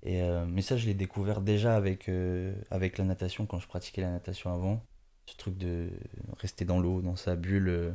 Et, 0.02 0.22
euh, 0.22 0.46
mais 0.46 0.62
ça, 0.62 0.76
je 0.76 0.86
l'ai 0.86 0.94
découvert 0.94 1.40
déjà 1.40 1.76
avec, 1.76 2.08
euh, 2.08 2.54
avec 2.70 2.96
la 2.96 3.04
natation, 3.04 3.46
quand 3.46 3.58
je 3.58 3.66
pratiquais 3.66 4.00
la 4.00 4.10
natation 4.10 4.52
avant. 4.54 4.82
Ce 5.26 5.36
truc 5.36 5.58
de 5.58 5.90
rester 6.38 6.64
dans 6.64 6.80
l'eau, 6.80 7.02
dans 7.02 7.16
sa 7.16 7.36
bulle, 7.36 7.68
euh, 7.68 7.90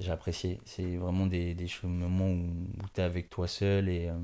j'ai 0.00 0.10
apprécié. 0.10 0.60
C'est 0.64 0.96
vraiment 0.96 1.26
des, 1.26 1.54
des 1.54 1.68
choses- 1.68 1.88
moments 1.90 2.30
où, 2.30 2.66
tu 2.92 3.00
es 3.00 3.04
avec 3.04 3.30
toi 3.30 3.46
seul. 3.46 3.88
Et, 3.88 4.08
euh, 4.08 4.18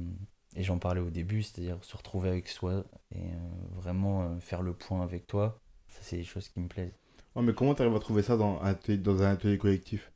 et 0.56 0.62
j'en 0.62 0.78
parlais 0.78 1.00
au 1.00 1.10
début, 1.10 1.42
c'est-à-dire 1.42 1.78
se 1.82 1.96
retrouver 1.96 2.28
avec 2.28 2.48
soi 2.48 2.84
et 3.12 3.18
euh, 3.18 3.38
vraiment 3.76 4.22
euh, 4.22 4.38
faire 4.40 4.62
le 4.62 4.74
point 4.74 5.02
avec 5.02 5.26
toi. 5.26 5.60
Ça, 5.88 6.00
c'est 6.02 6.16
des 6.16 6.24
choses 6.24 6.48
qui 6.48 6.60
me 6.60 6.68
plaisent. 6.68 6.94
Ouais, 7.34 7.42
mais 7.42 7.54
comment 7.54 7.74
t'arrives 7.74 7.94
à 7.94 8.00
trouver 8.00 8.22
ça 8.22 8.36
dans 8.36 8.60
un 8.60 8.66
atelier, 8.66 8.98
dans 8.98 9.22
un 9.22 9.32
atelier 9.32 9.58
collectif? 9.58 10.12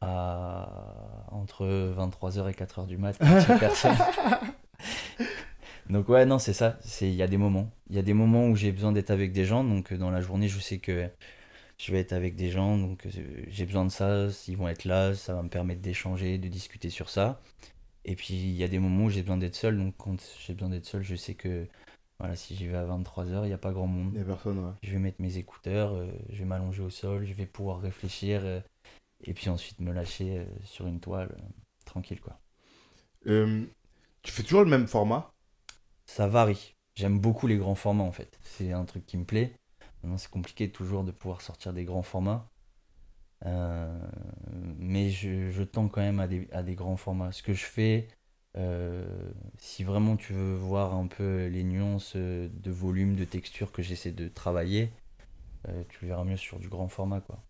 À 0.00 1.26
entre 1.30 1.64
23h 1.66 2.48
et 2.48 2.52
4h 2.52 2.86
du 2.86 2.98
mat 2.98 3.18
personne. 3.60 3.96
donc 5.90 6.08
ouais 6.08 6.26
non 6.26 6.38
c'est 6.38 6.52
ça, 6.52 6.78
il 7.00 7.14
y 7.14 7.22
a 7.22 7.26
des 7.26 7.36
moments, 7.36 7.70
il 7.90 7.96
y 7.96 7.98
a 7.98 8.02
des 8.02 8.14
moments 8.14 8.46
où 8.46 8.56
j'ai 8.56 8.72
besoin 8.72 8.92
d'être 8.92 9.10
avec 9.10 9.32
des 9.32 9.44
gens 9.44 9.64
donc 9.64 9.92
euh, 9.92 9.98
dans 9.98 10.10
la 10.10 10.20
journée 10.20 10.48
je 10.48 10.58
sais 10.58 10.78
que 10.78 11.08
je 11.78 11.92
vais 11.92 12.00
être 12.00 12.12
avec 12.12 12.36
des 12.36 12.50
gens 12.50 12.76
donc 12.76 13.06
euh, 13.06 13.10
j'ai 13.48 13.64
besoin 13.64 13.84
de 13.84 13.90
ça, 13.90 14.30
s'ils 14.30 14.56
vont 14.56 14.68
être 14.68 14.84
là, 14.84 15.14
ça 15.14 15.34
va 15.34 15.42
me 15.42 15.48
permettre 15.48 15.80
d'échanger, 15.80 16.38
de 16.38 16.48
discuter 16.48 16.90
sur 16.90 17.08
ça. 17.08 17.40
Et 18.04 18.16
puis 18.16 18.34
il 18.34 18.56
y 18.56 18.64
a 18.64 18.68
des 18.68 18.78
moments 18.78 19.04
où 19.04 19.10
j'ai 19.10 19.22
besoin 19.22 19.36
d'être 19.36 19.54
seul 19.54 19.78
donc 19.78 19.94
quand 19.96 20.16
j'ai 20.44 20.54
besoin 20.54 20.70
d'être 20.70 20.86
seul, 20.86 21.02
je 21.02 21.14
sais 21.14 21.34
que 21.34 21.66
voilà, 22.18 22.34
si 22.34 22.56
j'y 22.56 22.66
vais 22.66 22.76
à 22.76 22.84
23h, 22.84 23.44
il 23.44 23.46
n'y 23.46 23.52
a 23.52 23.58
pas 23.58 23.70
grand 23.70 23.86
monde. 23.86 24.10
Il 24.14 24.18
y 24.18 24.22
a 24.22 24.24
personne, 24.24 24.58
ouais. 24.58 24.72
Je 24.82 24.90
vais 24.90 24.98
mettre 24.98 25.22
mes 25.22 25.38
écouteurs, 25.38 25.94
euh, 25.94 26.08
je 26.30 26.38
vais 26.40 26.44
m'allonger 26.44 26.82
au 26.82 26.90
sol, 26.90 27.24
je 27.24 27.32
vais 27.32 27.46
pouvoir 27.46 27.80
réfléchir 27.80 28.40
euh, 28.42 28.60
et 29.24 29.34
puis 29.34 29.48
ensuite 29.50 29.80
me 29.80 29.92
lâcher 29.92 30.38
euh, 30.38 30.46
sur 30.64 30.86
une 30.86 31.00
toile, 31.00 31.34
euh, 31.38 31.48
tranquille 31.84 32.20
quoi. 32.20 32.40
Euh, 33.26 33.64
tu 34.22 34.32
fais 34.32 34.42
toujours 34.42 34.64
le 34.64 34.70
même 34.70 34.86
format? 34.86 35.32
Ça 36.06 36.26
varie. 36.28 36.76
J'aime 36.94 37.18
beaucoup 37.20 37.46
les 37.46 37.56
grands 37.56 37.74
formats 37.74 38.04
en 38.04 38.12
fait. 38.12 38.38
C'est 38.42 38.72
un 38.72 38.84
truc 38.84 39.06
qui 39.06 39.16
me 39.16 39.24
plaît. 39.24 39.54
Maintenant, 40.02 40.18
c'est 40.18 40.30
compliqué 40.30 40.70
toujours 40.70 41.04
de 41.04 41.12
pouvoir 41.12 41.40
sortir 41.42 41.72
des 41.72 41.84
grands 41.84 42.02
formats. 42.02 42.50
Euh, 43.46 43.98
mais 44.78 45.10
je, 45.10 45.50
je 45.50 45.62
tends 45.62 45.88
quand 45.88 46.00
même 46.00 46.20
à 46.20 46.28
des, 46.28 46.48
à 46.52 46.62
des 46.62 46.74
grands 46.74 46.96
formats. 46.96 47.32
Ce 47.32 47.42
que 47.42 47.52
je 47.54 47.64
fais, 47.64 48.08
euh, 48.56 49.06
si 49.58 49.84
vraiment 49.84 50.16
tu 50.16 50.32
veux 50.32 50.54
voir 50.56 50.94
un 50.94 51.06
peu 51.06 51.46
les 51.46 51.64
nuances 51.64 52.16
de 52.16 52.70
volume, 52.70 53.16
de 53.16 53.24
texture 53.24 53.72
que 53.72 53.82
j'essaie 53.82 54.12
de 54.12 54.28
travailler, 54.28 54.92
euh, 55.68 55.84
tu 55.88 55.98
le 56.02 56.08
verras 56.08 56.24
mieux 56.24 56.36
sur 56.36 56.58
du 56.60 56.68
grand 56.68 56.88
format 56.88 57.20
quoi. 57.20 57.47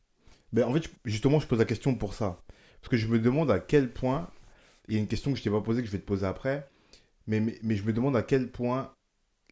Ben, 0.52 0.64
en 0.64 0.72
fait, 0.74 0.88
justement, 1.04 1.40
je 1.40 1.46
pose 1.46 1.58
la 1.58 1.64
question 1.64 1.94
pour 1.94 2.14
ça. 2.14 2.42
Parce 2.80 2.90
que 2.90 2.96
je 2.96 3.06
me 3.08 3.18
demande 3.18 3.50
à 3.50 3.60
quel 3.60 3.92
point, 3.92 4.30
il 4.88 4.94
y 4.94 4.98
a 4.98 5.00
une 5.00 5.08
question 5.08 5.32
que 5.32 5.38
je 5.38 5.44
t'ai 5.44 5.50
pas 5.50 5.60
posée, 5.62 5.82
que 5.82 5.88
je 5.88 5.92
vais 5.92 5.98
te 6.00 6.06
poser 6.06 6.26
après, 6.26 6.68
mais, 7.26 7.40
mais, 7.40 7.58
mais 7.62 7.76
je 7.76 7.84
me 7.84 7.92
demande 7.94 8.16
à 8.16 8.22
quel 8.22 8.50
point 8.50 8.92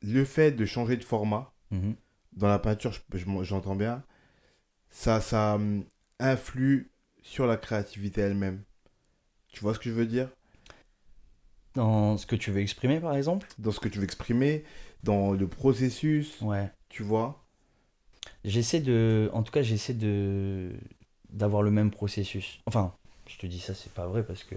le 0.03 0.25
fait 0.25 0.53
de 0.53 0.67
changer 0.67 0.97
de 0.97 1.05
format 1.05 1.53
Mhm. 1.71 1.97
dans 2.35 2.49
la 2.49 2.59
peinture, 2.61 2.93
je- 2.93 3.19
je 3.19 3.27
m'en- 3.27 3.45
j'entends 3.45 3.77
bien, 3.77 4.05
ça, 4.91 5.21
ça 5.21 5.57
hum, 5.57 5.85
influe 6.21 6.93
sur 7.23 7.47
la 7.47 7.57
créativité 7.59 8.23
elle-même. 8.23 8.63
Tu 9.49 9.61
vois 9.61 9.75
ce 9.75 9.79
que 9.81 9.91
je 9.91 9.95
veux 9.95 10.07
dire? 10.07 10.31
Dans 11.75 12.17
ce 12.17 12.27
que 12.27 12.35
tu 12.35 12.51
veux 12.51 12.61
exprimer 12.61 12.99
par 13.01 13.15
exemple? 13.15 13.47
Dans 13.59 13.71
ce 13.71 13.81
que 13.81 13.89
tu 13.89 13.99
veux 13.99 14.05
exprimer, 14.05 14.65
dans 15.03 15.33
le 15.33 15.47
processus, 15.49 16.41
Ouais. 16.41 16.73
tu 16.89 17.03
vois? 17.03 17.46
J'essaie 18.47 18.81
de. 18.81 19.31
En 19.35 19.43
tout 19.43 19.53
cas, 19.53 19.63
j'essaie 19.63 19.95
de. 19.95 20.73
d'avoir 21.31 21.63
le 21.63 21.71
même 21.71 21.91
processus. 21.91 22.61
Enfin, 22.67 22.95
je 23.29 23.37
te 23.39 23.47
dis 23.47 23.61
ça, 23.61 23.75
c'est 23.75 23.93
pas 23.93 24.07
vrai 24.07 24.25
parce 24.25 24.45
que. 24.45 24.57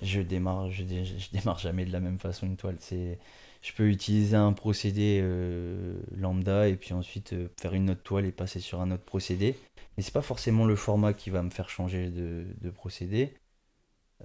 Je 0.00 0.20
démarre, 0.20 0.70
je, 0.70 0.84
je 0.84 1.30
démarre 1.32 1.58
jamais 1.58 1.84
de 1.84 1.92
la 1.92 2.00
même 2.00 2.18
façon 2.20 2.46
une 2.46 2.56
toile. 2.56 2.76
C'est, 2.80 3.18
je 3.62 3.72
peux 3.72 3.88
utiliser 3.88 4.36
un 4.36 4.52
procédé 4.52 5.18
euh, 5.22 6.00
lambda 6.16 6.68
et 6.68 6.76
puis 6.76 6.94
ensuite 6.94 7.32
euh, 7.32 7.48
faire 7.60 7.74
une 7.74 7.90
autre 7.90 8.02
toile 8.02 8.24
et 8.26 8.32
passer 8.32 8.60
sur 8.60 8.80
un 8.80 8.92
autre 8.92 9.04
procédé. 9.04 9.56
Mais 9.96 10.02
c'est 10.04 10.12
pas 10.12 10.22
forcément 10.22 10.66
le 10.66 10.76
format 10.76 11.12
qui 11.14 11.30
va 11.30 11.42
me 11.42 11.50
faire 11.50 11.68
changer 11.68 12.10
de, 12.10 12.44
de 12.60 12.70
procédé. 12.70 13.34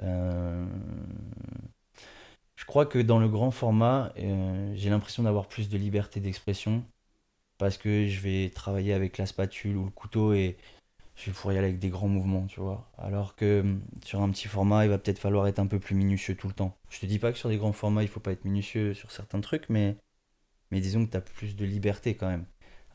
Euh, 0.03 0.65
Je 2.55 2.65
crois 2.65 2.85
que 2.85 2.99
dans 2.99 3.19
le 3.19 3.27
grand 3.27 3.51
format, 3.51 4.13
j'ai 4.15 4.89
l'impression 4.89 5.23
d'avoir 5.23 5.47
plus 5.47 5.69
de 5.69 5.77
liberté 5.77 6.19
d'expression 6.19 6.83
parce 7.63 7.77
que 7.77 8.07
je 8.07 8.19
vais 8.19 8.49
travailler 8.53 8.91
avec 8.91 9.17
la 9.17 9.25
spatule 9.25 9.77
ou 9.77 9.85
le 9.85 9.89
couteau 9.89 10.33
et 10.33 10.57
je 11.15 11.27
vais 11.27 11.31
pouvoir 11.31 11.55
y 11.55 11.57
aller 11.57 11.67
avec 11.67 11.79
des 11.79 11.87
grands 11.87 12.09
mouvements, 12.09 12.45
tu 12.45 12.59
vois. 12.59 12.91
Alors 12.97 13.37
que 13.37 13.61
hum, 13.61 13.81
sur 14.03 14.21
un 14.21 14.29
petit 14.31 14.49
format, 14.49 14.83
il 14.83 14.89
va 14.89 14.97
peut-être 14.97 15.17
falloir 15.17 15.47
être 15.47 15.59
un 15.59 15.67
peu 15.67 15.79
plus 15.79 15.95
minutieux 15.95 16.35
tout 16.35 16.49
le 16.49 16.53
temps. 16.53 16.75
Je 16.89 16.99
te 16.99 17.05
dis 17.05 17.19
pas 17.19 17.31
que 17.31 17.37
sur 17.37 17.47
des 17.47 17.55
grands 17.55 17.71
formats, 17.71 18.03
il 18.03 18.09
faut 18.09 18.19
pas 18.19 18.33
être 18.33 18.43
minutieux 18.43 18.93
sur 18.93 19.11
certains 19.11 19.39
trucs, 19.39 19.69
mais, 19.69 19.95
mais 20.71 20.81
disons 20.81 21.05
que 21.05 21.11
tu 21.11 21.15
as 21.15 21.21
plus 21.21 21.55
de 21.55 21.63
liberté 21.63 22.15
quand 22.15 22.27
même. 22.27 22.43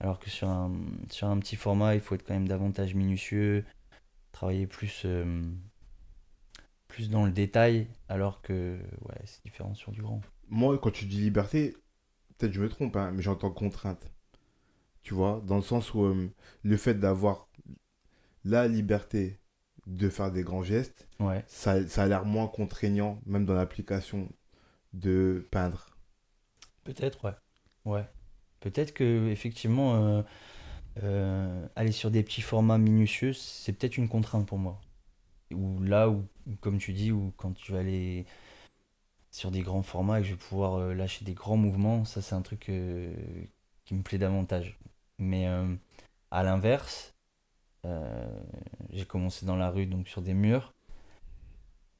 Alors 0.01 0.19
que 0.19 0.29
sur 0.29 0.49
un, 0.49 0.71
sur 1.09 1.29
un 1.29 1.39
petit 1.39 1.57
format, 1.57 1.95
il 1.95 2.03
faut 2.03 2.15
être 2.15 2.27
quand 2.27 2.35
même 2.35 2.47
davantage 2.47 2.95
minutieux, 2.95 3.65
travailler 4.33 4.67
plus, 4.67 5.05
euh, 5.07 5.43
plus 6.89 7.09
dans 7.09 7.25
le 7.25 7.33
détail, 7.33 7.89
alors 8.11 8.43
que 8.43 8.79
ouais, 9.07 9.23
c'est 9.25 9.43
différent 9.45 9.73
sur 9.73 9.93
du 9.93 10.03
grand. 10.03 10.21
Moi, 10.51 10.79
quand 10.79 10.91
tu 10.91 11.07
dis 11.07 11.23
liberté, 11.23 11.75
peut-être 12.37 12.53
je 12.53 12.61
me 12.61 12.69
trompe, 12.69 12.97
hein, 12.97 13.13
mais 13.15 13.23
j'entends 13.23 13.51
contrainte. 13.51 14.13
Tu 15.09 15.15
vois, 15.15 15.41
dans 15.47 15.57
le 15.57 15.63
sens 15.63 15.95
où 15.95 16.05
euh, 16.05 16.31
le 16.63 16.77
fait 16.77 16.93
d'avoir 16.93 17.49
la 18.45 18.69
liberté 18.69 19.39
de 19.87 20.11
faire 20.11 20.33
des 20.33 20.43
grands 20.43 20.63
gestes, 20.63 21.09
Ouais. 21.21 21.45
ça, 21.47 21.89
ça 21.89 22.03
a 22.05 22.07
l'air 22.09 22.27
moins 22.27 22.49
contraignant, 22.49 23.21
même 23.27 23.47
dans 23.47 23.55
l'application 23.55 24.29
de 24.95 25.47
peindre. 25.51 25.87
Peut-être, 26.85 27.25
ouais. 27.25 27.35
Ouais. 27.85 28.07
Peut-être 28.61 28.93
que 28.95 29.29
effectivement, 29.29 29.97
euh, 29.97 30.23
euh, 31.03 31.67
aller 31.77 31.93
sur 31.93 32.11
des 32.11 32.23
petits 32.23 32.43
formats 32.43 32.79
minutieux, 32.79 33.33
c'est 33.33 33.73
peut-être 33.73 33.99
une 33.99 34.09
contrainte 34.09 34.47
pour 34.47 34.59
moi. 34.59 34.81
Ou 35.53 35.83
là, 35.83 36.11
où, 36.11 36.25
comme 36.61 36.79
tu 36.79 36.93
dis, 36.95 37.13
ou 37.13 37.33
quand 37.39 37.55
tu 37.55 37.73
vas 37.73 37.81
aller 37.81 38.27
sur 39.31 39.51
des 39.51 39.63
grands 39.63 39.83
formats 39.83 40.19
et 40.19 40.23
que 40.23 40.29
je 40.29 40.33
vais 40.35 40.39
pouvoir 40.39 40.95
lâcher 40.95 41.25
des 41.25 41.33
grands 41.35 41.57
mouvements, 41.57 42.05
ça 42.05 42.21
c'est 42.23 42.35
un 42.35 42.43
truc 42.43 42.69
euh, 42.69 43.15
qui 43.85 43.95
me 43.95 44.03
plaît 44.03 44.19
davantage. 44.19 44.79
Mais 45.19 45.47
euh, 45.49 45.75
à 46.31 46.43
l'inverse, 46.43 47.15
euh, 47.87 48.27
j'ai 48.91 49.05
commencé 49.05 49.47
dans 49.47 49.57
la 49.57 49.71
rue, 49.71 49.87
donc 49.87 50.09
sur 50.09 50.23
des 50.23 50.35
murs. 50.35 50.75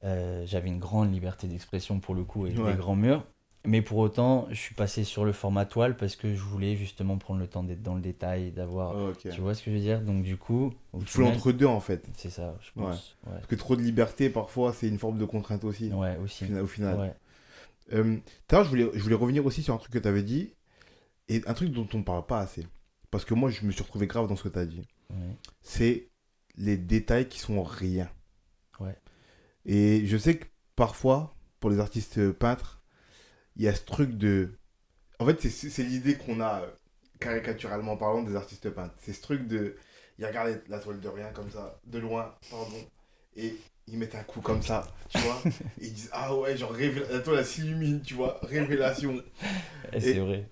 Euh, 0.03 0.45
J'avais 0.45 0.69
une 0.69 0.79
grande 0.79 1.11
liberté 1.11 1.47
d'expression 1.47 1.99
pour 1.99 2.15
le 2.15 2.23
coup 2.23 2.47
et 2.47 2.53
Ouais. 2.55 2.71
des 2.71 2.77
grands 2.77 2.95
murs. 2.95 3.25
Mais 3.65 3.81
pour 3.81 3.97
autant, 3.97 4.47
je 4.49 4.55
suis 4.55 4.73
passé 4.73 5.03
sur 5.03 5.25
le 5.25 5.33
format 5.33 5.65
toile 5.65 5.97
parce 5.97 6.15
que 6.15 6.33
je 6.33 6.41
voulais 6.41 6.77
justement 6.77 7.17
prendre 7.17 7.41
le 7.41 7.47
temps 7.47 7.61
d'être 7.63 7.83
dans 7.83 7.93
le 7.95 7.99
détail, 8.01 8.51
d'avoir. 8.51 8.95
ok. 9.09 9.27
Tu 9.29 9.41
vois 9.41 9.53
ce 9.53 9.63
que 9.63 9.69
je 9.71 9.75
veux 9.75 9.81
dire? 9.81 10.01
Donc 10.01 10.23
du 10.23 10.37
coup, 10.37 10.73
au 10.93 11.01
Il 11.01 11.05
faut 11.05 11.21
l'entre-deux 11.21 11.65
en 11.65 11.81
fait. 11.81 12.07
c'est 12.15 12.29
ça, 12.29 12.57
je 12.61 12.71
pense. 12.71 13.17
Ouais, 13.25 13.33
Parce 13.33 13.47
que 13.47 13.55
trop 13.55 13.75
de 13.75 13.81
liberté, 13.81 14.29
parfois, 14.29 14.71
c'est 14.71 14.87
une 14.87 14.97
forme 14.97 15.17
de 15.17 15.25
contrainte 15.25 15.65
aussi. 15.65 15.91
ouais, 15.91 16.15
Au 16.17 16.23
aussi. 16.23 16.45
Au 16.53 16.67
final. 16.67 16.97
Ouais. 16.99 17.13
Euh, 17.91 18.17
je 18.49 18.57
voulais, 18.69 18.89
je 18.93 19.03
voulais 19.03 19.15
revenir 19.15 19.45
aussi 19.45 19.61
sur 19.61 19.73
un 19.73 19.77
truc 19.77 19.91
que 19.91 19.99
tu 19.99 20.07
avais 20.07 20.23
dit, 20.23 20.53
et 21.27 21.41
un 21.45 21.53
truc 21.53 21.71
dont 21.71 21.87
on 21.93 21.97
ne 21.97 22.03
parle 22.03 22.25
pas 22.25 22.39
assez. 22.39 22.65
Parce 23.11 23.25
que 23.25 23.33
moi, 23.33 23.49
je 23.49 23.65
me 23.65 23.71
suis 23.71 23.81
retrouvé 23.83 24.07
grave 24.07 24.27
dans 24.27 24.35
ce 24.35 24.43
que 24.43 24.49
tu 24.49 24.59
as 24.59 24.65
dit. 24.65 24.87
ouais. 25.09 25.15
C'est 25.61 26.09
les 26.57 26.77
détails 26.77 27.27
qui 27.27 27.39
sont 27.39 27.63
rien. 27.63 28.09
Ouais. 28.79 28.95
Et 29.65 30.05
je 30.05 30.17
sais 30.17 30.37
que 30.37 30.45
parfois, 30.75 31.35
pour 31.59 31.69
les 31.69 31.79
artistes 31.79 32.31
peintres, 32.31 32.81
il 33.55 33.63
y 33.63 33.67
a 33.67 33.75
ce 33.75 33.83
truc 33.83 34.17
de. 34.17 34.51
En 35.19 35.25
fait, 35.25 35.41
c'est- 35.49 35.83
l'idée 35.83 36.15
qu'on 36.15 36.39
a, 36.39 36.61
euh, 36.61 36.71
caricaturalement 37.19 37.97
parlant, 37.97 38.23
des 38.23 38.35
artistes 38.35 38.69
peintres. 38.69 38.95
C'est 38.99 39.13
ce 39.13 39.21
truc 39.21 39.47
de. 39.47 39.75
Ils 40.17 40.25
regardaient 40.25 40.61
la 40.69 40.79
toile 40.79 40.99
de 40.99 41.07
rien 41.07 41.29
comme 41.33 41.49
ça, 41.49 41.79
de 41.87 41.97
loin, 41.99 42.35
pardon, 42.51 42.85
et 43.37 43.55
ils 43.87 43.97
mettent 43.97 44.15
un 44.15 44.23
coup 44.23 44.41
comme 44.41 44.61
ça, 44.61 44.85
tu 45.09 45.17
vois. 45.19 45.41
et 45.45 45.51
ils 45.87 45.93
disent 45.93 46.09
Ah 46.11 46.35
ouais, 46.35 46.57
genre 46.57 46.73
révéla- 46.75 47.09
la 47.11 47.19
toile 47.19 47.45
s'illumine, 47.45 48.01
tu 48.01 48.13
vois, 48.15 48.39
révélation. 48.43 49.21
C'est 49.93 50.19
vrai. 50.19 50.49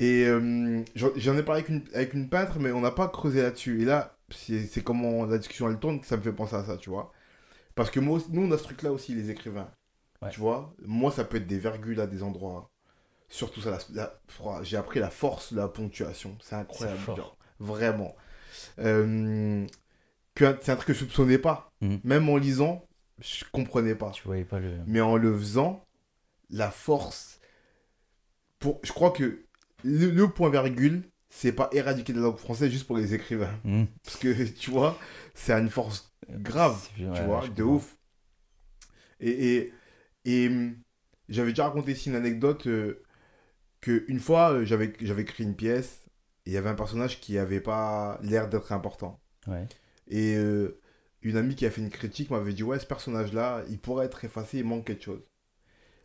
Et 0.00 0.24
euh, 0.26 0.82
j'en 0.94 1.36
ai 1.36 1.42
parlé 1.42 1.60
avec 1.62 1.68
une, 1.68 1.84
avec 1.94 2.14
une 2.14 2.28
peintre, 2.28 2.58
mais 2.58 2.72
on 2.72 2.80
n'a 2.80 2.90
pas 2.90 3.06
creusé 3.08 3.42
là-dessus. 3.42 3.82
Et 3.82 3.84
là, 3.84 4.16
c'est 4.30 4.82
comment 4.82 5.26
la 5.26 5.36
discussion 5.38 5.68
elle 5.70 5.78
tourne 5.78 6.00
que 6.00 6.06
ça 6.06 6.16
me 6.16 6.22
fait 6.22 6.32
penser 6.32 6.56
à 6.56 6.64
ça, 6.64 6.78
tu 6.78 6.88
vois. 6.88 7.12
Parce 7.74 7.90
que 7.90 8.00
moi, 8.00 8.18
nous, 8.30 8.42
on 8.42 8.50
a 8.50 8.58
ce 8.58 8.64
truc-là 8.64 8.92
aussi, 8.92 9.14
les 9.14 9.30
écrivains. 9.30 9.70
Ouais. 10.22 10.30
Tu 10.30 10.40
vois, 10.40 10.74
moi, 10.84 11.10
ça 11.12 11.24
peut 11.24 11.36
être 11.36 11.46
des 11.46 11.58
virgules 11.58 12.00
à 12.00 12.06
des 12.06 12.22
endroits. 12.22 12.70
Surtout 13.28 13.60
ça, 13.60 13.70
la- 13.70 13.78
la- 13.94 14.20
froid. 14.26 14.60
j'ai 14.62 14.76
appris 14.76 15.00
la 15.00 15.10
force 15.10 15.52
de 15.52 15.58
la 15.58 15.68
ponctuation. 15.68 16.36
C'est 16.40 16.56
incroyable. 16.56 16.98
Genre, 17.06 17.36
vraiment. 17.58 18.16
Euh, 18.78 19.66
c'est 20.36 20.70
un 20.70 20.76
truc 20.76 20.88
que 20.88 20.92
je 20.94 21.00
soupçonnais 21.00 21.38
pas. 21.38 21.70
Mhm. 21.82 22.00
Même 22.04 22.28
en 22.28 22.38
lisant, 22.38 22.86
je 23.20 23.44
comprenais 23.52 23.94
pas. 23.94 24.10
Tu 24.10 24.22
voyais 24.24 24.44
pas 24.44 24.58
le. 24.58 24.78
Mais 24.86 25.00
en 25.02 25.16
le 25.16 25.36
faisant, 25.38 25.84
la 26.48 26.70
force. 26.70 27.38
Pour, 28.58 28.80
je 28.82 28.92
crois 28.92 29.10
que 29.10 29.44
le, 29.84 30.10
le 30.10 30.28
point 30.28 30.50
virgule, 30.50 31.02
c'est 31.30 31.52
pas 31.52 31.68
éradiquer 31.72 32.12
la 32.12 32.20
langue 32.22 32.38
française 32.38 32.70
juste 32.70 32.86
pour 32.86 32.96
les 32.96 33.14
écrivains. 33.14 33.58
Hmm. 33.64 33.84
Parce 34.04 34.16
que, 34.18 34.44
tu 34.58 34.70
vois, 34.70 34.98
c'est 35.34 35.52
une 35.52 35.70
force 35.70 36.12
grave, 36.28 36.88
tu 36.96 37.06
ouais, 37.06 37.24
vois, 37.24 37.48
de 37.48 37.62
comprends. 37.62 37.64
ouf. 37.64 37.96
Et, 39.20 39.56
et, 39.56 39.72
et, 40.24 40.48
hum, 40.48 40.76
j'avais 41.28 41.50
déjà 41.52 41.64
raconté 41.68 41.92
ici 41.92 42.08
une 42.10 42.16
anecdote 42.16 42.66
euh, 42.66 43.02
que 43.80 44.04
une 44.08 44.20
fois, 44.20 44.52
euh, 44.52 44.64
j'avais 44.64 44.92
j'avais 45.00 45.22
écrit 45.22 45.44
une 45.44 45.56
pièce 45.56 46.06
et 46.46 46.50
il 46.50 46.52
y 46.54 46.56
avait 46.56 46.70
un 46.70 46.74
personnage 46.74 47.20
qui 47.20 47.38
avait 47.38 47.60
pas 47.60 48.18
l'air 48.22 48.48
d'être 48.48 48.72
important. 48.72 49.20
Ouais. 49.46 49.68
Et 50.08 50.34
euh, 50.36 50.80
une 51.22 51.36
amie 51.36 51.54
qui 51.54 51.66
a 51.66 51.70
fait 51.70 51.80
une 51.82 51.90
critique 51.90 52.30
m'avait 52.30 52.52
dit 52.54 52.62
Ouais, 52.62 52.78
ce 52.78 52.86
personnage-là, 52.86 53.64
il 53.70 53.78
pourrait 53.80 54.06
être 54.06 54.24
effacé, 54.24 54.58
il 54.58 54.64
manque 54.64 54.86
quelque 54.86 55.04
chose. 55.04 55.22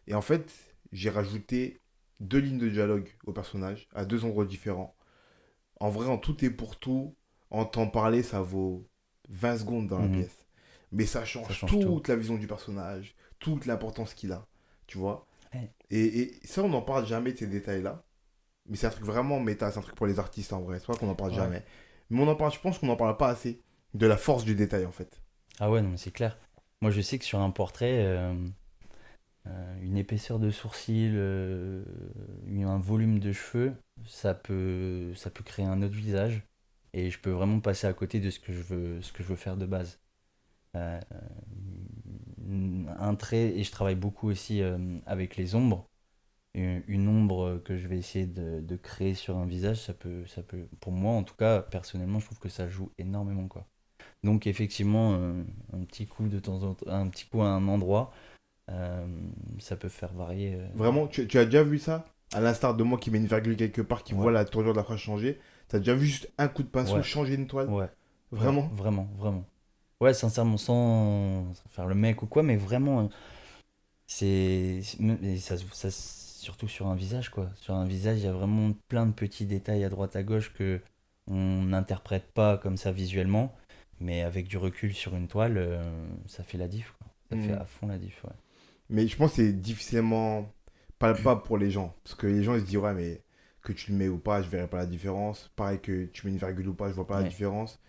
Et 0.08 0.14
en 0.16 0.22
fait, 0.22 0.52
j'ai 0.92 1.10
rajouté 1.10 1.82
deux 2.20 2.40
lignes 2.40 2.58
de 2.60 2.70
dialogue 2.70 3.10
au 3.26 3.34
personnage, 3.34 3.88
à 3.94 4.06
deux 4.06 4.26
endroits 4.26 4.46
différents. 4.46 4.96
En 5.80 5.90
vrai, 5.90 6.08
en 6.08 6.18
tout 6.18 6.44
et 6.46 6.50
pour 6.50 6.78
tout, 6.80 7.16
en 7.52 7.66
temps 7.66 7.88
parlé, 7.88 8.24
ça 8.24 8.42
vaut 8.42 8.88
20 9.30 9.58
secondes 9.58 9.88
dans 9.88 10.00
la 10.00 10.08
Mhm. 10.08 10.14
pièce. 10.22 10.46
Mais 10.92 11.06
ça 11.06 11.26
change, 11.26 11.48
Ça 11.48 11.54
change 11.54 11.72
toute 11.72 12.08
la 12.08 12.16
vision 12.16 12.36
du 12.38 12.48
personnage, 12.48 13.16
toute 13.40 13.66
l'importance 13.66 14.14
qu'il 14.14 14.32
a. 14.32 14.48
Tu 14.88 14.98
vois 14.98 15.28
Ouais. 15.54 15.72
et, 15.92 16.06
et 16.44 16.48
ça, 16.48 16.64
on 16.64 16.70
n'en 16.70 16.82
parle 16.82 17.06
jamais 17.08 17.34
de 17.34 17.38
ces 17.38 17.48
détails-là. 17.48 18.04
Mais 18.68 18.78
c'est 18.78 18.88
un 18.88 18.92
truc 18.92 19.06
vraiment 19.06 19.40
méta, 19.40 19.72
c'est 19.72 19.80
un 19.80 19.82
truc 19.82 19.96
pour 19.96 20.08
les 20.08 20.20
artistes 20.20 20.54
en 20.54 20.62
vrai. 20.62 20.80
C'est 20.80 20.88
pas 20.88 20.96
qu'on 20.98 21.08
n'en 21.08 21.16
parle 21.16 21.32
Ouais. 21.32 21.38
jamais. 21.38 21.64
Mais 22.10 22.22
on 22.22 22.28
en 22.28 22.36
parle, 22.36 22.54
je 22.54 22.60
pense 22.60 22.80
qu'on 22.80 22.88
n'en 22.88 22.96
parle 22.98 23.18
pas 23.18 23.30
assez 23.30 23.62
de 23.94 24.08
la 24.08 24.18
force 24.18 24.44
du 24.46 24.56
détail 24.56 24.86
en 24.86 24.92
fait. 24.92 25.22
Ah 25.60 25.70
ouais, 25.72 25.82
non, 25.82 25.90
mais 25.90 25.98
c'est 25.98 26.12
clair. 26.12 26.38
Moi, 26.82 26.92
je 26.92 27.02
sais 27.02 27.18
que 27.18 27.26
sur 27.26 27.40
un 27.40 27.50
portrait, 27.52 28.04
euh, 28.06 28.34
une 29.82 29.98
épaisseur 29.98 30.40
de 30.40 30.50
sourcil, 30.52 31.14
euh, 31.16 31.84
un 32.48 32.80
volume 32.80 33.20
de 33.20 33.32
cheveux, 33.32 33.74
ça 34.06 34.34
peut, 34.34 35.14
ça 35.16 35.30
peut 35.30 35.44
créer 35.44 35.66
un 35.66 35.82
autre 35.82 35.96
visage. 35.96 36.44
Et 36.94 37.12
je 37.12 37.20
peux 37.20 37.32
vraiment 37.32 37.60
passer 37.60 37.88
à 37.88 37.94
côté 37.94 38.20
de 38.20 38.30
ce 38.30 38.40
que 38.40 38.54
je 38.54 38.62
veux, 38.62 39.02
ce 39.02 39.12
que 39.12 39.24
je 39.24 39.28
veux 39.30 39.36
faire 39.36 39.58
de 39.58 39.66
base. 39.66 40.00
Euh, 40.76 41.00
un 43.00 43.16
trait, 43.16 43.58
et 43.58 43.64
je 43.64 43.72
travaille 43.72 43.96
beaucoup 43.96 44.30
aussi 44.30 44.62
euh, 44.62 45.00
avec 45.06 45.36
les 45.38 45.56
ombres. 45.56 45.88
Une, 46.56 47.10
ombre 47.10 47.62
que 47.66 47.78
je 47.78 47.88
vais 47.88 47.98
essayer 47.98 48.26
de, 48.26 48.76
créer 48.78 49.14
sur 49.14 49.38
un 49.38 49.46
visage, 49.46 49.82
ça 49.82 49.94
peut, 49.94 50.26
ça 50.26 50.42
peut, 50.42 50.68
pour 50.80 50.94
moi 50.94 51.14
en 51.14 51.24
tout 51.24 51.36
cas, 51.36 51.62
personnellement, 51.62 52.20
je 52.20 52.26
trouve 52.28 52.40
que 52.40 52.50
ça 52.50 52.70
joue 52.70 52.92
énormément, 52.98 53.48
quoi. 53.50 53.68
Donc 54.24 54.48
effectivement, 54.48 55.14
euh, 55.14 55.44
un 55.74 55.84
petit 55.86 56.08
coup 56.08 56.28
de 56.28 56.40
temps 56.40 56.64
en 56.64 56.74
temps, 56.74 56.88
un 56.90 57.08
petit 57.10 57.26
coup 57.28 57.42
à 57.42 57.48
un 57.48 57.68
endroit, 57.68 58.12
euh, 58.72 59.06
ça 59.60 59.76
peut 59.76 59.90
faire 59.90 60.14
varier. 60.14 60.56
euh, 60.56 60.68
Vraiment, 60.76 61.08
tu, 61.08 61.28
tu 61.28 61.38
as 61.38 61.46
déjà 61.46 61.64
vu 61.64 61.80
ça? 61.80 62.06
À 62.34 62.42
l'instar 62.42 62.76
de 62.76 62.84
moi 62.84 62.98
qui 62.98 63.12
met 63.12 63.20
une 63.20 63.28
virgule 63.28 63.56
quelque 63.56 63.82
part, 63.82 64.04
qui 64.04 64.14
Ouais. 64.14 64.22
voit 64.22 64.32
la 64.32 64.46
tournure 64.46 64.74
de 64.74 64.78
la 64.78 64.84
phrase 64.84 65.00
changer. 65.00 65.40
T'as 65.68 65.80
déjà 65.80 65.94
vu 65.96 66.06
juste 66.08 66.30
un 66.38 66.48
coup 66.48 66.64
de 66.64 66.68
pinceau 66.68 66.96
Ouais. 66.96 67.04
changer 67.04 67.36
une 67.36 67.48
toile? 67.48 67.70
Ouais. 67.70 67.88
Vraiment? 68.32 68.64
Ouais, 68.64 68.76
Vraiment, 68.78 69.08
vraiment. 69.18 69.46
Ouais, 70.02 70.14
sincèrement, 70.14 70.58
sans, 70.58 71.54
faire 71.70 71.86
le 71.88 71.96
mec 71.96 72.22
ou 72.24 72.28
quoi, 72.28 72.44
mais 72.44 72.58
vraiment, 72.58 73.02
euh, 73.02 73.08
c'est. 74.08 74.82
ça, 75.40 75.56
ça, 75.58 75.90
surtout 75.92 76.68
sur 76.68 76.88
un 76.88 76.96
visage, 76.96 77.30
quoi. 77.30 77.50
Sur 77.56 77.76
un 77.76 77.86
visage, 77.86 78.20
il 78.20 78.26
y 78.26 78.28
a 78.28 78.32
vraiment 78.34 78.72
plein 78.88 79.06
de 79.06 79.12
petits 79.14 79.46
détails 79.46 79.84
à 79.84 79.90
droite 79.90 80.16
à 80.16 80.24
gauche 80.24 80.54
que 80.54 80.82
on 81.28 81.64
n'interprète 81.64 82.32
pas 82.34 82.58
comme 82.58 82.78
ça 82.78 82.92
visuellement, 82.92 83.56
mais 84.00 84.22
avec 84.22 84.48
du 84.48 84.58
recul 84.58 84.94
sur 84.94 85.16
une 85.16 85.28
toile, 85.28 85.58
euh, 85.58 85.84
ça 86.28 86.44
fait 86.44 86.58
la 86.58 86.68
diff, 86.68 86.94
quoi. 87.00 87.08
Ça 87.32 87.38
fait 87.38 87.54
Mm. 87.54 87.62
à 87.62 87.66
fond 87.66 87.88
la 87.88 87.98
diff, 87.98 88.24
ouais. 88.26 88.32
Mais 88.90 89.08
je 89.08 89.16
pense 89.16 89.32
que 89.32 89.38
c'est 89.38 89.54
difficilement 89.54 90.52
palpable 91.00 91.42
pour 91.44 91.58
les 91.58 91.72
gens. 91.72 91.96
Parce 92.04 92.16
que 92.16 92.28
les 92.28 92.44
gens 92.44 92.56
ils 92.56 92.62
se 92.62 92.66
disent, 92.66 92.78
ouais, 92.78 92.94
mais 92.94 93.22
que 93.62 93.74
tu 93.74 93.92
le 93.92 93.98
mets 93.98 94.08
ou 94.08 94.18
pas, 94.18 94.42
je 94.42 94.50
verrai 94.50 94.68
pas 94.68 94.78
la 94.78 94.86
différence. 94.86 95.52
Pareil 95.56 95.80
que 95.80 96.06
tu 96.06 96.26
mets 96.26 96.32
une 96.32 96.38
virgule 96.40 96.70
ou 96.70 96.74
pas, 96.74 96.90
je 96.90 96.94
vois 96.94 97.08
pas 97.08 97.22
la 97.22 97.28
différence. 97.28 97.80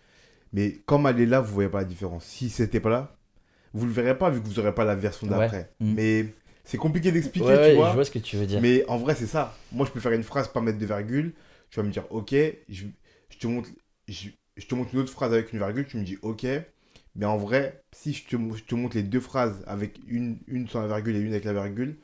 Mais 0.53 0.81
comme 0.85 1.05
elle 1.07 1.19
est 1.19 1.25
là, 1.25 1.39
vous 1.39 1.53
voyez 1.53 1.69
pas 1.69 1.79
la 1.79 1.85
différence. 1.85 2.25
Si 2.25 2.49
c'était 2.49 2.79
pas 2.79 2.89
là, 2.89 3.15
vous 3.73 3.85
le 3.85 3.91
verrez 3.91 4.17
pas 4.17 4.29
vu 4.29 4.41
que 4.41 4.47
vous 4.47 4.59
aurez 4.59 4.73
pas 4.73 4.85
la 4.85 4.95
version 4.95 5.27
d'après. 5.27 5.71
Mm. 5.79 5.93
Mais 5.93 6.25
c'est 6.63 6.77
compliqué 6.77 7.11
d'expliquer, 7.11 7.47
ouais, 7.47 7.69
tu 7.71 7.75
vois. 7.77 7.89
je 7.89 7.93
vois 7.95 8.05
ce 8.05 8.11
que 8.11 8.19
tu 8.19 8.37
veux 8.37 8.45
dire. 8.45 8.59
Mais 8.61 8.83
en 8.87 8.97
vrai, 8.97 9.15
c'est 9.15 9.27
ça. 9.27 9.55
Moi, 9.71 9.85
je 9.85 9.91
peux 9.91 9.99
faire 9.99 10.11
une 10.11 10.23
phrase, 10.23 10.47
pas 10.47 10.61
mettre 10.61 10.79
de 10.79 10.85
virgule. 10.85 11.33
Tu 11.69 11.79
vas 11.79 11.85
me 11.85 11.91
dire, 11.91 12.05
ok, 12.09 12.33
je, 12.69 12.85
je 13.29 13.37
te 13.37 13.47
montre, 13.47 13.69
je, 14.07 14.29
je 14.55 14.65
te 14.65 14.75
montre 14.75 14.93
une 14.93 15.01
autre 15.01 15.11
phrase 15.11 15.33
avec 15.33 15.53
une 15.53 15.59
virgule. 15.59 15.85
Tu 15.85 15.97
me 15.97 16.03
dis, 16.03 16.17
ok. 16.21 16.45
Mais 17.17 17.25
en 17.25 17.37
vrai, 17.37 17.83
si 17.91 18.13
je 18.13 18.25
te, 18.27 18.35
mo- 18.37 18.55
je 18.55 18.63
te 18.63 18.75
montre 18.75 18.95
les 18.95 19.03
deux 19.03 19.19
phrases 19.19 19.63
avec 19.67 19.99
une, 20.07 20.39
une 20.47 20.67
sans 20.69 20.81
la 20.81 20.87
virgule 20.87 21.15
et 21.17 21.19
une 21.19 21.31
avec 21.33 21.45
la 21.45 21.53
virgule, 21.53 21.97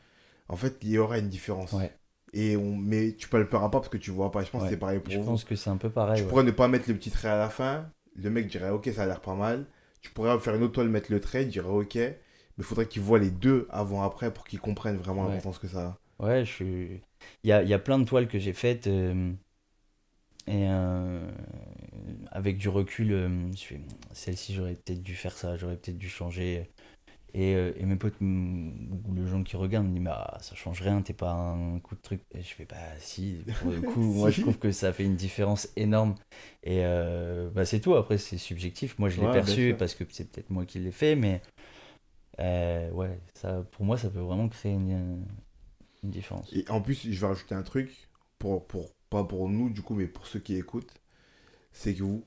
en 0.49 0.55
fait, 0.57 0.77
il 0.81 0.89
y 0.89 0.97
aura 0.97 1.19
une 1.19 1.29
différence. 1.29 1.71
Ouais. 1.73 1.91
Et 2.33 2.57
on, 2.57 2.75
mais 2.75 3.13
tu 3.13 3.27
ne 3.31 3.39
le 3.39 3.47
pas 3.47 3.69
parce 3.69 3.89
que 3.89 3.97
tu 3.97 4.11
vois 4.11 4.31
pas. 4.31 4.43
Je 4.43 4.49
pense 4.49 4.63
Ouais. 4.63 4.67
que 4.69 4.73
c'est 4.73 4.79
pareil 4.79 4.99
pour 4.99 5.13
Je 5.13 5.19
vous. 5.19 5.25
pense 5.25 5.43
que 5.43 5.55
c'est 5.55 5.69
un 5.69 5.77
peu 5.77 5.89
pareil. 5.89 6.17
Tu 6.17 6.23
ouais. 6.23 6.29
pourrais 6.29 6.43
ne 6.43 6.51
pas 6.51 6.67
mettre 6.67 6.89
le 6.89 6.95
petit 6.95 7.11
trait 7.11 7.29
à 7.29 7.37
la 7.37 7.49
fin. 7.49 7.89
Le 8.15 8.29
mec 8.29 8.47
dirait, 8.47 8.69
ok, 8.69 8.89
ça 8.93 9.03
a 9.03 9.05
l'air 9.05 9.21
pas 9.21 9.35
mal. 9.35 9.65
Tu 10.01 10.09
pourrais 10.11 10.37
faire 10.39 10.55
une 10.55 10.63
autre 10.63 10.73
toile, 10.73 10.89
mettre 10.89 11.11
le 11.11 11.19
trait, 11.21 11.45
dirait, 11.45 11.67
ok. 11.69 11.95
Mais 11.95 12.15
il 12.57 12.63
faudrait 12.63 12.87
qu'il 12.87 13.01
voit 13.01 13.19
les 13.19 13.31
deux 13.31 13.67
avant-après 13.69 14.33
pour 14.33 14.45
qu'il 14.45 14.59
comprenne 14.59 14.97
vraiment 14.97 15.23
l'importance 15.27 15.59
que 15.59 15.67
ça 15.67 15.97
a. 16.19 16.25
Ouais, 16.25 16.45
je 16.45 16.51
suis. 16.51 17.01
Il 17.43 17.49
y 17.49 17.51
a, 17.53 17.63
y 17.63 17.73
a 17.73 17.79
plein 17.79 17.99
de 17.99 18.05
toiles 18.05 18.27
que 18.27 18.39
j'ai 18.39 18.53
faites. 18.53 18.87
euh, 18.87 19.31
et 20.47 20.67
euh, 20.69 21.31
avec 22.31 22.57
du 22.57 22.69
recul, 22.69 23.11
euh, 23.13 23.51
je 23.55 23.75
celle-ci, 24.13 24.53
j'aurais 24.53 24.75
peut-être 24.75 25.01
dû 25.03 25.15
faire 25.15 25.37
ça, 25.37 25.57
j'aurais 25.57 25.77
peut-être 25.77 25.97
dû 25.97 26.09
changer. 26.09 26.69
Et, 27.33 27.55
euh, 27.55 27.73
et 27.77 27.85
mes 27.85 27.95
potes, 27.97 28.15
mm, 28.21 29.15
les 29.15 29.27
gens 29.27 29.43
qui 29.43 29.57
regardent, 29.57 29.87
me 29.87 29.93
disent, 29.93 30.01
mais 30.03 30.11
ah, 30.13 30.37
ça 30.41 30.55
change 30.55 30.81
rien, 30.81 31.01
t'es 31.01 31.13
pas 31.13 31.31
un 31.31 31.79
coup 31.79 31.95
de 31.95 32.01
truc. 32.01 32.21
Et 32.35 32.41
je 32.43 32.55
fais, 32.55 32.65
bah 32.65 32.77
si, 32.99 33.45
pour 33.55 33.71
le 33.71 33.81
coup, 33.83 34.01
moi 34.13 34.31
je 34.31 34.39
trouve 34.39 34.59
que 34.59 34.71
ça 34.71 34.93
fait 34.93 35.05
une 35.05 35.15
différence 35.17 35.69
énorme. 35.77 36.15
Et 36.63 36.85
euh, 36.85 37.49
bah, 37.51 37.65
c'est 37.65 37.81
tout, 37.81 37.95
après 37.95 38.17
c'est 38.19 38.37
subjectif. 38.39 38.99
Moi 38.99 39.09
je 39.09 39.19
l'ai 39.21 39.27
Ouais, 39.27 39.29
perçu 39.29 39.75
parce 39.77 39.95
que 39.95 40.05
c'est 40.11 40.31
peut-être 40.31 40.49
moi 40.51 40.65
qui 40.65 40.79
l'ai 40.79 40.91
fait, 40.93 41.15
mais 41.15 41.41
euh, 42.39 42.89
ouais, 42.91 43.19
ça, 43.35 43.63
pour 43.71 43.85
moi 43.85 43.97
ça 43.97 44.09
peut 44.09 44.19
vraiment 44.19 44.49
créer 44.49 44.73
une, 44.73 45.25
une 46.03 46.11
différence. 46.11 46.53
Et 46.53 46.63
en 46.69 46.81
plus, 46.81 47.11
je 47.11 47.19
vais 47.19 47.27
rajouter 47.27 47.53
un 47.55 47.63
truc, 47.63 48.09
pour, 48.39 48.65
pour, 48.67 48.89
pas 49.13 49.23
pour 49.23 49.47
nous 49.49 49.69
du 49.69 49.81
coup, 49.81 49.93
mais 49.93 50.07
pour 50.07 50.27
ceux 50.27 50.39
qui 50.39 50.55
écoutent, 50.55 51.01
c'est 51.71 51.93
que 51.93 52.03
vous, 52.03 52.25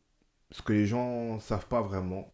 ce 0.52 0.62
que 0.62 0.72
les 0.72 0.86
gens 0.86 1.40
savent 1.40 1.66
pas 1.66 1.82
vraiment, 1.82 2.32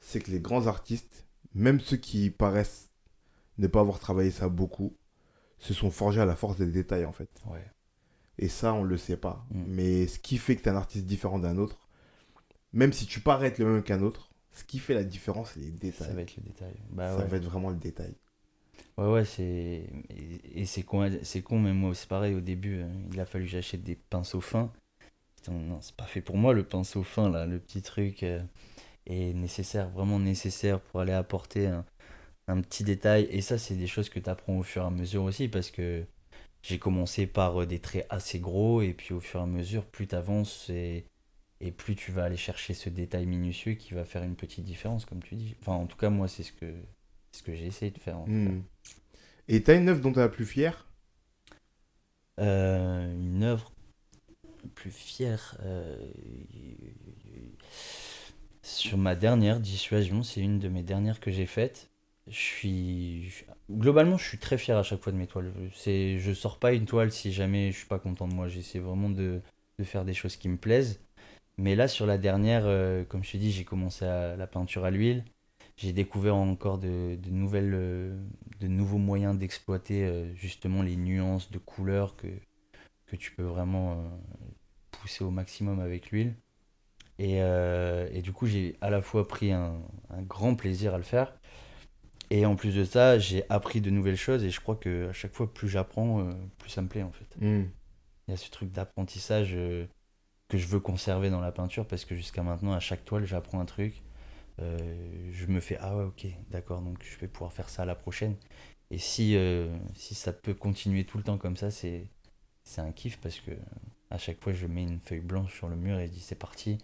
c'est 0.00 0.20
que 0.20 0.30
les 0.30 0.40
grands 0.40 0.66
artistes, 0.66 1.26
même 1.54 1.80
ceux 1.80 1.96
qui 1.96 2.30
paraissent 2.30 2.90
ne 3.58 3.66
pas 3.66 3.80
avoir 3.80 3.98
travaillé 3.98 4.30
ça 4.30 4.48
beaucoup, 4.48 4.96
se 5.58 5.74
sont 5.74 5.90
forgés 5.90 6.20
à 6.20 6.24
la 6.24 6.34
force 6.34 6.56
des 6.56 6.66
détails 6.66 7.04
en 7.04 7.12
fait. 7.12 7.30
Ouais. 7.46 7.64
Et 8.38 8.48
ça, 8.48 8.74
on 8.74 8.82
le 8.82 8.96
sait 8.96 9.16
pas. 9.16 9.46
Mm. 9.50 9.64
Mais 9.68 10.06
ce 10.06 10.18
qui 10.18 10.38
fait 10.38 10.56
que 10.56 10.62
tu 10.62 10.68
es 10.68 10.72
un 10.72 10.76
artiste 10.76 11.06
différent 11.06 11.38
d'un 11.38 11.56
autre, 11.56 11.88
même 12.72 12.92
si 12.92 13.06
tu 13.06 13.20
parais 13.20 13.48
être 13.48 13.58
le 13.58 13.66
même 13.66 13.82
qu'un 13.82 14.02
autre, 14.02 14.30
ce 14.52 14.64
qui 14.64 14.78
fait 14.78 14.94
la 14.94 15.04
différence, 15.04 15.52
c'est 15.54 15.60
les 15.60 15.70
détails. 15.70 16.08
Ça 16.08 16.14
va 16.14 16.22
être 16.22 16.36
le 16.36 16.42
détail. 16.42 16.74
Bah 16.90 17.10
Ça 17.10 17.22
ouais. 17.22 17.28
va 17.28 17.36
être 17.36 17.44
vraiment 17.44 17.70
le 17.70 17.76
détail. 17.76 18.14
Ouais, 18.98 19.06
ouais, 19.06 19.24
c'est. 19.24 19.86
Et, 20.54 20.66
c'est 20.66 20.82
con, 20.82 21.10
c'est 21.22 21.42
con, 21.42 21.58
mais 21.58 21.72
moi 21.72 21.94
c'est 21.94 22.08
pareil 22.08 22.34
au 22.34 22.40
début. 22.40 22.80
euh, 22.82 22.88
il 23.12 23.20
a 23.20 23.26
fallu 23.26 23.44
que 23.44 23.50
j'achète 23.50 23.82
des 23.82 23.96
pinceaux 23.96 24.40
fins. 24.40 24.72
Non, 25.48 25.80
c'est 25.82 25.96
pas 25.96 26.04
fait 26.06 26.22
pour 26.22 26.36
moi 26.36 26.54
le 26.54 26.64
pinceau 26.64 27.02
fin, 27.02 27.30
là, 27.30 27.46
le 27.46 27.58
petit 27.60 27.82
truc. 27.82 28.22
euh, 28.22 28.42
est 29.06 29.34
nécessaire, 29.34 29.88
vraiment 29.90 30.18
nécessaire 30.18 30.80
pour 30.80 31.00
aller 31.00 31.12
apporter 31.12 31.66
un, 32.48 32.62
petit 32.62 32.84
détail. 32.84 33.28
Et 33.30 33.40
ça, 33.42 33.58
c'est 33.58 33.76
des 33.76 33.86
choses 33.86 34.08
que 34.10 34.20
tu 34.20 34.30
apprends 34.30 34.58
au 34.58 34.62
fur 34.62 34.82
et 34.82 34.86
à 34.86 34.90
mesure 34.90 35.24
aussi, 35.24 35.48
parce 35.48 35.70
que 35.70 36.04
j'ai 36.62 36.78
commencé 36.78 37.26
par 37.26 37.62
euh, 37.62 37.66
des 37.66 37.80
traits 37.80 38.06
assez 38.10 38.40
gros, 38.40 38.82
et 38.82 38.94
puis 38.94 39.14
au 39.14 39.20
fur 39.20 39.40
et 39.40 39.44
à 39.44 39.46
mesure, 39.46 39.86
plus 39.86 40.08
tu 40.08 40.14
avances 40.14 40.70
et, 40.70 41.06
et 41.60 41.72
plus 41.72 41.96
tu 41.96 42.12
vas 42.12 42.24
aller 42.24 42.36
chercher 42.36 42.74
ce 42.74 42.88
détail 42.90 43.26
minutieux 43.26 43.74
qui 43.74 43.94
va 43.94 44.04
faire 44.04 44.22
une 44.22 44.36
petite 44.36 44.64
différence, 44.64 45.04
comme 45.06 45.22
tu 45.22 45.36
dis. 45.36 45.56
Enfin, 45.60 45.74
en 45.74 45.86
tout 45.86 45.96
cas, 45.96 46.10
moi, 46.10 46.28
c'est 46.28 46.42
ce 46.44 46.52
que, 46.52 46.74
ce 47.34 47.42
que 47.42 47.54
j'ai 47.54 47.66
essayé 47.66 47.90
de 47.90 47.98
faire. 47.98 48.18
en 48.18 48.24
tout 48.24 48.30
cas. 48.30 48.50
Mm. 48.50 48.64
Et 49.48 49.62
t'as 49.62 49.76
une 49.76 49.88
œuvre 49.88 50.00
dont 50.00 50.12
tu 50.12 50.18
es 50.18 50.22
la 50.22 50.28
plus 50.28 50.46
fier 50.46 50.86
Euh, 52.40 53.12
une 53.14 53.42
œuvre 53.44 53.70
plus 54.74 54.90
fier 54.90 55.56
euh, 55.62 55.96
Sur 58.62 58.96
ma 58.98 59.14
dernière 59.14 59.60
dissuasion, 59.60 60.22
c'est 60.22 60.40
une 60.40 60.58
de 60.58 60.68
mes 60.68 60.82
dernières 60.82 61.20
que 61.20 61.30
j'ai 61.30 61.46
faites. 61.46 61.90
Je 62.26 62.38
suis. 62.38 63.44
Globalement, 63.70 64.16
je 64.16 64.26
suis 64.26 64.38
très 64.38 64.56
fier 64.56 64.76
à 64.78 64.82
chaque 64.82 65.02
fois 65.02 65.12
de 65.12 65.18
mes 65.18 65.26
toiles. 65.26 65.52
C'est... 65.74 66.18
Je 66.18 66.32
sors 66.32 66.58
pas 66.58 66.72
une 66.72 66.86
toile 66.86 67.12
si 67.12 67.32
jamais 67.32 67.70
je 67.72 67.78
suis 67.78 67.86
pas 67.86 67.98
content 67.98 68.26
de 68.28 68.34
moi. 68.34 68.48
J'essaie 68.48 68.78
vraiment 68.78 69.10
de, 69.10 69.42
de 69.78 69.84
faire 69.84 70.04
des 70.06 70.14
choses 70.14 70.36
qui 70.36 70.48
me 70.48 70.56
plaisent. 70.56 71.00
Mais 71.58 71.76
là, 71.76 71.86
sur 71.88 72.06
la 72.06 72.18
dernière, 72.18 72.62
euh, 72.66 73.04
comme 73.04 73.22
je 73.24 73.32
te 73.32 73.36
dis, 73.36 73.52
j'ai 73.52 73.64
commencé 73.64 74.04
à 74.06 74.36
la 74.36 74.46
peinture 74.46 74.84
à 74.84 74.90
l'huile. 74.90 75.24
J'ai 75.76 75.92
découvert 75.92 76.36
encore 76.36 76.78
de, 76.78 77.16
de 77.16 77.30
nouvelles, 77.30 77.72
euh, 77.74 78.16
de 78.60 78.68
nouveaux 78.68 78.98
moyens 78.98 79.36
d'exploiter 79.36 80.04
euh, 80.04 80.32
justement 80.34 80.82
les 80.82 80.96
nuances 80.96 81.50
de 81.50 81.58
couleurs 81.58 82.16
que, 82.16 82.28
que 83.06 83.16
tu 83.16 83.32
peux 83.32 83.42
vraiment 83.42 83.92
euh, 83.92 84.08
pousser 84.92 85.24
au 85.24 85.30
maximum 85.30 85.80
avec 85.80 86.10
l'huile. 86.10 86.34
Et, 87.18 87.42
euh, 87.42 88.08
et 88.12 88.22
du 88.22 88.32
coup, 88.32 88.46
j'ai 88.46 88.76
à 88.80 88.90
la 88.90 89.02
fois 89.02 89.26
pris 89.26 89.52
un, 89.52 89.80
un 90.10 90.22
grand 90.22 90.54
plaisir 90.54 90.94
à 90.94 90.98
le 90.98 91.04
faire. 91.04 91.34
Et 92.30 92.46
en 92.46 92.56
plus 92.56 92.74
de 92.74 92.84
ça, 92.84 93.18
j'ai 93.18 93.48
appris 93.50 93.80
de 93.80 93.90
nouvelles 93.90 94.16
choses. 94.16 94.44
Et 94.44 94.50
je 94.50 94.60
crois 94.60 94.76
que 94.76 95.08
à 95.10 95.12
chaque 95.12 95.32
fois, 95.34 95.52
plus 95.52 95.68
j'apprends, 95.68 96.28
plus 96.58 96.70
ça 96.70 96.82
me 96.82 96.88
plaît 96.88 97.02
en 97.02 97.12
fait. 97.12 97.36
Hmm. 97.40 97.64
Il 98.26 98.30
y 98.30 98.34
a 98.34 98.36
ce 98.36 98.50
truc 98.50 98.72
d'apprentissage 98.72 99.56
que 100.48 100.58
je 100.58 100.66
veux 100.66 100.80
conserver 100.80 101.30
dans 101.30 101.40
la 101.40 101.52
peinture 101.52 101.86
parce 101.86 102.04
que 102.04 102.14
jusqu'à 102.14 102.42
maintenant, 102.42 102.72
à 102.72 102.80
chaque 102.80 103.04
toile, 103.04 103.26
j'apprends 103.26 103.60
un 103.60 103.64
truc. 103.66 104.02
Euh, 104.60 105.30
je 105.32 105.46
me 105.46 105.60
fais 105.60 105.76
ah 105.80 105.96
ouais, 105.96 106.04
ok, 106.04 106.26
d'accord, 106.50 106.80
donc 106.80 106.98
je 107.02 107.18
vais 107.18 107.28
pouvoir 107.28 107.52
faire 107.52 107.68
ça 107.68 107.82
à 107.82 107.84
la 107.84 107.94
prochaine. 107.94 108.36
Et 108.90 108.98
si, 108.98 109.36
euh, 109.36 109.74
si 109.94 110.14
ça 110.14 110.32
peut 110.32 110.54
continuer 110.54 111.04
tout 111.04 111.18
le 111.18 111.24
temps 111.24 111.38
comme 111.38 111.56
ça, 111.56 111.70
c'est 111.70 112.06
c'est 112.62 112.80
un 112.80 112.92
kiff 112.92 113.18
parce 113.20 113.40
que 113.40 113.50
à 114.10 114.18
chaque 114.18 114.40
fois, 114.42 114.52
je 114.52 114.66
mets 114.66 114.84
une 114.84 115.00
feuille 115.00 115.20
blanche 115.20 115.54
sur 115.54 115.68
le 115.68 115.76
mur 115.76 115.98
et 115.98 116.06
je 116.06 116.12
dis 116.12 116.20
c'est 116.20 116.34
parti. 116.38 116.78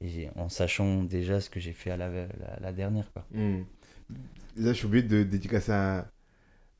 Et 0.00 0.28
en 0.36 0.48
sachant 0.50 1.02
déjà 1.02 1.40
ce 1.40 1.48
que 1.48 1.60
j'ai 1.60 1.72
fait 1.72 1.90
à 1.90 1.96
la, 1.96 2.08
la, 2.10 2.26
la 2.60 2.72
dernière. 2.72 3.10
Quoi. 3.12 3.24
Hmm. 3.32 3.62
Là, 4.56 4.72
je 4.72 4.74
suis 4.74 4.86
obligé 4.86 5.06
de 5.06 5.22
dédicacer 5.22 5.72
un, 5.72 6.06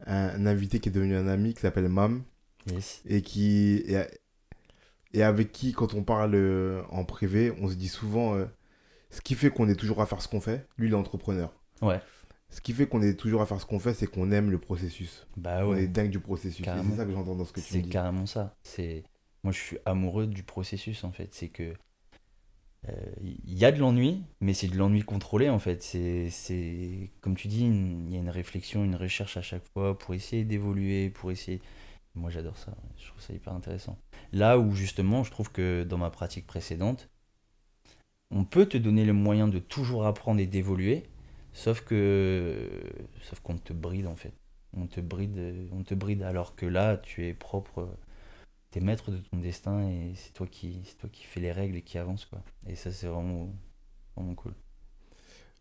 un, 0.07 0.29
un 0.29 0.47
invité 0.47 0.79
qui 0.79 0.91
est 0.91 0.93
devenu 0.93 1.17
un 1.17 1.27
ami 1.27 1.55
qui 1.55 1.61
s'appelle 1.61 1.89
Mam 1.89 2.23
Yes. 2.67 3.03
et 3.07 3.23
qui 3.23 3.83
et, 3.87 4.03
et 5.13 5.23
avec 5.23 5.53
qui, 5.53 5.73
quand 5.73 5.95
on 5.95 6.03
parle 6.03 6.35
euh, 6.35 6.83
en 6.91 7.05
privé, 7.05 7.53
on 7.61 7.69
se 7.69 7.75
dit 7.75 7.89
souvent 7.89 8.35
euh, 8.35 8.47
ce 9.15 9.21
qui 9.21 9.35
fait 9.35 9.51
qu'on 9.51 9.69
est 9.69 9.77
toujours 9.77 10.01
à 10.03 10.07
faire 10.07 10.21
ce 10.21 10.29
qu'on 10.29 10.41
fait. 10.41 10.67
Lui, 10.77 10.89
il 10.89 10.93
est 10.93 10.97
entrepreneur. 10.97 11.53
Ouais. 11.83 12.01
Ce 12.51 12.61
qui 12.61 12.73
fait 12.73 12.87
qu'on 12.87 13.03
est 13.03 13.15
toujours 13.19 13.43
à 13.43 13.47
faire 13.47 13.61
ce 13.61 13.67
qu'on 13.67 13.79
fait, 13.81 13.95
c'est 13.95 14.07
qu'on 14.07 14.31
aime 14.31 14.51
le 14.51 14.59
processus. 14.59 15.27
Bah 15.37 15.62
On 15.65 15.71
ouais. 15.71 15.85
est 15.85 15.89
dingue 15.89 16.11
du 16.11 16.21
processus. 16.21 16.65
C'est 16.65 16.97
ça 16.97 17.05
que 17.05 17.12
j'entends 17.12 17.35
dans 17.35 17.45
ce 17.45 17.53
que 17.53 17.61
tu 17.61 17.67
C'est 17.67 17.81
dis. 17.81 17.89
carrément 17.89 18.27
ça. 18.27 18.55
C'est 18.62 19.03
moi 19.43 19.53
je 19.53 19.59
suis 19.59 19.79
amoureux 19.85 20.27
du 20.27 20.43
processus 20.43 21.05
en 21.05 21.12
fait. 21.12 21.35
C'est 21.35 21.49
que 21.49 21.75
il 23.23 23.55
y 23.59 23.65
a 23.65 23.73
de 23.73 23.79
l'ennui, 23.79 24.23
mais 24.41 24.53
c'est 24.53 24.69
de 24.69 24.77
l'ennui 24.77 25.03
contrôlé 25.03 25.49
en 25.49 25.59
fait. 25.59 25.83
C'est 25.83 26.29
c'est 26.31 27.11
comme 27.23 27.35
tu 27.35 27.49
dis, 27.49 27.65
il 27.65 28.12
y 28.12 28.17
a 28.17 28.19
une 28.21 28.29
réflexion, 28.29 28.85
une 28.85 28.97
recherche 28.97 29.37
à 29.39 29.43
chaque 29.43 29.67
fois 29.73 29.97
pour 29.99 30.15
essayer 30.15 30.45
d'évoluer, 30.45 31.09
pour 31.09 31.31
essayer. 31.31 31.61
Moi 32.15 32.31
j'adore 32.31 32.59
ça. 32.59 32.75
Je 32.99 33.09
trouve 33.09 33.23
ça 33.23 33.33
hyper 33.33 33.55
intéressant. 33.55 33.99
Là 34.33 34.59
où 34.59 34.73
justement, 34.75 35.25
je 35.25 35.31
trouve 35.31 35.51
que 35.51 35.83
dans 35.85 35.99
ma 35.99 36.11
pratique 36.11 36.47
précédente, 36.47 37.09
on 38.35 38.45
peut 38.45 38.66
te 38.66 38.76
donner 38.76 39.05
le 39.05 39.12
moyen 39.12 39.49
de 39.49 39.61
toujours 39.61 40.05
apprendre 40.07 40.41
et 40.41 40.47
d'évoluer, 40.47 41.05
sauf 41.53 41.82
que 41.82 42.68
sauf 43.22 43.41
qu'on 43.41 43.57
te 43.57 43.72
bride 43.72 44.09
en 44.09 44.16
fait. 44.16 44.32
On 44.76 44.87
te 44.89 45.01
bride, 45.01 45.70
on 45.72 45.85
te 45.85 45.95
bride 45.95 46.22
alors 46.22 46.57
que 46.57 46.66
là, 46.66 46.97
tu 46.97 47.24
es 47.26 47.32
propre, 47.32 47.89
t'es 48.72 48.80
maître 48.80 49.12
de 49.12 49.18
ton 49.18 49.39
destin 49.39 49.89
et 49.89 50.14
c'est 50.16 50.32
toi 50.32 50.49
qui, 50.49 50.80
c'est 50.85 50.99
toi 50.99 51.09
qui 51.11 51.22
fais 51.22 51.39
les 51.39 51.53
règles 51.53 51.76
et 51.76 51.82
qui 51.82 51.97
avance 51.97 52.24
quoi. 52.24 52.43
Et 52.66 52.74
ça, 52.74 52.91
c'est 52.91 53.07
vraiment, 53.07 53.55
vraiment 54.16 54.35
cool. 54.35 54.53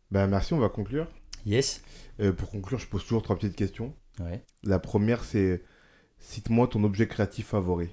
Ben, 0.10 0.26
merci, 0.26 0.54
on 0.54 0.60
va 0.60 0.70
conclure. 0.70 1.08
Yes. 1.46 1.84
Euh, 2.20 2.34
pour 2.34 2.50
conclure, 2.50 2.80
je 2.80 2.88
pose 2.88 3.04
toujours 3.04 3.22
trois 3.22 3.36
petites 3.36 3.56
questions. 3.56 3.94
Ouais. 4.20 4.44
La 4.64 4.80
première, 4.80 5.24
c'est 5.24 5.64
cite-moi 6.18 6.68
ton 6.68 6.84
objet 6.84 7.08
créatif 7.08 7.48
favori. 7.48 7.90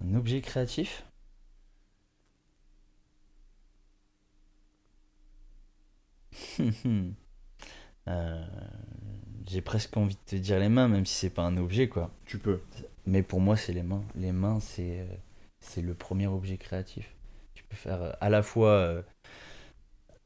Un 0.00 0.14
objet 0.14 0.40
créatif? 0.40 1.04
Euh, 8.08 8.44
J'ai 9.46 9.60
presque 9.60 9.96
envie 9.96 10.14
de 10.14 10.20
te 10.26 10.36
dire 10.36 10.58
les 10.58 10.68
mains, 10.68 10.88
même 10.88 11.06
si 11.06 11.14
c'est 11.14 11.30
pas 11.30 11.42
un 11.42 11.56
objet 11.56 11.88
quoi. 11.88 12.10
Tu 12.26 12.38
peux. 12.38 12.60
Mais 13.06 13.22
pour 13.22 13.40
moi, 13.40 13.56
c'est 13.56 13.72
les 13.72 13.82
mains. 13.82 14.04
Les 14.14 14.32
mains, 14.32 14.60
c'est 14.60 15.00
euh, 15.00 15.06
c'est 15.60 15.82
le 15.82 15.94
premier 15.94 16.26
objet 16.26 16.56
créatif. 16.58 17.14
Tu 17.54 17.64
peux 17.64 17.76
faire 17.76 18.02
euh, 18.02 18.12
à 18.20 18.30
la 18.30 18.42
fois 18.42 19.02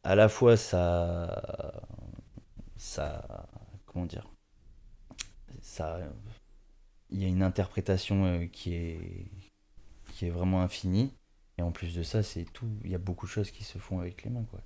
à 0.02 0.14
la 0.16 0.28
fois 0.28 0.56
ça 0.56 1.82
ça 2.76 3.46
comment 3.86 4.06
dire 4.06 4.26
ça 5.62 5.98
il 7.10 7.22
y 7.22 7.24
a 7.24 7.28
une 7.28 7.42
interprétation 7.42 8.46
qui 8.52 8.74
est 8.74 9.26
qui 10.14 10.26
est 10.26 10.30
vraiment 10.30 10.62
infinie 10.62 11.12
et 11.58 11.62
en 11.62 11.72
plus 11.72 11.94
de 11.94 12.02
ça, 12.04 12.22
c'est 12.22 12.44
tout 12.52 12.68
il 12.84 12.90
y 12.90 12.94
a 12.94 12.98
beaucoup 12.98 13.26
de 13.26 13.30
choses 13.30 13.50
qui 13.50 13.64
se 13.64 13.78
font 13.78 14.00
avec 14.00 14.24
les 14.24 14.30
mains 14.30 14.44
quoi. 14.50 14.60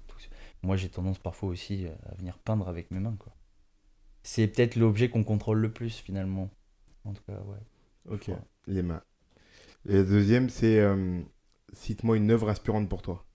Moi, 0.62 0.76
j'ai 0.76 0.88
tendance 0.88 1.18
parfois 1.18 1.48
aussi 1.50 1.86
euh, 1.86 1.90
à 2.10 2.14
venir 2.16 2.38
peindre 2.38 2.68
avec 2.68 2.90
mes 2.90 3.00
mains 3.00 3.16
quoi. 3.18 3.32
C'est 4.24 4.48
peut-être 4.48 4.76
l'objet 4.76 5.08
qu'on 5.10 5.24
contrôle 5.24 5.58
le 5.60 5.72
plus 5.72 5.98
finalement. 5.98 6.50
En 7.04 7.12
tout 7.14 7.22
cas, 7.24 7.40
ouais. 7.42 7.58
Ok. 8.08 8.30
Les 8.66 8.82
mains. 8.82 9.02
Et 9.88 9.94
la 9.94 10.04
deuxième, 10.04 10.50
c'est 10.50 10.80
euh, 10.80 11.20
cite-moi 11.72 12.16
une 12.18 12.30
œuvre 12.30 12.50
inspirante 12.50 12.88
pour 12.88 13.02
toi. 13.02 13.26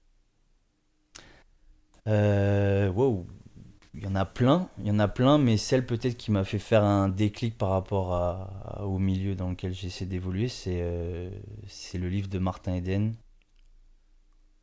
Euh, 2.07 2.89
wow. 2.91 3.25
Il 3.95 4.03
y 4.03 4.07
en 4.07 4.15
a 4.15 4.25
plein, 4.25 4.69
il 4.79 4.88
y 4.88 4.91
en 4.91 4.99
a 4.99 5.07
plein, 5.07 5.38
mais 5.39 5.57
celle 5.57 5.85
peut-être 5.85 6.17
qui 6.17 6.31
m'a 6.31 6.45
fait 6.45 6.59
faire 6.59 6.83
un 6.83 7.09
déclic 7.09 7.57
par 7.57 7.69
rapport 7.71 8.13
à, 8.13 8.79
à- 8.81 8.83
au 8.85 8.99
milieu 8.99 9.35
dans 9.35 9.49
lequel 9.51 9.73
j'essaie 9.73 10.05
d'évoluer, 10.05 10.49
c'est 10.49 10.79
euh, 10.81 11.29
c'est 11.67 11.97
le 11.97 12.09
livre 12.09 12.29
de 12.29 12.39
Martin 12.39 12.75
Eden. 12.75 13.15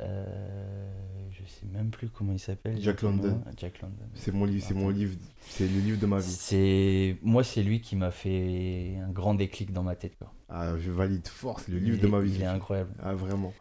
Euh, 0.00 0.90
je 1.30 1.44
sais 1.48 1.66
même 1.72 1.90
plus 1.90 2.08
comment 2.08 2.32
il 2.32 2.38
s'appelle. 2.38 2.80
Jack. 2.80 3.02
London. 3.02 3.40
Jack 3.56 3.80
London. 3.80 4.04
C'est 4.14 4.32
mon 4.32 4.44
livre, 4.44 4.64
c'est 4.66 4.74
mon 4.74 4.88
livre, 4.88 5.14
c'est 5.48 5.66
le 5.66 5.80
livre 5.80 5.98
de 5.98 6.06
ma 6.06 6.18
vie. 6.18 6.30
C'est 6.30 7.16
moi, 7.22 7.44
c'est 7.44 7.62
lui 7.62 7.80
qui 7.80 7.96
m'a 7.96 8.10
fait 8.10 8.96
un 9.04 9.10
grand 9.10 9.34
déclic 9.34 9.72
dans 9.72 9.82
ma 9.82 9.94
tête. 9.94 10.16
Quoi. 10.18 10.32
Ah, 10.48 10.76
je 10.78 10.90
valide 10.90 11.26
fort, 11.28 11.60
c'est 11.60 11.72
le 11.72 11.78
livre 11.78 11.96
Il 11.96 12.02
de 12.02 12.06
ma 12.08 12.20
vie. 12.20 12.34
Il 12.34 12.42
est 12.42 12.46
incroyable. 12.46 12.90
Ah, 13.02 13.14
vraiment. 13.14 13.52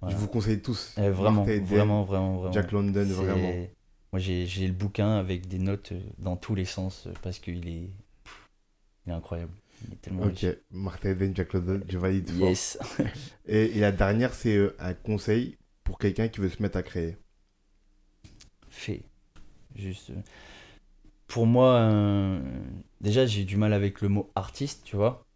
Voilà. 0.00 0.16
Je 0.16 0.20
vous 0.20 0.28
conseille 0.28 0.60
tous. 0.60 0.94
Eh, 0.96 1.10
vraiment, 1.10 1.44
Eden, 1.46 1.64
vraiment, 1.64 2.04
vraiment, 2.04 2.36
vraiment. 2.38 2.52
Jack 2.52 2.72
London, 2.72 3.04
vraiment. 3.04 3.52
Moi, 4.12 4.20
j'ai 4.20 4.66
le 4.66 4.72
bouquin 4.72 5.16
avec 5.16 5.46
des 5.46 5.58
notes 5.58 5.92
dans 6.18 6.36
tous 6.36 6.54
les 6.54 6.64
sens 6.64 7.06
euh, 7.06 7.12
parce 7.22 7.38
qu'il 7.38 7.68
est... 7.68 7.90
Il 9.06 9.10
est 9.10 9.14
incroyable. 9.14 9.52
Il 9.86 9.92
est 9.94 9.96
tellement 9.96 10.24
Ok. 10.24 10.46
Martin 10.72 11.10
Eden, 11.10 11.36
Jack 11.36 11.52
London, 11.52 11.80
je 11.88 11.98
valide 11.98 12.28
fort. 12.28 12.48
Yes. 12.48 12.78
Et, 13.46 13.76
et 13.76 13.80
la 13.80 13.92
dernière, 13.92 14.34
c'est 14.34 14.56
euh, 14.56 14.76
un 14.78 14.94
conseil 14.94 15.56
pour 15.90 15.98
quelqu'un 15.98 16.28
qui 16.28 16.38
veut 16.38 16.48
se 16.48 16.62
mettre 16.62 16.76
à 16.76 16.84
créer. 16.84 17.16
Fait. 18.68 19.02
Juste. 19.74 20.10
euh, 20.10 20.22
Pour 21.26 21.46
moi, 21.46 21.80
euh, 21.80 22.40
déjà, 23.00 23.26
j'ai 23.26 23.42
du 23.44 23.56
mal 23.56 23.72
avec 23.72 24.00
le 24.00 24.08
mot 24.08 24.30
artiste, 24.36 24.84
tu 24.84 24.94
vois. 24.94 25.26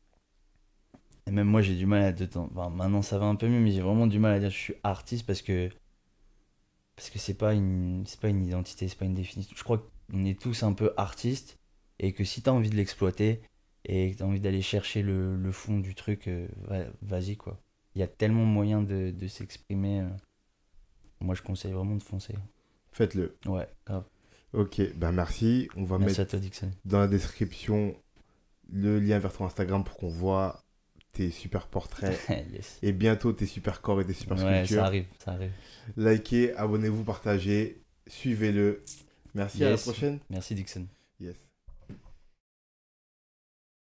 Et 1.26 1.32
même 1.32 1.48
moi, 1.48 1.60
j'ai 1.60 1.74
du 1.74 1.86
mal 1.86 2.04
à 2.04 2.12
de 2.12 2.24
temps. 2.24 2.48
enfin, 2.54 2.70
maintenant, 2.70 3.02
ça 3.02 3.18
va 3.18 3.26
un 3.26 3.34
peu 3.34 3.48
mieux, 3.48 3.58
mais 3.58 3.72
j'ai 3.72 3.80
vraiment 3.80 4.06
du 4.06 4.20
mal 4.20 4.32
à 4.32 4.38
dire 4.38 4.50
je 4.50 4.56
suis 4.56 4.74
artiste 4.84 5.26
parce 5.26 5.42
que. 5.42 5.70
Parce 6.94 7.10
que 7.10 7.18
c'est 7.18 7.34
pas 7.34 7.52
une, 7.52 8.04
c'est 8.06 8.20
pas 8.20 8.28
une 8.28 8.44
identité, 8.44 8.86
c'est 8.86 8.98
pas 8.98 9.06
une 9.06 9.14
définition. 9.14 9.56
Je 9.56 9.64
crois 9.64 9.84
qu'on 10.12 10.24
est 10.24 10.40
tous 10.40 10.62
un 10.62 10.72
peu 10.72 10.94
artistes 10.96 11.58
et 11.98 12.12
que 12.12 12.22
si 12.22 12.42
tu 12.42 12.48
as 12.48 12.52
envie 12.52 12.70
de 12.70 12.76
l'exploiter 12.76 13.42
et 13.86 14.12
que 14.12 14.18
tu 14.18 14.22
as 14.22 14.26
envie 14.26 14.38
d'aller 14.38 14.62
chercher 14.62 15.02
le, 15.02 15.50
fond 15.50 15.80
du 15.80 15.96
truc, 15.96 16.28
euh, 16.28 16.46
vas-y 17.02 17.36
quoi. 17.36 17.60
Il 17.96 18.00
y 18.00 18.04
a 18.04 18.08
tellement 18.08 18.44
moyen 18.44 18.82
de, 18.82 19.10
de 19.10 19.26
s'exprimer. 19.26 20.04
Moi, 21.20 21.34
je 21.34 21.42
conseille 21.42 21.72
vraiment 21.72 21.96
de 21.96 22.02
foncer. 22.02 22.34
Faites-le. 22.92 23.36
Ouais, 23.46 23.68
grave. 23.86 24.04
Ok, 24.52 24.80
ben 24.94 25.10
merci. 25.12 25.68
On 25.76 25.84
va 25.84 25.98
Merci 25.98 26.20
mettre 26.20 26.28
à 26.28 26.30
toi, 26.30 26.38
Dixon. 26.38 26.70
dans 26.84 27.00
la 27.00 27.08
description 27.08 27.96
le 28.70 29.00
lien 29.00 29.18
vers 29.18 29.32
ton 29.32 29.44
Instagram 29.46 29.82
pour 29.84 29.96
qu'on 29.96 30.08
voit 30.08 30.62
tes 31.12 31.30
super 31.30 31.66
portraits 31.68 32.18
yes. 32.52 32.78
et 32.82 32.92
bientôt 32.92 33.32
tes 33.32 33.46
super 33.46 33.80
corps 33.82 34.00
et 34.00 34.06
tes 34.06 34.14
super 34.14 34.36
Ouais, 34.36 34.64
sculptures. 34.64 34.76
ça 34.76 34.84
arrive, 34.86 35.06
ça 35.18 35.32
arrive. 35.32 35.52
Likez, 35.96 36.54
abonnez-vous, 36.54 37.04
partagez, 37.04 37.82
suivez-le. 38.06 38.82
Merci, 39.34 39.64
à 39.64 39.70
la 39.70 39.76
prochaine. 39.76 40.20
Merci, 40.30 40.54
Dixon. 40.54 40.86
Yes. 41.20 41.36